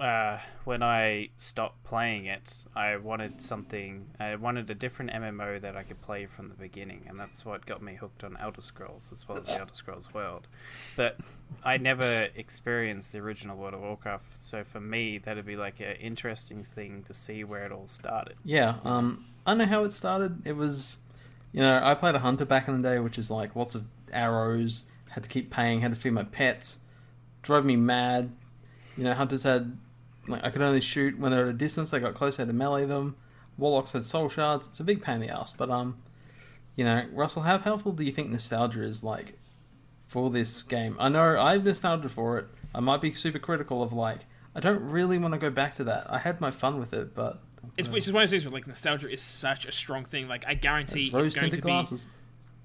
uh, 0.00 0.38
when 0.64 0.82
I 0.82 1.28
stopped 1.36 1.84
playing 1.84 2.24
it, 2.24 2.64
I 2.74 2.96
wanted 2.96 3.42
something. 3.42 4.06
I 4.18 4.34
wanted 4.36 4.70
a 4.70 4.74
different 4.74 5.10
MMO 5.10 5.60
that 5.60 5.76
I 5.76 5.82
could 5.82 6.00
play 6.00 6.24
from 6.24 6.48
the 6.48 6.54
beginning, 6.54 7.04
and 7.06 7.20
that's 7.20 7.44
what 7.44 7.66
got 7.66 7.82
me 7.82 7.96
hooked 7.96 8.24
on 8.24 8.38
Elder 8.38 8.62
Scrolls 8.62 9.10
as 9.12 9.28
well 9.28 9.36
as 9.38 9.46
the 9.46 9.58
Elder 9.58 9.74
Scrolls 9.74 10.14
World. 10.14 10.48
But 10.96 11.18
I 11.62 11.76
never 11.76 12.28
experienced 12.34 13.12
the 13.12 13.18
original 13.18 13.58
World 13.58 13.74
of 13.74 13.80
Warcraft, 13.80 14.38
so 14.38 14.64
for 14.64 14.80
me, 14.80 15.18
that'd 15.18 15.44
be 15.44 15.56
like 15.56 15.80
an 15.80 15.96
interesting 16.00 16.62
thing 16.62 17.02
to 17.02 17.12
see 17.12 17.44
where 17.44 17.66
it 17.66 17.72
all 17.72 17.86
started. 17.86 18.36
Yeah, 18.42 18.76
um, 18.84 19.26
I 19.44 19.52
know 19.52 19.66
how 19.66 19.84
it 19.84 19.92
started. 19.92 20.46
It 20.46 20.56
was, 20.56 20.98
you 21.52 21.60
know, 21.60 21.78
I 21.82 21.94
played 21.94 22.14
a 22.14 22.20
hunter 22.20 22.46
back 22.46 22.68
in 22.68 22.80
the 22.80 22.88
day, 22.88 23.00
which 23.00 23.18
is 23.18 23.30
like 23.30 23.54
lots 23.54 23.74
of 23.74 23.84
arrows, 24.12 24.84
had 25.10 25.24
to 25.24 25.28
keep 25.28 25.50
paying, 25.50 25.82
had 25.82 25.92
to 25.92 25.98
feed 25.98 26.14
my 26.14 26.24
pets, 26.24 26.78
drove 27.42 27.66
me 27.66 27.76
mad. 27.76 28.32
You 28.96 29.04
know, 29.04 29.12
hunters 29.14 29.42
had 29.42 29.76
like 30.28 30.44
I 30.44 30.50
could 30.50 30.62
only 30.62 30.80
shoot 30.80 31.18
when 31.18 31.32
they're 31.32 31.44
at 31.44 31.50
a 31.50 31.52
distance. 31.52 31.90
They 31.90 32.00
got 32.00 32.14
close, 32.14 32.38
I 32.38 32.42
had 32.42 32.48
to 32.48 32.54
melee 32.54 32.84
them. 32.84 33.16
Warlocks 33.58 33.92
had 33.92 34.04
soul 34.04 34.28
shards. 34.28 34.66
It's 34.68 34.80
a 34.80 34.84
big 34.84 35.02
pain 35.02 35.16
in 35.16 35.20
the 35.22 35.28
ass. 35.30 35.52
But 35.52 35.70
um, 35.70 35.98
you 36.76 36.84
know, 36.84 37.04
Russell, 37.12 37.42
how 37.42 37.58
helpful 37.58 37.92
do 37.92 38.04
you 38.04 38.12
think 38.12 38.30
nostalgia 38.30 38.82
is 38.82 39.02
like 39.02 39.38
for 40.06 40.30
this 40.30 40.62
game? 40.62 40.96
I 40.98 41.08
know 41.08 41.38
I 41.38 41.52
have 41.52 41.64
nostalgia 41.64 42.08
for 42.08 42.38
it. 42.38 42.46
I 42.74 42.80
might 42.80 43.00
be 43.00 43.12
super 43.12 43.38
critical 43.38 43.82
of 43.82 43.92
like 43.92 44.20
I 44.54 44.60
don't 44.60 44.90
really 44.90 45.18
want 45.18 45.34
to 45.34 45.40
go 45.40 45.50
back 45.50 45.76
to 45.76 45.84
that. 45.84 46.06
I 46.10 46.18
had 46.18 46.40
my 46.40 46.50
fun 46.50 46.78
with 46.78 46.92
it, 46.92 47.14
but 47.14 47.40
It's 47.76 47.88
which 47.88 48.06
is 48.06 48.12
one 48.12 48.22
of 48.22 48.30
those 48.30 48.32
things 48.32 48.44
where 48.44 48.52
like 48.52 48.66
nostalgia 48.66 49.10
is 49.10 49.22
such 49.22 49.66
a 49.66 49.72
strong 49.72 50.04
thing. 50.04 50.28
Like 50.28 50.44
I 50.46 50.54
guarantee 50.54 51.06
it's 51.06 51.34
going 51.34 51.50
to 51.50 51.60
tinted 51.60 51.64
be 51.64 51.96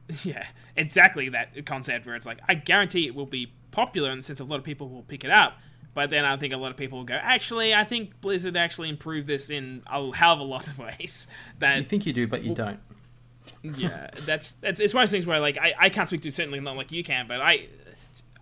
yeah, 0.23 0.45
exactly 0.75 1.29
that 1.29 1.65
concept 1.65 2.05
where 2.05 2.15
it's 2.15 2.25
like 2.25 2.39
I 2.47 2.55
guarantee 2.55 3.07
it 3.07 3.15
will 3.15 3.25
be 3.25 3.51
popular 3.71 4.11
in 4.11 4.17
the 4.17 4.23
sense 4.23 4.39
of 4.39 4.47
a 4.47 4.49
lot 4.49 4.57
of 4.57 4.63
people 4.63 4.89
will 4.89 5.03
pick 5.03 5.23
it 5.23 5.31
up. 5.31 5.57
But 5.95 6.11
then 6.11 6.25
I 6.25 6.35
think 6.37 6.53
a 6.53 6.57
lot 6.57 6.69
of 6.71 6.77
people 6.77 6.99
will 6.99 7.05
go, 7.05 7.15
actually, 7.19 7.73
I 7.73 7.85
think 7.85 8.19
Blizzard 8.21 8.55
actually 8.57 8.89
improved 8.89 9.25
this 9.27 9.49
in 9.49 9.81
a 9.87 10.11
hell 10.15 10.33
of 10.33 10.39
a 10.39 10.43
lot 10.43 10.67
of 10.67 10.77
ways. 10.99 11.27
That 11.59 11.77
You 11.77 11.83
think 11.85 12.05
you 12.05 12.13
do, 12.13 12.27
but 12.27 12.43
you 12.43 12.53
don't. 12.53 12.79
yeah, 13.63 14.09
that's 14.25 14.53
that's 14.53 14.79
it's 14.79 14.93
one 14.93 15.03
of 15.03 15.09
those 15.09 15.11
things 15.13 15.25
where 15.25 15.39
like 15.39 15.57
I, 15.57 15.73
I 15.79 15.89
can't 15.89 16.07
speak 16.07 16.21
to 16.21 16.31
certainly 16.31 16.59
not 16.59 16.75
like 16.75 16.91
you 16.91 17.03
can, 17.03 17.27
but 17.27 17.39
I 17.41 17.69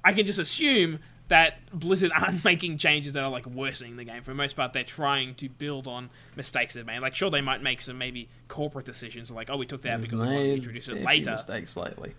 I 0.03 0.13
can 0.13 0.25
just 0.25 0.39
assume 0.39 0.99
that 1.27 1.59
Blizzard 1.71 2.11
aren't 2.19 2.43
making 2.43 2.77
changes 2.79 3.13
that 3.13 3.23
are 3.23 3.29
like 3.29 3.45
worsening 3.45 3.97
the 3.97 4.03
game. 4.03 4.21
For 4.23 4.31
the 4.31 4.35
most 4.35 4.55
part, 4.55 4.73
they're 4.73 4.83
trying 4.83 5.35
to 5.35 5.47
build 5.47 5.87
on 5.87 6.09
mistakes 6.35 6.73
they've 6.73 6.85
made. 6.85 6.99
Like 7.01 7.15
sure, 7.15 7.29
they 7.29 7.41
might 7.41 7.61
make 7.61 7.81
some 7.81 7.97
maybe 7.97 8.29
corporate 8.47 8.85
decisions 8.85 9.29
like 9.29 9.49
oh 9.51 9.57
we 9.57 9.65
took 9.67 9.83
that 9.83 10.01
because 10.01 10.19
we 10.19 10.25
want 10.25 10.39
to 10.39 10.53
introduce 10.53 10.87
it 10.87 11.03
later. 11.03 11.31
mistakes 11.31 11.77
lately. 11.77 12.15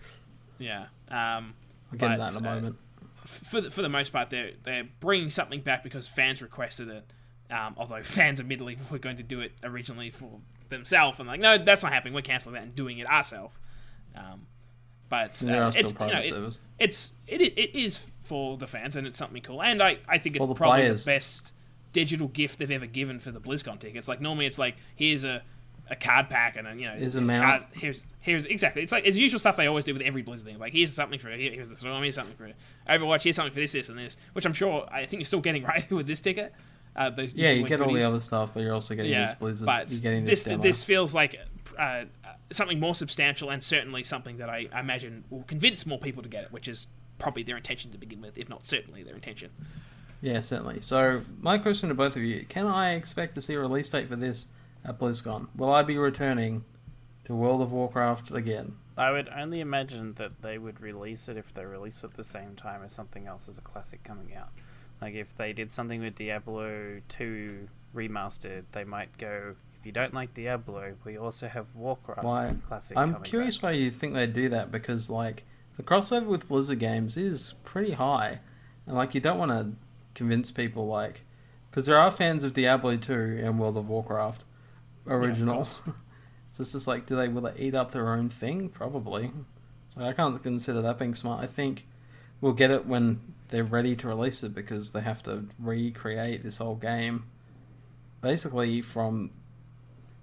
Yeah. 0.59 0.87
Um, 1.11 1.55
I'll 1.93 1.99
get 1.99 2.01
But, 2.01 2.16
that 2.18 2.39
in 2.39 2.45
a 2.45 2.49
uh, 2.49 2.55
moment. 2.55 2.76
For 3.27 3.61
the, 3.61 3.70
for 3.70 3.83
the 3.83 3.89
most 3.89 4.12
part, 4.12 4.31
they're 4.31 4.53
they're 4.62 4.85
bringing 5.01 5.31
something 5.31 5.61
back 5.61 5.83
because 5.83 6.07
fans 6.07 6.41
requested 6.43 6.89
it. 6.89 7.12
Um, 7.51 7.75
although 7.77 8.03
fans 8.05 8.41
admittedly 8.41 8.79
were 8.91 8.99
going 8.99 9.16
to 9.18 9.22
do 9.22 9.41
it 9.41 9.53
originally 9.62 10.11
for 10.11 10.41
themselves, 10.68 11.18
and 11.18 11.29
like, 11.29 11.41
no, 11.41 11.59
that's 11.59 11.83
not 11.83 11.93
happening. 11.93 12.14
We're 12.14 12.22
canceling 12.22 12.55
that 12.55 12.62
and 12.64 12.75
doing 12.75 12.99
it 12.99 13.09
ourselves. 13.09 13.55
Um, 14.16 14.47
but 15.09 15.37
uh, 15.59 15.70
it's 15.81 15.93
you 16.09 16.12
know, 16.14 16.18
it- 16.18 16.31
it's 16.79 17.12
it, 17.27 17.41
it 17.41 17.79
is 17.79 18.01
for 18.22 18.57
the 18.57 18.66
fans 18.66 18.97
and 18.97 19.07
it's 19.07 19.18
something 19.18 19.43
cool. 19.43 19.62
And 19.62 19.83
I, 19.83 19.99
I 20.09 20.18
think 20.18 20.37
it's 20.37 20.41
the 20.49 20.55
probably 20.55 20.81
players. 20.81 21.05
the 21.05 21.11
best 21.12 21.53
digital 21.93 22.27
gift 22.29 22.59
they've 22.59 22.70
ever 22.70 22.87
given 22.87 23.20
for 23.20 23.31
the 23.31 23.41
BlizzCon 23.41 23.79
tickets. 23.79 24.09
Like 24.09 24.20
normally 24.20 24.47
it's 24.47 24.59
like 24.59 24.77
here's 24.97 25.25
a 25.25 25.43
a 25.91 25.97
card 25.97 26.28
pack 26.30 26.57
and 26.57 26.66
a, 26.66 26.74
you 26.74 26.87
know 26.87 26.95
Here's 26.95 27.14
a 27.14 27.20
mount. 27.20 27.45
card- 27.45 27.64
here's 27.72 28.05
here's 28.20 28.47
exactly 28.47 28.82
it's 28.82 28.93
like 28.93 29.05
it's 29.07 29.16
usual 29.16 29.39
stuff 29.39 29.57
they 29.57 29.66
always 29.66 29.85
do 29.85 29.93
with 29.93 30.03
every 30.03 30.22
Blizzard 30.22 30.47
thing. 30.47 30.59
Like 30.59 30.72
here's 30.72 30.93
something 30.93 31.18
for 31.18 31.30
here, 31.30 31.53
here's 31.53 31.68
the 31.70 31.76
storm, 31.76 32.03
here's 32.03 32.14
something 32.14 32.37
for 32.37 32.47
it. 32.47 32.57
Overwatch, 32.89 33.22
here's 33.22 33.37
something 33.37 33.53
for 33.53 33.61
this, 33.61 33.72
this, 33.72 33.89
and 33.89 33.99
this. 33.99 34.16
Which 34.32 34.47
I'm 34.47 34.55
sure 34.55 34.89
I 34.91 35.05
think 35.05 35.20
you're 35.20 35.26
still 35.26 35.41
getting 35.41 35.62
right 35.74 35.89
with 35.91 36.07
this 36.07 36.20
ticket. 36.20 36.53
Uh, 36.97 37.11
those 37.11 37.35
Yeah, 37.35 37.51
you 37.51 37.66
get 37.66 37.80
all 37.80 37.93
the 37.93 38.03
other 38.03 38.20
stuff, 38.20 38.53
but 38.55 38.62
you're 38.62 38.72
also 38.74 38.95
getting 38.95 39.11
yeah, 39.12 39.24
this 39.26 39.35
Blizzard. 39.35 39.66
but 39.66 39.91
you're 39.91 40.01
getting 40.01 40.24
this 40.24 40.45
this, 40.45 40.61
this 40.61 40.85
feels 40.85 41.12
like 41.14 41.39
uh, 41.78 42.05
something 42.53 42.78
more 42.78 42.95
substantial 42.95 43.51
and 43.51 43.62
certainly 43.62 44.05
something 44.05 44.39
that 44.39 44.49
I, 44.49 44.68
I 44.72 44.80
imagine 44.80 45.24
will 45.28 45.43
convince 45.43 45.87
more 45.87 45.99
people 45.99 46.22
to 46.22 46.28
get 46.28 46.45
it, 46.45 46.53
which 46.53 46.68
is 46.68 46.87
probably 47.18 47.43
their 47.43 47.57
intention 47.57 47.91
to 47.93 47.99
begin 47.99 48.20
with, 48.20 48.39
if 48.39 48.49
not 48.49 48.64
certainly 48.64 49.03
their 49.03 49.14
intention. 49.14 49.51
Yeah, 50.20 50.41
certainly. 50.41 50.80
So, 50.80 51.22
my 51.41 51.59
question 51.59 51.89
to 51.91 51.95
both 51.95 52.16
of 52.16 52.22
you: 52.22 52.47
Can 52.49 52.66
I 52.66 52.95
expect 52.95 53.35
to 53.35 53.41
see 53.43 53.55
a 53.55 53.61
release 53.61 53.91
date 53.91 54.09
for 54.09 54.16
this 54.16 54.49
at 54.85 54.99
BlizzCon? 54.99 55.49
Will 55.57 55.72
I 55.72 55.82
be 55.82 55.97
returning 55.97 56.64
to 57.24 57.35
World 57.35 57.62
of 57.62 57.72
Warcraft 57.72 58.30
again? 58.32 58.76
I 58.97 59.11
would 59.11 59.28
only 59.28 59.61
imagine 59.61 60.14
that 60.14 60.43
they 60.43 60.59
would 60.59 60.80
release 60.80 61.28
it 61.28 61.37
if 61.37 61.53
they 61.53 61.64
release 61.64 62.05
it 62.05 62.09
at 62.09 62.14
the 62.14 62.24
same 62.24 62.55
time 62.55 62.82
as 62.85 62.93
something 62.93 63.26
else 63.26 63.49
as 63.49 63.59
a 63.59 63.62
classic 63.62 64.05
coming 64.05 64.35
out. 64.35 64.51
Like 65.01 65.14
if 65.14 65.37
they 65.37 65.53
did 65.53 65.72
something 65.72 66.01
with 66.01 66.14
Diablo 66.14 67.01
2 67.09 67.68
remastered, 67.95 68.64
they 68.72 68.85
might 68.85 69.16
go, 69.18 69.57
if 69.78 69.87
you 69.87 69.93
don't 69.93 70.14
like 70.14 70.32
Diablo, 70.35 70.95
we 71.05 71.18
also 71.18 71.49
have 71.49 71.74
Warcraft 71.74 72.24
Why? 72.24 72.55
classic 72.68 72.97
I'm 72.97 73.20
curious 73.22 73.59
back. 73.59 73.62
why 73.64 73.70
you 73.72 73.91
think 73.91 74.14
they 74.14 74.26
do 74.26 74.49
that 74.49 74.70
because, 74.70 75.11
like, 75.11 75.45
the 75.76 75.82
crossover 75.82 76.26
with 76.26 76.49
Blizzard 76.49 76.78
games 76.78 77.16
is 77.16 77.55
pretty 77.64 77.93
high, 77.93 78.41
and 78.87 78.97
like, 78.97 79.14
you 79.14 79.20
don't 79.20 79.39
want 79.39 79.51
to 79.51 79.72
convince 80.14 80.51
people 80.53 80.87
like, 80.87 81.22
because 81.70 81.87
there 81.87 81.99
are 81.99 82.11
fans 82.11 82.45
of 82.45 82.55
Diablo 82.55 82.97
2 82.97 83.41
and 83.43 83.59
World 83.59 83.76
of 83.76 83.89
Warcraft 83.89 84.45
original. 85.07 85.65
so 86.51 86.61
it's 86.61 86.73
just 86.73 86.87
like, 86.87 87.07
do 87.07 87.17
they 87.17 87.29
will 87.29 87.43
they 87.43 87.55
eat 87.59 87.75
up 87.75 87.93
their 87.93 88.11
own 88.11 88.29
thing? 88.29 88.69
Probably. 88.69 89.31
So 89.89 90.03
I 90.03 90.13
can't 90.13 90.43
consider 90.43 90.83
that 90.83 90.99
being 90.99 91.15
smart. 91.15 91.43
I 91.43 91.47
think 91.47 91.87
we'll 92.41 92.53
get 92.53 92.71
it 92.71 92.87
when 92.87 93.21
they're 93.49 93.65
ready 93.65 93.95
to 93.97 94.09
release 94.09 94.43
it 94.43 94.55
because 94.55 94.93
they 94.93 95.01
have 95.01 95.23
to 95.25 95.47
recreate 95.59 96.43
this 96.43 96.57
whole 96.57 96.75
game 96.75 97.25
basically 98.25 98.81
from 98.81 99.31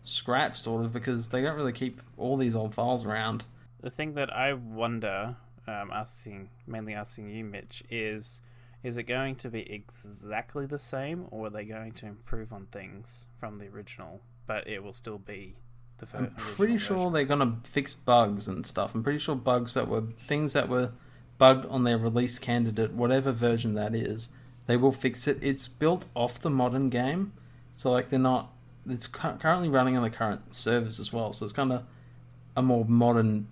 scratch 0.04 0.60
sort 0.60 0.84
of 0.84 0.92
because 0.92 1.30
they 1.30 1.42
don't 1.42 1.56
really 1.56 1.72
keep 1.72 2.02
all 2.18 2.36
these 2.36 2.56
old 2.56 2.74
files 2.74 3.06
around. 3.06 3.46
The 3.80 3.92
thing 3.92 4.16
that 4.16 4.36
I 4.36 4.54
wonder, 4.54 5.36
um, 5.68 5.92
asking 5.94 6.50
mainly 6.66 6.94
asking 6.94 7.30
you, 7.30 7.44
Mitch, 7.44 7.84
is 7.90 8.42
is 8.84 8.98
it 8.98 9.04
going 9.04 9.36
to 9.36 9.50
be 9.50 9.72
exactly 9.72 10.66
the 10.66 10.80
same, 10.80 11.28
or 11.30 11.48
are 11.48 11.50
they 11.52 11.66
going 11.66 11.92
to 11.94 12.08
improve 12.08 12.52
on 12.52 12.66
things 12.66 13.28
from 13.40 13.60
the 13.60 13.68
original, 13.68 14.22
but 14.52 14.68
it 14.68 14.84
will 14.84 14.92
still 14.92 15.18
be 15.18 15.56
the 16.00 16.06
first. 16.06 16.24
I'm 16.26 16.36
pretty 16.36 16.78
sure 16.78 16.98
version? 16.98 17.14
they're 17.14 17.24
gonna 17.24 17.60
fix 17.64 17.94
bugs 17.94 18.50
and 18.50 18.68
stuff. 18.68 18.94
I'm 18.94 19.02
pretty 19.02 19.20
sure 19.20 19.34
bugs 19.34 19.76
that 19.76 19.88
were 19.88 20.02
things 20.02 20.52
that 20.52 20.68
were 20.68 20.92
bugged 21.38 21.66
on 21.68 21.86
their 21.86 21.98
release 21.98 22.38
candidate, 22.38 22.92
whatever 22.92 23.32
version 23.32 23.76
that 23.76 23.96
is, 23.96 24.28
they 24.66 24.76
will 24.76 24.92
fix 24.92 25.26
it. 25.26 25.40
It's 25.42 25.70
built 25.70 26.04
off 26.16 26.38
the 26.38 26.50
modern 26.50 26.90
game, 26.90 27.32
so 27.78 27.92
like 27.92 28.10
they're 28.10 28.20
not. 28.20 28.52
It's 28.86 29.08
currently 29.08 29.70
running 29.70 29.96
on 29.96 30.04
the 30.04 30.10
current 30.10 30.54
servers 30.54 31.00
as 31.00 31.14
well, 31.14 31.32
so 31.32 31.46
it's 31.46 31.54
kind 31.54 31.72
of 31.72 31.84
a 32.58 32.62
more 32.62 32.84
modern 32.84 33.48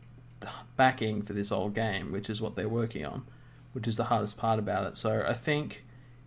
backing 0.76 1.22
for 1.22 1.32
this 1.32 1.50
old 1.50 1.76
game, 1.76 2.12
which 2.12 2.30
is 2.30 2.42
what 2.42 2.58
they're 2.58 2.68
working 2.68 3.06
on, 3.06 3.26
which 3.72 3.88
is 3.88 3.96
the 3.96 4.06
hardest 4.06 4.38
part 4.38 4.60
about 4.60 4.86
it. 4.86 4.98
So 4.98 5.24
I 5.26 5.34
think 5.34 5.86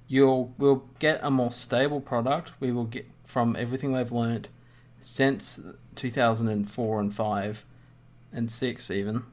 you'll 0.09 0.55
we'll 0.57 0.89
get 0.99 1.20
a 1.23 1.31
more 1.31 1.51
stable 1.51 2.01
product. 2.01 2.53
We 2.59 2.73
will 2.73 2.85
get 2.85 3.07
from 3.33 3.55
everything 3.57 3.93
they've 3.93 4.12
learnt 4.12 4.49
since 5.03 5.61
2004 5.97 7.01
and 7.01 7.15
5 7.15 7.65
and 8.33 8.51
6 8.51 8.91
even. 8.91 9.25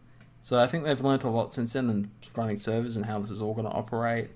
So 0.42 0.60
I 0.60 0.68
think 0.68 0.84
they've 0.84 1.00
learnt 1.00 1.24
a 1.24 1.30
lot 1.30 1.54
since 1.54 1.74
then 1.74 1.90
and 1.90 2.10
running 2.36 2.58
servers 2.58 2.96
and 2.96 3.06
how 3.06 3.20
this 3.20 3.32
is 3.32 3.42
all 3.42 3.54
going 3.54 3.68
to 3.68 3.74
operate. 3.74 4.30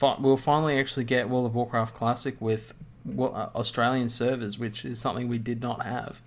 We'll 0.00 0.36
finally 0.36 0.78
actually 0.78 1.04
get 1.04 1.28
World 1.28 1.46
of 1.46 1.54
Warcraft 1.54 1.94
Classic 1.94 2.34
with 2.40 2.74
uh, 3.06 3.50
Australian 3.54 4.08
servers, 4.08 4.58
which 4.58 4.84
is 4.84 4.98
something 4.98 5.28
we 5.28 5.38
did 5.38 5.60
not 5.60 5.84
have. 5.84 6.20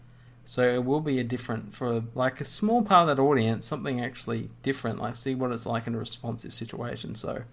So 0.46 0.62
it 0.74 0.86
will 0.86 1.02
be 1.02 1.20
a 1.20 1.24
different 1.24 1.74
for 1.74 2.04
like 2.14 2.40
a 2.40 2.46
small 2.46 2.84
part 2.84 3.10
of 3.10 3.18
that 3.18 3.22
audience, 3.22 3.66
something 3.66 4.00
actually 4.00 4.50
different. 4.64 5.00
Like 5.00 5.16
see 5.16 5.36
what 5.36 5.52
it's 5.52 5.66
like 5.66 5.88
in 5.88 5.96
a 5.96 5.98
responsive 5.98 6.54
situation. 6.54 7.16
So, 7.16 7.44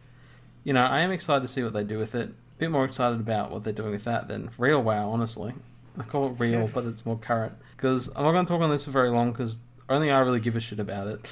you 0.62 0.72
know, 0.72 0.84
I 0.84 1.00
am 1.00 1.10
excited 1.10 1.42
to 1.42 1.48
see 1.48 1.64
what 1.64 1.72
they 1.72 1.84
do 1.84 1.98
with 1.98 2.14
it. 2.14 2.28
A 2.28 2.58
bit 2.58 2.70
more 2.70 2.84
excited 2.84 3.18
about 3.18 3.50
what 3.50 3.64
they're 3.64 3.72
doing 3.72 3.92
with 3.92 4.04
that 4.04 4.28
than 4.28 4.50
Real 4.58 4.82
WoW, 4.82 5.10
honestly. 5.10 5.54
I 5.98 6.02
call 6.04 6.28
it 6.28 6.34
real, 6.38 6.68
but 6.72 6.84
it's 6.84 7.04
more 7.04 7.18
current. 7.18 7.52
Because 7.76 8.08
I'm 8.14 8.24
not 8.24 8.32
going 8.32 8.46
to 8.46 8.52
talk 8.52 8.62
on 8.62 8.70
this 8.70 8.84
for 8.84 8.90
very 8.90 9.10
long 9.10 9.32
because 9.32 9.58
only 9.88 10.10
I 10.10 10.20
really 10.20 10.40
give 10.40 10.56
a 10.56 10.60
shit 10.60 10.80
about 10.80 11.06
it. 11.08 11.26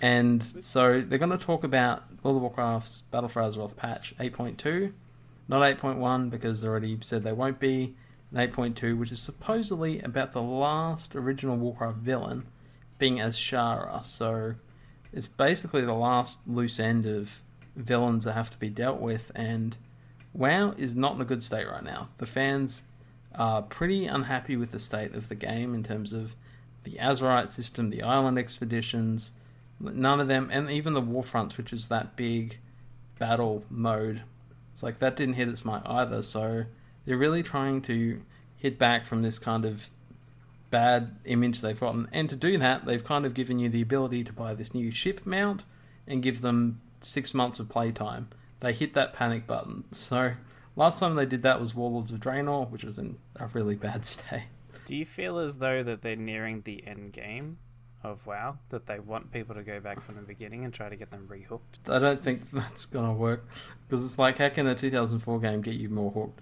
And 0.00 0.42
so 0.64 1.00
they're 1.00 1.18
going 1.18 1.36
to 1.36 1.44
talk 1.44 1.64
about 1.64 2.04
World 2.22 2.36
of 2.36 2.42
Warcraft's 2.42 3.00
Battle 3.02 3.28
for 3.28 3.42
Azeroth 3.42 3.76
patch 3.76 4.14
8.2, 4.18 4.92
not 5.48 5.78
8.1 5.78 6.30
because 6.30 6.60
they 6.60 6.68
already 6.68 6.98
said 7.02 7.24
they 7.24 7.32
won't 7.32 7.58
be, 7.58 7.96
and 8.32 8.52
8.2, 8.52 8.96
which 8.96 9.12
is 9.12 9.20
supposedly 9.20 10.00
about 10.00 10.32
the 10.32 10.42
last 10.42 11.16
original 11.16 11.56
Warcraft 11.56 11.98
villain 11.98 12.46
being 12.98 13.16
Azshara. 13.16 14.06
So 14.06 14.54
it's 15.12 15.26
basically 15.26 15.82
the 15.82 15.94
last 15.94 16.46
loose 16.46 16.78
end 16.78 17.06
of 17.06 17.42
villains 17.76 18.24
that 18.24 18.32
have 18.32 18.50
to 18.50 18.58
be 18.58 18.68
dealt 18.68 19.00
with, 19.00 19.32
and 19.34 19.76
WoW 20.32 20.74
is 20.76 20.94
not 20.94 21.16
in 21.16 21.20
a 21.20 21.24
good 21.24 21.42
state 21.42 21.66
right 21.68 21.84
now. 21.84 22.08
The 22.18 22.26
fans 22.26 22.84
are 23.38 23.62
pretty 23.62 24.06
unhappy 24.06 24.56
with 24.56 24.72
the 24.72 24.80
state 24.80 25.14
of 25.14 25.28
the 25.28 25.34
game 25.34 25.74
in 25.74 25.84
terms 25.84 26.12
of 26.12 26.34
the 26.84 26.98
Azerite 26.98 27.48
system, 27.48 27.88
the 27.88 28.02
island 28.02 28.38
expeditions. 28.38 29.32
None 29.80 30.20
of 30.20 30.28
them, 30.28 30.50
and 30.52 30.70
even 30.70 30.92
the 30.92 31.00
Warfronts, 31.00 31.56
which 31.56 31.72
is 31.72 31.86
that 31.88 32.16
big 32.16 32.58
battle 33.18 33.64
mode. 33.70 34.22
It's 34.72 34.82
like 34.82 34.98
that 34.98 35.16
didn't 35.16 35.34
hit 35.34 35.48
its 35.48 35.64
mark 35.64 35.82
either. 35.86 36.22
So 36.22 36.64
they're 37.06 37.16
really 37.16 37.42
trying 37.42 37.80
to 37.82 38.20
hit 38.56 38.78
back 38.78 39.06
from 39.06 39.22
this 39.22 39.38
kind 39.38 39.64
of 39.64 39.88
bad 40.70 41.16
image 41.24 41.60
they've 41.60 41.78
gotten. 41.78 42.08
And 42.12 42.28
to 42.28 42.36
do 42.36 42.58
that, 42.58 42.86
they've 42.86 43.04
kind 43.04 43.24
of 43.24 43.34
given 43.34 43.58
you 43.58 43.68
the 43.68 43.82
ability 43.82 44.24
to 44.24 44.32
buy 44.32 44.54
this 44.54 44.74
new 44.74 44.90
ship 44.90 45.24
mount 45.24 45.64
and 46.06 46.22
give 46.22 46.40
them 46.40 46.80
six 47.00 47.32
months 47.32 47.60
of 47.60 47.68
playtime. 47.68 48.28
They 48.60 48.72
hit 48.72 48.94
that 48.94 49.12
panic 49.12 49.46
button. 49.46 49.84
So 49.92 50.32
last 50.78 51.00
time 51.00 51.14
they 51.16 51.26
did 51.26 51.42
that 51.42 51.60
was 51.60 51.74
Warlords 51.74 52.10
of 52.10 52.20
Draenor, 52.20 52.70
which 52.70 52.84
was 52.84 52.98
in 52.98 53.18
a 53.36 53.46
really 53.48 53.74
bad 53.74 54.06
state. 54.14 54.44
Do 54.86 54.96
you 54.96 55.04
feel 55.04 55.38
as 55.38 55.58
though 55.58 55.82
that 55.82 56.00
they're 56.00 56.16
nearing 56.16 56.62
the 56.62 56.82
end 56.86 57.12
game 57.12 57.58
of 58.02 58.26
WoW? 58.26 58.56
That 58.70 58.86
they 58.86 58.98
want 58.98 59.32
people 59.32 59.54
to 59.56 59.62
go 59.62 59.80
back 59.80 60.00
from 60.00 60.14
the 60.16 60.22
beginning 60.22 60.64
and 60.64 60.72
try 60.72 60.88
to 60.88 60.96
get 60.96 61.10
them 61.10 61.28
rehooked? 61.30 61.90
I 61.92 61.98
don't 61.98 62.20
think 62.20 62.50
that's 62.52 62.86
gonna 62.86 63.12
work 63.12 63.46
because 63.86 64.04
it's 64.04 64.18
like 64.18 64.38
how 64.38 64.48
can 64.48 64.66
a 64.66 64.74
2004 64.74 65.40
game 65.40 65.60
get 65.60 65.74
you 65.74 65.88
more 65.90 66.10
hooked? 66.12 66.40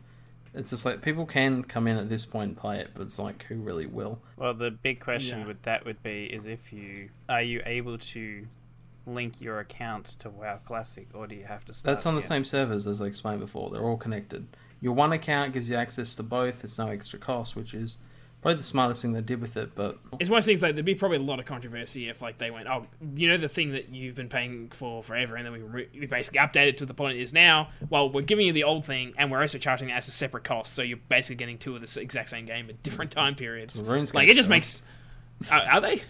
It's 0.54 0.70
just 0.70 0.86
like 0.86 1.02
people 1.02 1.26
can 1.26 1.64
come 1.64 1.86
in 1.86 1.98
at 1.98 2.08
this 2.08 2.24
point 2.24 2.48
and 2.48 2.56
play 2.56 2.78
it, 2.78 2.92
but 2.94 3.02
it's 3.02 3.18
like 3.18 3.42
who 3.44 3.56
really 3.56 3.84
will? 3.86 4.20
Well, 4.36 4.54
the 4.54 4.70
big 4.70 5.00
question 5.00 5.40
Yeah. 5.40 5.46
with 5.48 5.62
that 5.62 5.84
would 5.84 6.02
be 6.02 6.24
is 6.26 6.46
if 6.46 6.72
you 6.72 7.08
are 7.28 7.42
you 7.42 7.62
able 7.66 7.98
to 7.98 8.46
link 9.06 9.40
your 9.40 9.60
account 9.60 10.06
to 10.18 10.28
WoW 10.30 10.58
Classic, 10.64 11.08
or 11.14 11.26
do 11.26 11.34
you 11.34 11.44
have 11.44 11.64
to 11.66 11.72
start? 11.74 11.94
That's 11.96 12.06
on 12.06 12.14
the 12.16 12.22
same 12.22 12.44
servers 12.44 12.86
as 12.86 13.00
I 13.00 13.06
explained 13.06 13.40
before. 13.40 13.70
They're 13.70 13.82
all 13.84 13.96
connected. 13.96 14.46
Your 14.80 14.92
one 14.92 15.12
account 15.12 15.52
gives 15.52 15.68
you 15.68 15.76
access 15.76 16.14
to 16.16 16.22
both. 16.22 16.60
There's 16.62 16.78
no 16.78 16.88
extra 16.88 17.18
cost, 17.18 17.56
which 17.56 17.72
is 17.72 17.98
probably 18.42 18.58
the 18.58 18.64
smartest 18.64 19.00
thing 19.02 19.12
they 19.12 19.22
did 19.22 19.40
with 19.40 19.56
it. 19.56 19.74
But 19.74 19.98
It's 20.20 20.28
one 20.28 20.38
of 20.38 20.42
those 20.44 20.46
things 20.46 20.62
like 20.62 20.74
there'd 20.74 20.84
be 20.84 20.94
probably 20.94 21.16
a 21.16 21.22
lot 21.22 21.40
of 21.40 21.46
controversy 21.46 22.08
if 22.08 22.20
like 22.20 22.36
they 22.38 22.50
went, 22.50 22.68
oh, 22.68 22.86
you 23.16 23.28
know 23.28 23.38
the 23.38 23.48
thing 23.48 23.70
that 23.72 23.88
you've 23.88 24.14
been 24.14 24.28
paying 24.28 24.68
for 24.70 25.02
forever, 25.02 25.36
and 25.36 25.46
then 25.46 25.52
we, 25.52 25.60
re- 25.60 25.88
we 25.98 26.06
basically 26.06 26.40
update 26.40 26.68
it 26.68 26.78
to 26.78 26.86
the 26.86 26.94
point 26.94 27.16
it 27.16 27.22
is 27.22 27.32
now. 27.32 27.70
Well, 27.88 28.10
we're 28.10 28.20
giving 28.22 28.46
you 28.46 28.52
the 28.52 28.64
old 28.64 28.84
thing, 28.84 29.14
and 29.16 29.30
we're 29.30 29.40
also 29.40 29.58
charging 29.58 29.88
it 29.88 29.92
as 29.94 30.08
a 30.08 30.12
separate 30.12 30.44
cost, 30.44 30.74
so 30.74 30.82
you're 30.82 30.98
basically 31.08 31.36
getting 31.36 31.58
two 31.58 31.74
of 31.74 31.80
the 31.80 32.00
exact 32.00 32.28
same 32.28 32.44
game 32.44 32.68
at 32.68 32.82
different 32.82 33.10
time 33.12 33.34
periods. 33.34 33.80
Well, 33.82 34.04
Like 34.14 34.28
it 34.28 34.36
just 34.36 34.48
makes. 34.50 34.82
Are, 35.50 35.60
are 35.60 35.80
they? 35.80 36.02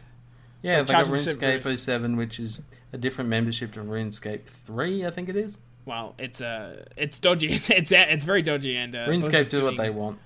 yeah, 0.63 0.83
they 0.83 0.93
got 0.93 1.07
charging 1.07 1.15
for 1.15 1.19
RuneScape 1.21 1.57
separate- 1.59 1.79
07, 1.81 2.17
which 2.17 2.41
is 2.41 2.63
a 2.93 2.99
different 2.99 3.29
membership 3.31 3.73
to 3.75 3.81
RuneScape 3.81 4.45
3, 4.47 5.07
I 5.07 5.11
think 5.11 5.29
it 5.29 5.37
is. 5.37 5.59
Well, 5.85 6.15
it's 6.19 6.41
uh, 6.41 6.85
it's 6.97 7.19
dodgy. 7.19 7.47
It's 7.53 7.71
it's 7.71 7.93
it's 7.93 8.25
very 8.25 8.43
dodgy, 8.43 8.77
and 8.77 8.95
uh, 8.97 9.07
RuneScape 9.07 9.51
do 9.51 9.63
what 9.65 9.77
they 9.77 9.91
want. 9.91 10.19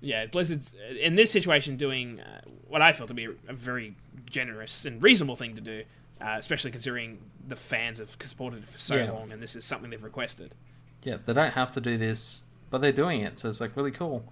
yeah, 0.00 0.24
Blizzard's 0.26 0.74
in 1.00 1.16
this 1.16 1.30
situation 1.30 1.76
doing 1.76 2.20
uh, 2.20 2.40
what 2.66 2.80
I 2.80 2.92
feel 2.92 3.06
to 3.06 3.14
be 3.14 3.28
a 3.46 3.52
very 3.52 3.94
generous 4.24 4.86
and 4.86 5.02
reasonable 5.02 5.36
thing 5.36 5.54
to 5.56 5.60
do, 5.60 5.82
uh, 6.20 6.36
especially 6.38 6.70
considering 6.70 7.18
the 7.46 7.56
fans 7.56 7.98
have 7.98 8.16
supported 8.22 8.62
it 8.62 8.68
for 8.68 8.78
so 8.78 8.96
Yeah. 8.96 9.10
long, 9.10 9.32
and 9.32 9.42
this 9.42 9.54
is 9.54 9.66
something 9.66 9.90
they've 9.90 10.02
requested. 10.02 10.54
Yeah, 11.02 11.18
they 11.26 11.34
don't 11.34 11.52
have 11.52 11.70
to 11.72 11.80
do 11.80 11.98
this, 11.98 12.44
but 12.70 12.80
they're 12.80 12.90
doing 12.92 13.20
it, 13.20 13.38
so 13.38 13.50
it's 13.50 13.60
like 13.60 13.76
really 13.76 13.90
cool. 13.90 14.24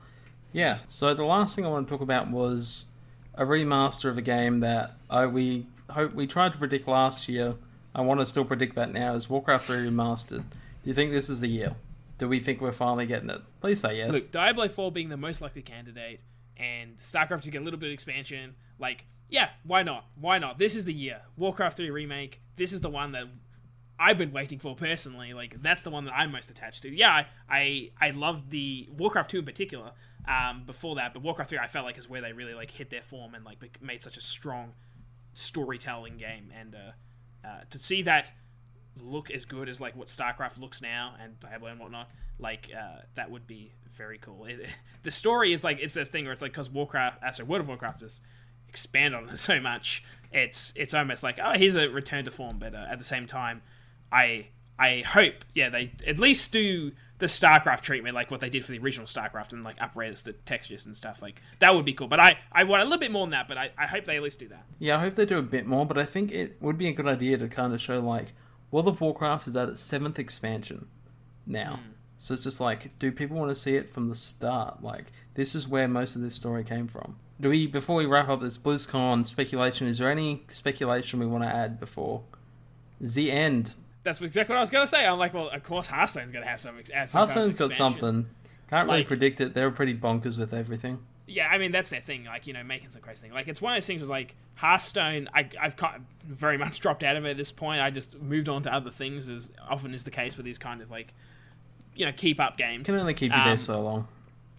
Yeah. 0.52 0.78
So 0.88 1.12
the 1.12 1.24
last 1.24 1.54
thing 1.56 1.66
I 1.66 1.68
want 1.68 1.86
to 1.88 1.90
talk 1.92 2.00
about 2.00 2.30
was 2.30 2.86
a 3.34 3.44
remaster 3.44 4.08
of 4.08 4.16
a 4.16 4.22
game 4.22 4.60
that 4.60 4.92
I 5.10 5.26
we 5.26 5.66
hope 5.90 6.14
we 6.14 6.26
tried 6.26 6.52
to 6.52 6.58
predict 6.58 6.88
last 6.88 7.28
year. 7.28 7.56
I 7.94 8.02
want 8.02 8.20
to 8.20 8.26
still 8.26 8.44
predict 8.44 8.76
that 8.76 8.92
now 8.92 9.14
is 9.14 9.28
Warcraft 9.28 9.66
3 9.66 9.76
remastered. 9.88 10.44
Do 10.50 10.84
you 10.84 10.94
think 10.94 11.12
this 11.12 11.28
is 11.28 11.40
the 11.40 11.48
year? 11.48 11.74
Do 12.18 12.28
we 12.28 12.40
think 12.40 12.60
we're 12.60 12.72
finally 12.72 13.06
getting 13.06 13.30
it? 13.30 13.40
Please 13.60 13.80
say 13.80 13.96
yes. 13.96 14.12
Look, 14.12 14.30
Diablo 14.30 14.68
4 14.68 14.92
being 14.92 15.08
the 15.08 15.16
most 15.16 15.40
likely 15.40 15.62
candidate, 15.62 16.20
and 16.56 16.96
StarCraft 16.98 17.42
to 17.42 17.50
get 17.50 17.62
a 17.62 17.64
little 17.64 17.80
bit 17.80 17.88
of 17.88 17.94
expansion, 17.94 18.54
like, 18.78 19.06
yeah, 19.28 19.50
why 19.64 19.82
not? 19.82 20.06
Why 20.20 20.38
not? 20.38 20.58
This 20.58 20.76
is 20.76 20.84
the 20.84 20.92
year. 20.92 21.22
Warcraft 21.36 21.76
3 21.78 21.90
remake. 21.90 22.40
This 22.56 22.72
is 22.72 22.80
the 22.80 22.90
one 22.90 23.12
that 23.12 23.24
I've 23.98 24.18
been 24.18 24.32
waiting 24.32 24.58
for 24.58 24.74
personally. 24.74 25.32
Like, 25.32 25.60
that's 25.62 25.82
the 25.82 25.90
one 25.90 26.04
that 26.04 26.14
I'm 26.14 26.32
most 26.32 26.50
attached 26.50 26.82
to. 26.82 26.94
Yeah, 26.94 27.10
I 27.10 27.26
I, 27.48 27.90
I 28.00 28.10
loved 28.10 28.50
the 28.50 28.88
Warcraft 28.96 29.30
2 29.30 29.38
in 29.40 29.44
particular. 29.44 29.92
Um, 30.28 30.64
before 30.66 30.96
that, 30.96 31.14
but 31.14 31.22
Warcraft 31.22 31.48
3 31.50 31.58
I 31.58 31.66
felt 31.66 31.86
like 31.86 31.96
is 31.96 32.08
where 32.08 32.20
they 32.20 32.32
really 32.32 32.52
like 32.52 32.70
hit 32.70 32.90
their 32.90 33.00
form 33.00 33.34
and 33.34 33.42
like 33.42 33.80
made 33.80 34.02
such 34.02 34.18
a 34.18 34.20
strong 34.20 34.74
storytelling 35.32 36.18
game. 36.18 36.52
And 36.54 36.74
uh, 36.74 36.92
uh, 37.44 37.60
to 37.70 37.78
see 37.78 38.02
that 38.02 38.32
look 39.02 39.30
as 39.30 39.44
good 39.44 39.68
as 39.68 39.80
like 39.80 39.96
what 39.96 40.08
StarCraft 40.08 40.58
looks 40.58 40.82
now 40.82 41.14
and 41.22 41.38
Diablo 41.40 41.68
and 41.68 41.80
whatnot, 41.80 42.10
like 42.38 42.70
uh, 42.76 43.00
that 43.14 43.30
would 43.30 43.46
be 43.46 43.72
very 43.96 44.18
cool. 44.18 44.44
It, 44.46 44.66
the 45.02 45.10
story 45.10 45.52
is 45.52 45.64
like 45.64 45.78
it's 45.80 45.94
this 45.94 46.08
thing 46.08 46.24
where 46.24 46.32
it's 46.32 46.42
like 46.42 46.52
because 46.52 46.70
Warcraft, 46.70 47.22
uh, 47.22 47.32
so 47.32 47.44
World 47.44 47.62
of 47.62 47.68
Warcraft 47.68 48.02
has 48.02 48.20
expanded 48.68 49.14
on 49.14 49.28
it 49.28 49.38
so 49.50 49.60
much. 49.60 50.04
It's 50.32 50.72
it's 50.76 50.94
almost 50.94 51.22
like 51.22 51.38
oh 51.42 51.52
here's 51.54 51.76
a 51.76 51.88
return 51.88 52.24
to 52.24 52.30
form, 52.30 52.58
but 52.58 52.74
uh, 52.74 52.86
at 52.90 52.98
the 52.98 53.04
same 53.04 53.26
time, 53.26 53.62
I 54.12 54.46
I 54.78 55.02
hope 55.06 55.44
yeah 55.54 55.68
they 55.68 55.92
at 56.06 56.18
least 56.18 56.52
do 56.52 56.92
the 57.20 57.26
StarCraft 57.26 57.82
treatment 57.82 58.14
like 58.14 58.30
what 58.30 58.40
they 58.40 58.50
did 58.50 58.64
for 58.64 58.72
the 58.72 58.78
original 58.78 59.06
StarCraft 59.06 59.52
and 59.52 59.62
like 59.62 59.78
upres 59.78 60.22
the 60.24 60.32
textures 60.32 60.86
and 60.86 60.96
stuff 60.96 61.22
like 61.22 61.40
that 61.60 61.74
would 61.74 61.84
be 61.84 61.92
cool. 61.92 62.08
But 62.08 62.20
I 62.20 62.38
I 62.50 62.64
want 62.64 62.82
a 62.82 62.84
little 62.84 62.98
bit 62.98 63.12
more 63.12 63.24
than 63.26 63.32
that, 63.32 63.46
but 63.46 63.56
I, 63.56 63.70
I 63.78 63.86
hope 63.86 64.04
they 64.04 64.16
at 64.16 64.22
least 64.22 64.40
do 64.40 64.48
that. 64.48 64.64
Yeah, 64.78 64.96
I 64.96 65.00
hope 65.00 65.14
they 65.14 65.26
do 65.26 65.38
a 65.38 65.42
bit 65.42 65.66
more, 65.66 65.86
but 65.86 65.98
I 65.98 66.04
think 66.04 66.32
it 66.32 66.56
would 66.60 66.76
be 66.76 66.88
a 66.88 66.92
good 66.92 67.06
idea 67.06 67.38
to 67.38 67.48
kind 67.48 67.72
of 67.72 67.80
show 67.80 68.00
like 68.00 68.32
World 68.70 68.88
of 68.88 69.00
Warcraft 69.00 69.48
is 69.48 69.56
at 69.56 69.68
its 69.68 69.80
seventh 69.80 70.18
expansion 70.18 70.88
now. 71.46 71.76
Hmm. 71.76 71.92
So 72.18 72.34
it's 72.34 72.44
just 72.44 72.60
like, 72.60 72.98
do 72.98 73.10
people 73.10 73.38
want 73.38 73.48
to 73.48 73.54
see 73.54 73.76
it 73.76 73.94
from 73.94 74.10
the 74.10 74.14
start? 74.14 74.82
Like, 74.82 75.06
this 75.34 75.54
is 75.54 75.66
where 75.66 75.88
most 75.88 76.16
of 76.16 76.22
this 76.22 76.34
story 76.34 76.64
came 76.64 76.86
from. 76.86 77.16
Do 77.40 77.48
we, 77.48 77.66
before 77.66 77.96
we 77.96 78.04
wrap 78.04 78.28
up 78.28 78.42
this 78.42 78.58
BlizzCon 78.58 79.26
speculation, 79.26 79.86
is 79.86 79.96
there 79.96 80.10
any 80.10 80.42
speculation 80.48 81.18
we 81.18 81.24
want 81.24 81.44
to 81.44 81.48
add 81.48 81.80
before 81.80 82.22
the 83.00 83.32
end? 83.32 83.74
That's 84.02 84.20
exactly 84.20 84.54
what 84.54 84.58
I 84.58 84.60
was 84.62 84.70
gonna 84.70 84.86
say. 84.86 85.04
I'm 85.06 85.18
like, 85.18 85.34
well, 85.34 85.48
of 85.50 85.62
course 85.62 85.86
Hearthstone's 85.86 86.32
gonna 86.32 86.46
have 86.46 86.60
some. 86.60 86.78
ex- 86.78 86.90
some 87.10 87.20
Hearthstone's 87.20 87.58
got 87.58 87.72
something. 87.74 88.26
Can't 88.70 88.86
really 88.86 88.98
Like- 89.00 89.08
predict 89.08 89.40
it. 89.40 89.54
They're 89.54 89.70
pretty 89.70 89.94
bonkers 89.94 90.38
with 90.38 90.54
everything. 90.54 90.98
Yeah, 91.26 91.48
I 91.48 91.58
mean 91.58 91.70
that's 91.70 91.90
their 91.90 92.00
thing. 92.00 92.24
Like 92.24 92.46
you 92.46 92.52
know, 92.52 92.64
making 92.64 92.90
some 92.90 93.02
crazy 93.02 93.20
thing. 93.22 93.32
Like 93.32 93.46
it's 93.46 93.60
one 93.62 93.72
of 93.72 93.76
those 93.76 93.86
things. 93.86 94.00
Was 94.00 94.10
like 94.10 94.34
Hearthstone. 94.56 95.28
I, 95.34 95.48
I've 95.60 95.76
kind 95.76 95.96
of 95.96 96.02
very 96.26 96.58
much 96.58 96.80
dropped 96.80 97.02
out 97.04 97.16
of 97.16 97.24
it 97.24 97.30
at 97.30 97.36
this 97.36 97.52
point. 97.52 97.80
I 97.80 97.90
just 97.90 98.20
moved 98.20 98.48
on 98.48 98.62
to 98.62 98.74
other 98.74 98.90
things, 98.90 99.28
as 99.28 99.52
often 99.68 99.94
is 99.94 100.02
the 100.04 100.10
case 100.10 100.36
with 100.36 100.44
these 100.44 100.58
kind 100.58 100.80
of 100.82 100.90
like, 100.90 101.14
you 101.94 102.04
know, 102.06 102.12
keep 102.12 102.40
up 102.40 102.56
games. 102.56 102.86
Can 102.86 102.96
only 102.98 103.14
keep 103.14 103.30
you 103.32 103.38
there 103.44 103.52
Um, 103.52 103.58
so 103.58 103.80
long. 103.80 104.08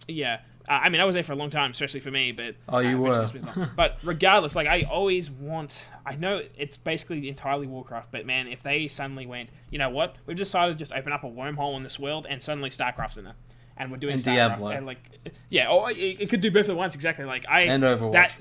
Yeah. 0.08 0.40
Uh, 0.68 0.72
I 0.72 0.88
mean, 0.88 1.00
I 1.00 1.04
was 1.04 1.14
there 1.14 1.22
for 1.22 1.32
a 1.32 1.36
long 1.36 1.50
time, 1.50 1.70
especially 1.72 2.00
for 2.00 2.10
me. 2.10 2.32
But 2.32 2.54
Oh, 2.68 2.78
you 2.78 2.96
uh, 2.96 3.00
were. 3.00 3.08
eventually 3.10 3.40
just 3.40 3.56
moved 3.56 3.58
on. 3.70 3.70
but 3.76 3.98
regardless, 4.02 4.54
like 4.56 4.66
I 4.66 4.82
always 4.82 5.30
want. 5.30 5.88
I 6.06 6.14
know 6.16 6.42
it's 6.56 6.76
basically 6.76 7.28
entirely 7.28 7.66
Warcraft, 7.66 8.08
but 8.12 8.26
man, 8.26 8.46
if 8.48 8.62
they 8.62 8.88
suddenly 8.88 9.26
went, 9.26 9.50
you 9.70 9.78
know 9.78 9.90
what? 9.90 10.16
We've 10.26 10.36
decided 10.36 10.74
to 10.74 10.78
just 10.78 10.92
open 10.92 11.12
up 11.12 11.24
a 11.24 11.28
wormhole 11.30 11.76
in 11.76 11.82
this 11.82 11.98
world, 11.98 12.26
and 12.28 12.42
suddenly 12.42 12.70
StarCraft's 12.70 13.16
in 13.18 13.24
there 13.24 13.34
and 13.74 13.90
we're 13.90 13.96
doing 13.96 14.12
And 14.12 14.22
StarCraft, 14.22 14.34
Diablo. 14.34 14.68
and 14.68 14.84
like, 14.86 14.98
yeah, 15.48 15.70
or 15.70 15.90
it, 15.90 15.96
it 15.96 16.28
could 16.28 16.42
do 16.42 16.50
both 16.50 16.68
at 16.68 16.76
once. 16.76 16.94
Exactly. 16.94 17.24
Like 17.24 17.46
I 17.48 17.62
And 17.62 17.82
Overwatch. 17.82 18.12
That 18.12 18.32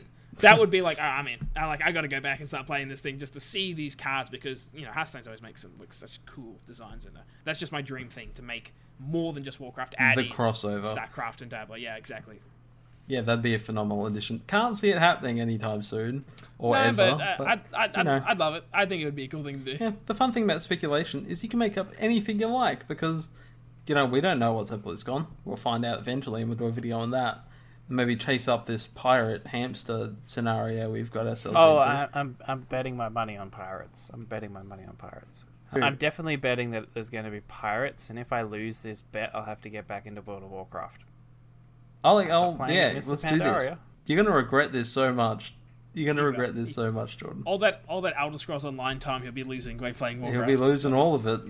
that 0.41 0.59
would 0.59 0.69
be 0.69 0.81
like, 0.81 0.97
oh, 0.99 1.03
I 1.03 1.21
mean, 1.23 1.37
I 1.55 1.65
like 1.65 1.81
I 1.81 1.91
got 1.91 2.01
to 2.01 2.07
go 2.07 2.19
back 2.19 2.39
and 2.39 2.47
start 2.47 2.67
playing 2.67 2.89
this 2.89 3.01
thing 3.01 3.19
just 3.19 3.33
to 3.33 3.39
see 3.39 3.73
these 3.73 3.95
cards 3.95 4.29
because 4.29 4.69
you 4.73 4.85
know 4.85 4.91
Hearthstone's 4.91 5.27
always 5.27 5.41
makes 5.41 5.61
some 5.61 5.71
like 5.79 5.93
such 5.93 6.19
cool 6.25 6.59
designs 6.65 7.05
in 7.05 7.13
there. 7.13 7.23
That's 7.43 7.59
just 7.59 7.71
my 7.71 7.81
dream 7.81 8.09
thing 8.09 8.31
to 8.35 8.41
make 8.41 8.73
more 8.99 9.33
than 9.33 9.43
just 9.43 9.59
Warcraft. 9.59 9.93
The 9.93 10.01
Adding 10.01 10.31
crossover. 10.31 10.85
StarCraft 10.85 11.41
and 11.41 11.49
Diablo. 11.49 11.75
Yeah, 11.75 11.95
exactly. 11.95 12.39
Yeah, 13.07 13.21
that'd 13.21 13.41
be 13.41 13.55
a 13.55 13.59
phenomenal 13.59 14.05
addition. 14.05 14.41
Can't 14.47 14.77
see 14.77 14.89
it 14.89 14.97
happening 14.97 15.41
anytime 15.41 15.83
soon 15.83 16.23
or 16.57 16.75
no, 16.75 16.81
ever. 16.81 16.95
but, 16.95 17.21
uh, 17.21 17.35
but, 17.37 17.47
I'd, 17.47 17.61
I'd, 17.73 17.95
I'd. 17.95 18.07
I'd 18.07 18.37
love 18.37 18.55
it. 18.55 18.63
I 18.73 18.85
think 18.85 19.01
it 19.01 19.05
would 19.05 19.15
be 19.15 19.25
a 19.25 19.27
cool 19.27 19.43
thing 19.43 19.63
to 19.63 19.77
do. 19.77 19.83
Yeah, 19.83 19.91
the 20.05 20.15
fun 20.15 20.31
thing 20.31 20.43
about 20.43 20.61
speculation 20.61 21.25
is 21.27 21.43
you 21.43 21.49
can 21.49 21.59
make 21.59 21.77
up 21.77 21.91
anything 21.99 22.39
you 22.39 22.47
like 22.47 22.87
because, 22.87 23.29
you 23.87 23.95
know, 23.95 24.05
we 24.05 24.21
don't 24.21 24.39
know 24.39 24.53
what's 24.53 24.71
at 24.71 24.79
BlizzCon. 24.79 25.27
We'll 25.43 25.57
find 25.57 25.83
out 25.83 25.99
eventually 25.99 26.41
and 26.41 26.49
we'll 26.49 26.57
do 26.57 26.65
a 26.65 26.71
video 26.71 26.99
on 26.99 27.11
that. 27.11 27.39
Maybe 27.91 28.15
chase 28.15 28.47
up 28.47 28.65
this 28.65 28.87
pirate 28.87 29.47
hamster 29.47 30.13
scenario 30.21 30.89
we've 30.89 31.11
got 31.11 31.27
ourselves 31.27 31.57
Oh, 31.59 31.81
into. 31.81 31.91
I, 31.91 32.07
I'm 32.13 32.37
I'm 32.47 32.61
betting 32.61 32.95
my 32.95 33.09
money 33.09 33.37
on 33.37 33.49
pirates. 33.49 34.09
I'm 34.13 34.25
betting 34.25 34.53
my 34.53 34.63
money 34.63 34.83
on 34.87 34.95
pirates. 34.95 35.43
Who? 35.73 35.81
I'm 35.81 35.95
definitely 35.97 36.37
betting 36.37 36.71
that 36.71 36.93
there's 36.93 37.09
going 37.09 37.25
to 37.25 37.31
be 37.31 37.41
pirates, 37.41 38.09
and 38.09 38.17
if 38.17 38.31
I 38.33 38.41
lose 38.43 38.79
this 38.79 39.01
bet, 39.01 39.31
I'll 39.33 39.43
have 39.45 39.61
to 39.61 39.69
get 39.69 39.87
back 39.87 40.05
into 40.05 40.21
World 40.21 40.43
of 40.43 40.51
Warcraft. 40.51 41.01
I'll, 42.03 42.15
like, 42.15 42.27
start 42.27 42.59
I'll, 42.61 42.71
yeah, 42.71 42.93
Mr. 42.93 43.09
let's 43.09 43.21
do 43.23 43.37
this. 43.37 43.69
You're 44.05 44.15
going 44.15 44.25
to 44.25 44.33
regret 44.33 44.71
this 44.71 44.89
so 44.89 45.13
much. 45.13 45.53
You're 45.93 46.05
going 46.05 46.17
to 46.17 46.23
You 46.23 46.27
regret 46.29 46.49
bet. 46.49 46.55
this 46.55 46.73
so 46.73 46.91
much, 46.91 47.17
Jordan. 47.17 47.43
All 47.45 47.57
that 47.59 47.83
all 47.87 48.01
that 48.01 48.15
Elder 48.17 48.37
Scrolls 48.37 48.65
Online 48.65 48.99
time 48.99 49.21
he'll 49.21 49.31
be 49.33 49.43
losing 49.43 49.77
by 49.77 49.91
playing 49.91 50.21
Warcraft. 50.21 50.49
He'll 50.49 50.57
be 50.59 50.65
losing 50.65 50.93
all 50.93 51.13
of 51.15 51.27
it. 51.27 51.41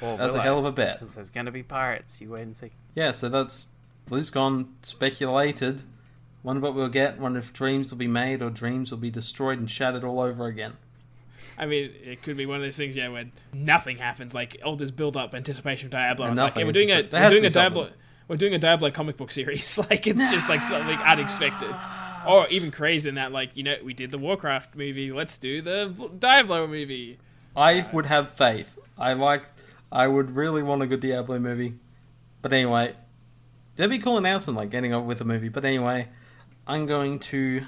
Or 0.00 0.16
That's 0.16 0.32
will 0.32 0.40
a 0.40 0.42
hell 0.42 0.58
of 0.58 0.64
a 0.64 0.72
bet. 0.72 1.00
Because 1.00 1.14
there's 1.14 1.30
going 1.30 1.46
to 1.46 1.52
be 1.52 1.62
pirates. 1.62 2.20
You 2.20 2.30
wait 2.30 2.42
and 2.42 2.56
see. 2.56 2.70
Yeah, 2.94 3.12
so 3.12 3.28
that's 3.28 3.68
BlizzCon 4.08 4.68
speculated. 4.82 5.82
Wonder 6.42 6.62
what 6.62 6.74
we'll 6.74 6.88
get. 6.88 7.18
Wonder 7.18 7.40
if 7.40 7.52
dreams 7.52 7.90
will 7.90 7.98
be 7.98 8.08
made 8.08 8.42
or 8.42 8.50
dreams 8.50 8.90
will 8.90 8.98
be 8.98 9.10
destroyed 9.10 9.58
and 9.58 9.68
shattered 9.70 10.04
all 10.04 10.20
over 10.20 10.46
again. 10.46 10.74
I 11.58 11.66
mean, 11.66 11.92
it 12.02 12.22
could 12.22 12.36
be 12.38 12.46
one 12.46 12.56
of 12.56 12.62
those 12.62 12.76
things, 12.76 12.96
yeah, 12.96 13.08
where 13.08 13.26
nothing 13.52 13.98
happens. 13.98 14.34
Like 14.34 14.60
all 14.64 14.76
this 14.76 14.90
build-up 14.90 15.34
anticipation 15.34 15.88
of 15.88 15.92
Diablo. 15.92 16.26
And 16.26 16.36
like, 16.36 16.56
yeah, 16.56 16.64
we're 16.64 16.72
doing 16.72 16.90
a 16.90 17.02
like, 17.02 17.12
we're 17.12 17.30
doing 17.30 17.44
a 17.44 17.50
Diablo 17.50 17.82
something. 17.82 17.98
we're 18.28 18.36
doing 18.36 18.54
a 18.54 18.58
Diablo 18.58 18.90
comic 18.90 19.18
book 19.18 19.30
series. 19.30 19.76
like 19.90 20.06
it's 20.06 20.26
just 20.30 20.48
like 20.48 20.62
something 20.62 20.96
unexpected, 20.98 21.74
or 22.26 22.48
even 22.48 22.70
crazy 22.70 23.10
in 23.10 23.16
that 23.16 23.32
like 23.32 23.56
you 23.56 23.62
know 23.62 23.76
we 23.84 23.92
did 23.92 24.10
the 24.10 24.18
Warcraft 24.18 24.74
movie. 24.74 25.12
Let's 25.12 25.36
do 25.36 25.60
the 25.60 26.10
Diablo 26.18 26.66
movie. 26.66 27.18
I 27.54 27.86
would 27.92 28.06
have 28.06 28.30
faith. 28.30 28.78
I 28.96 29.12
like. 29.12 29.44
I 29.92 30.06
would 30.06 30.36
really 30.36 30.62
want 30.62 30.82
a 30.82 30.86
good 30.86 31.00
Diablo 31.00 31.38
movie. 31.38 31.74
But 32.40 32.52
anyway, 32.54 32.94
that'd 33.76 33.90
be 33.90 33.96
a 33.96 34.02
cool 34.02 34.18
announcement, 34.18 34.56
like 34.56 34.70
getting 34.70 34.92
up 34.92 35.04
with 35.04 35.20
a 35.20 35.24
movie. 35.24 35.48
But 35.48 35.64
anyway, 35.64 36.08
I'm 36.66 36.86
going 36.86 37.18
to. 37.20 37.62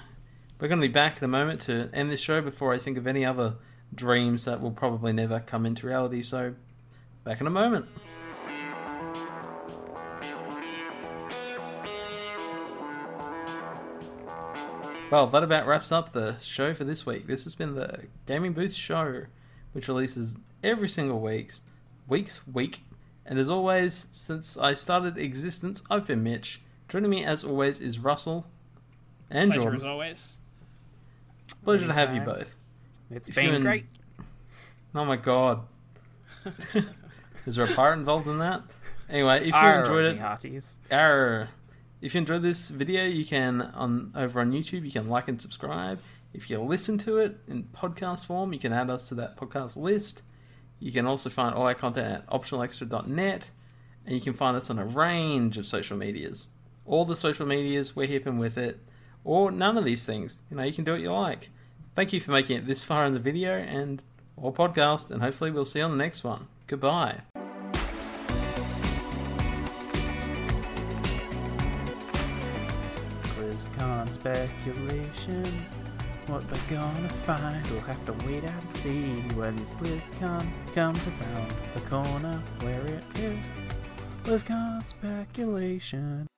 We're 0.61 0.69
going 0.69 0.81
to 0.81 0.87
be 0.87 0.93
back 0.93 1.19
in 1.19 1.25
a 1.25 1.29
moment 1.29 1.63
to 1.63 1.91
end 1.93 2.11
this 2.11 2.21
show 2.21 2.41
before 2.41 2.73
I 2.73 2.79
think 2.79 2.97
of 2.97 3.09
any 3.09 3.25
other 3.25 3.57
dreams 3.93 4.45
that 4.45 4.61
will 4.61 4.71
probably 4.71 5.13
never 5.13 5.41
come 5.41 5.67
into 5.67 5.89
reality. 5.89 6.23
So, 6.23 6.55
back 7.25 7.41
in 7.41 7.47
a 7.47 7.51
moment. 7.51 7.87
Well, 15.13 15.27
that 15.27 15.43
about 15.43 15.67
wraps 15.67 15.93
up 15.93 16.13
the 16.13 16.39
show 16.41 16.73
for 16.73 16.85
this 16.85 17.05
week. 17.05 17.27
This 17.27 17.45
has 17.45 17.55
been 17.55 17.75
the 17.75 18.05
Gaming 18.27 18.55
Booth 18.55 18.73
Show, 18.73 19.25
which 19.73 19.87
releases 19.87 20.37
every 20.65 20.89
single 20.89 21.21
week's 21.21 21.61
week's 22.09 22.47
week. 22.49 22.81
And 23.25 23.39
as 23.39 23.49
always, 23.49 24.07
since 24.13 24.57
I 24.57 24.75
started 24.75 25.17
existence, 25.17 25.83
I've 25.91 26.07
been 26.07 26.23
Mitch. 26.23 26.61
Joining 26.89 27.11
me 27.11 27.25
as 27.25 27.45
always 27.45 27.81
is 27.81 27.99
Russell 27.99 28.47
and 29.31 29.51
Pleasure 29.51 29.63
Jordan. 29.63 29.81
as 29.81 29.87
always. 29.87 30.37
Pleasure 31.65 31.87
to 31.87 31.93
have 31.93 32.15
you 32.15 32.21
both. 32.21 32.51
It's 33.11 33.29
If 33.29 33.35
been 33.37 33.47
you 33.47 33.55
and- 33.55 33.65
great. 33.65 33.87
Oh 34.95 35.07
my 35.07 35.17
god. 35.17 35.63
is 37.47 37.55
there 37.57 37.65
a 37.65 37.75
pirate 37.75 37.99
involved 37.99 38.27
in 38.27 38.39
that? 38.41 38.63
Anyway, 39.09 39.41
if 39.41 39.47
you 39.47 39.53
Arr, 39.55 39.81
enjoyed 39.81 40.05
it, 40.05 40.19
hearties. 40.19 40.77
Arr. 40.91 41.49
If 42.03 42.15
you 42.15 42.19
enjoyed 42.19 42.43
this 42.43 42.69
video, 42.69 43.05
you 43.07 43.25
can 43.25 43.63
on 43.63 44.13
over 44.15 44.39
on 44.41 44.53
YouTube. 44.53 44.85
You 44.85 44.91
can 44.93 45.09
like 45.09 45.29
and 45.29 45.41
subscribe. 45.41 45.99
If 46.35 46.51
you 46.51 46.61
listen 46.61 46.99
to 46.99 47.19
it 47.19 47.39
in 47.49 47.65
podcast 47.75 48.27
form, 48.27 48.53
you 48.53 48.59
can 48.59 48.73
add 48.75 48.91
us 48.91 49.09
to 49.09 49.15
that 49.15 49.37
podcast 49.37 49.77
list. 49.79 50.23
You 50.83 50.91
can 50.91 51.07
also 51.07 51.31
find 51.31 51.55
all 51.55 51.69
our 51.69 51.75
content 51.75 52.09
at 52.09 52.27
optionalextra.net, 52.27 53.51
and 54.05 54.15
you 54.17 54.21
can 54.21 54.33
find 54.33 54.57
us 54.57 54.69
on 54.69 54.81
a 54.81 54.85
range 54.85 55.57
of 55.57 55.65
social 55.65 55.97
medias. 55.97 56.49
All 56.85 57.05
the 57.05 57.15
social 57.15 57.47
medias, 57.47 57.95
we're 57.95 58.09
hipping 58.09 58.37
with 58.37 58.59
it, 58.59 58.81
or 59.23 59.53
none 59.53 59.79
of 59.79 59.85
these 59.85 60.05
things. 60.05 60.39
You 60.51 60.57
know, 60.57 60.65
you 60.65 60.73
can 60.73 60.83
do 60.83 60.91
what 60.91 61.01
you 61.01 61.13
like. 61.13 61.51
Thank 61.95 62.13
you 62.13 62.19
for 62.19 62.33
making 62.33 62.57
it 62.57 62.67
this 62.67 62.83
far 62.83 63.07
in 63.07 63.13
the 63.13 63.21
video 63.21 63.59
and 63.59 64.03
or 64.37 64.53
podcast, 64.53 65.13
and 65.13 65.23
hopefully 65.23 65.53
we'll 65.53 65.65
see 65.65 65.79
you 65.79 65.85
on 65.85 65.93
the 65.93 65.97
next 65.97 66.25
one. 66.25 66.49
Goodbye. 66.67 67.21
Speculation. 74.07 75.82
What 76.27 76.49
they're 76.49 76.79
gonna 76.79 77.09
find, 77.09 77.67
we'll 77.71 77.81
have 77.81 78.05
to 78.07 78.13
wait 78.27 78.45
and 78.45 78.77
see 78.77 79.21
when 79.35 79.57
this 79.57 79.69
BlizzCon 79.71 80.47
comes 80.75 81.07
around 81.07 81.53
the 81.75 81.81
corner 81.91 82.43
where 82.61 82.85
it 82.85 83.05
is. 83.17 83.47
BlizzCon 84.23 84.87
speculation. 84.87 86.29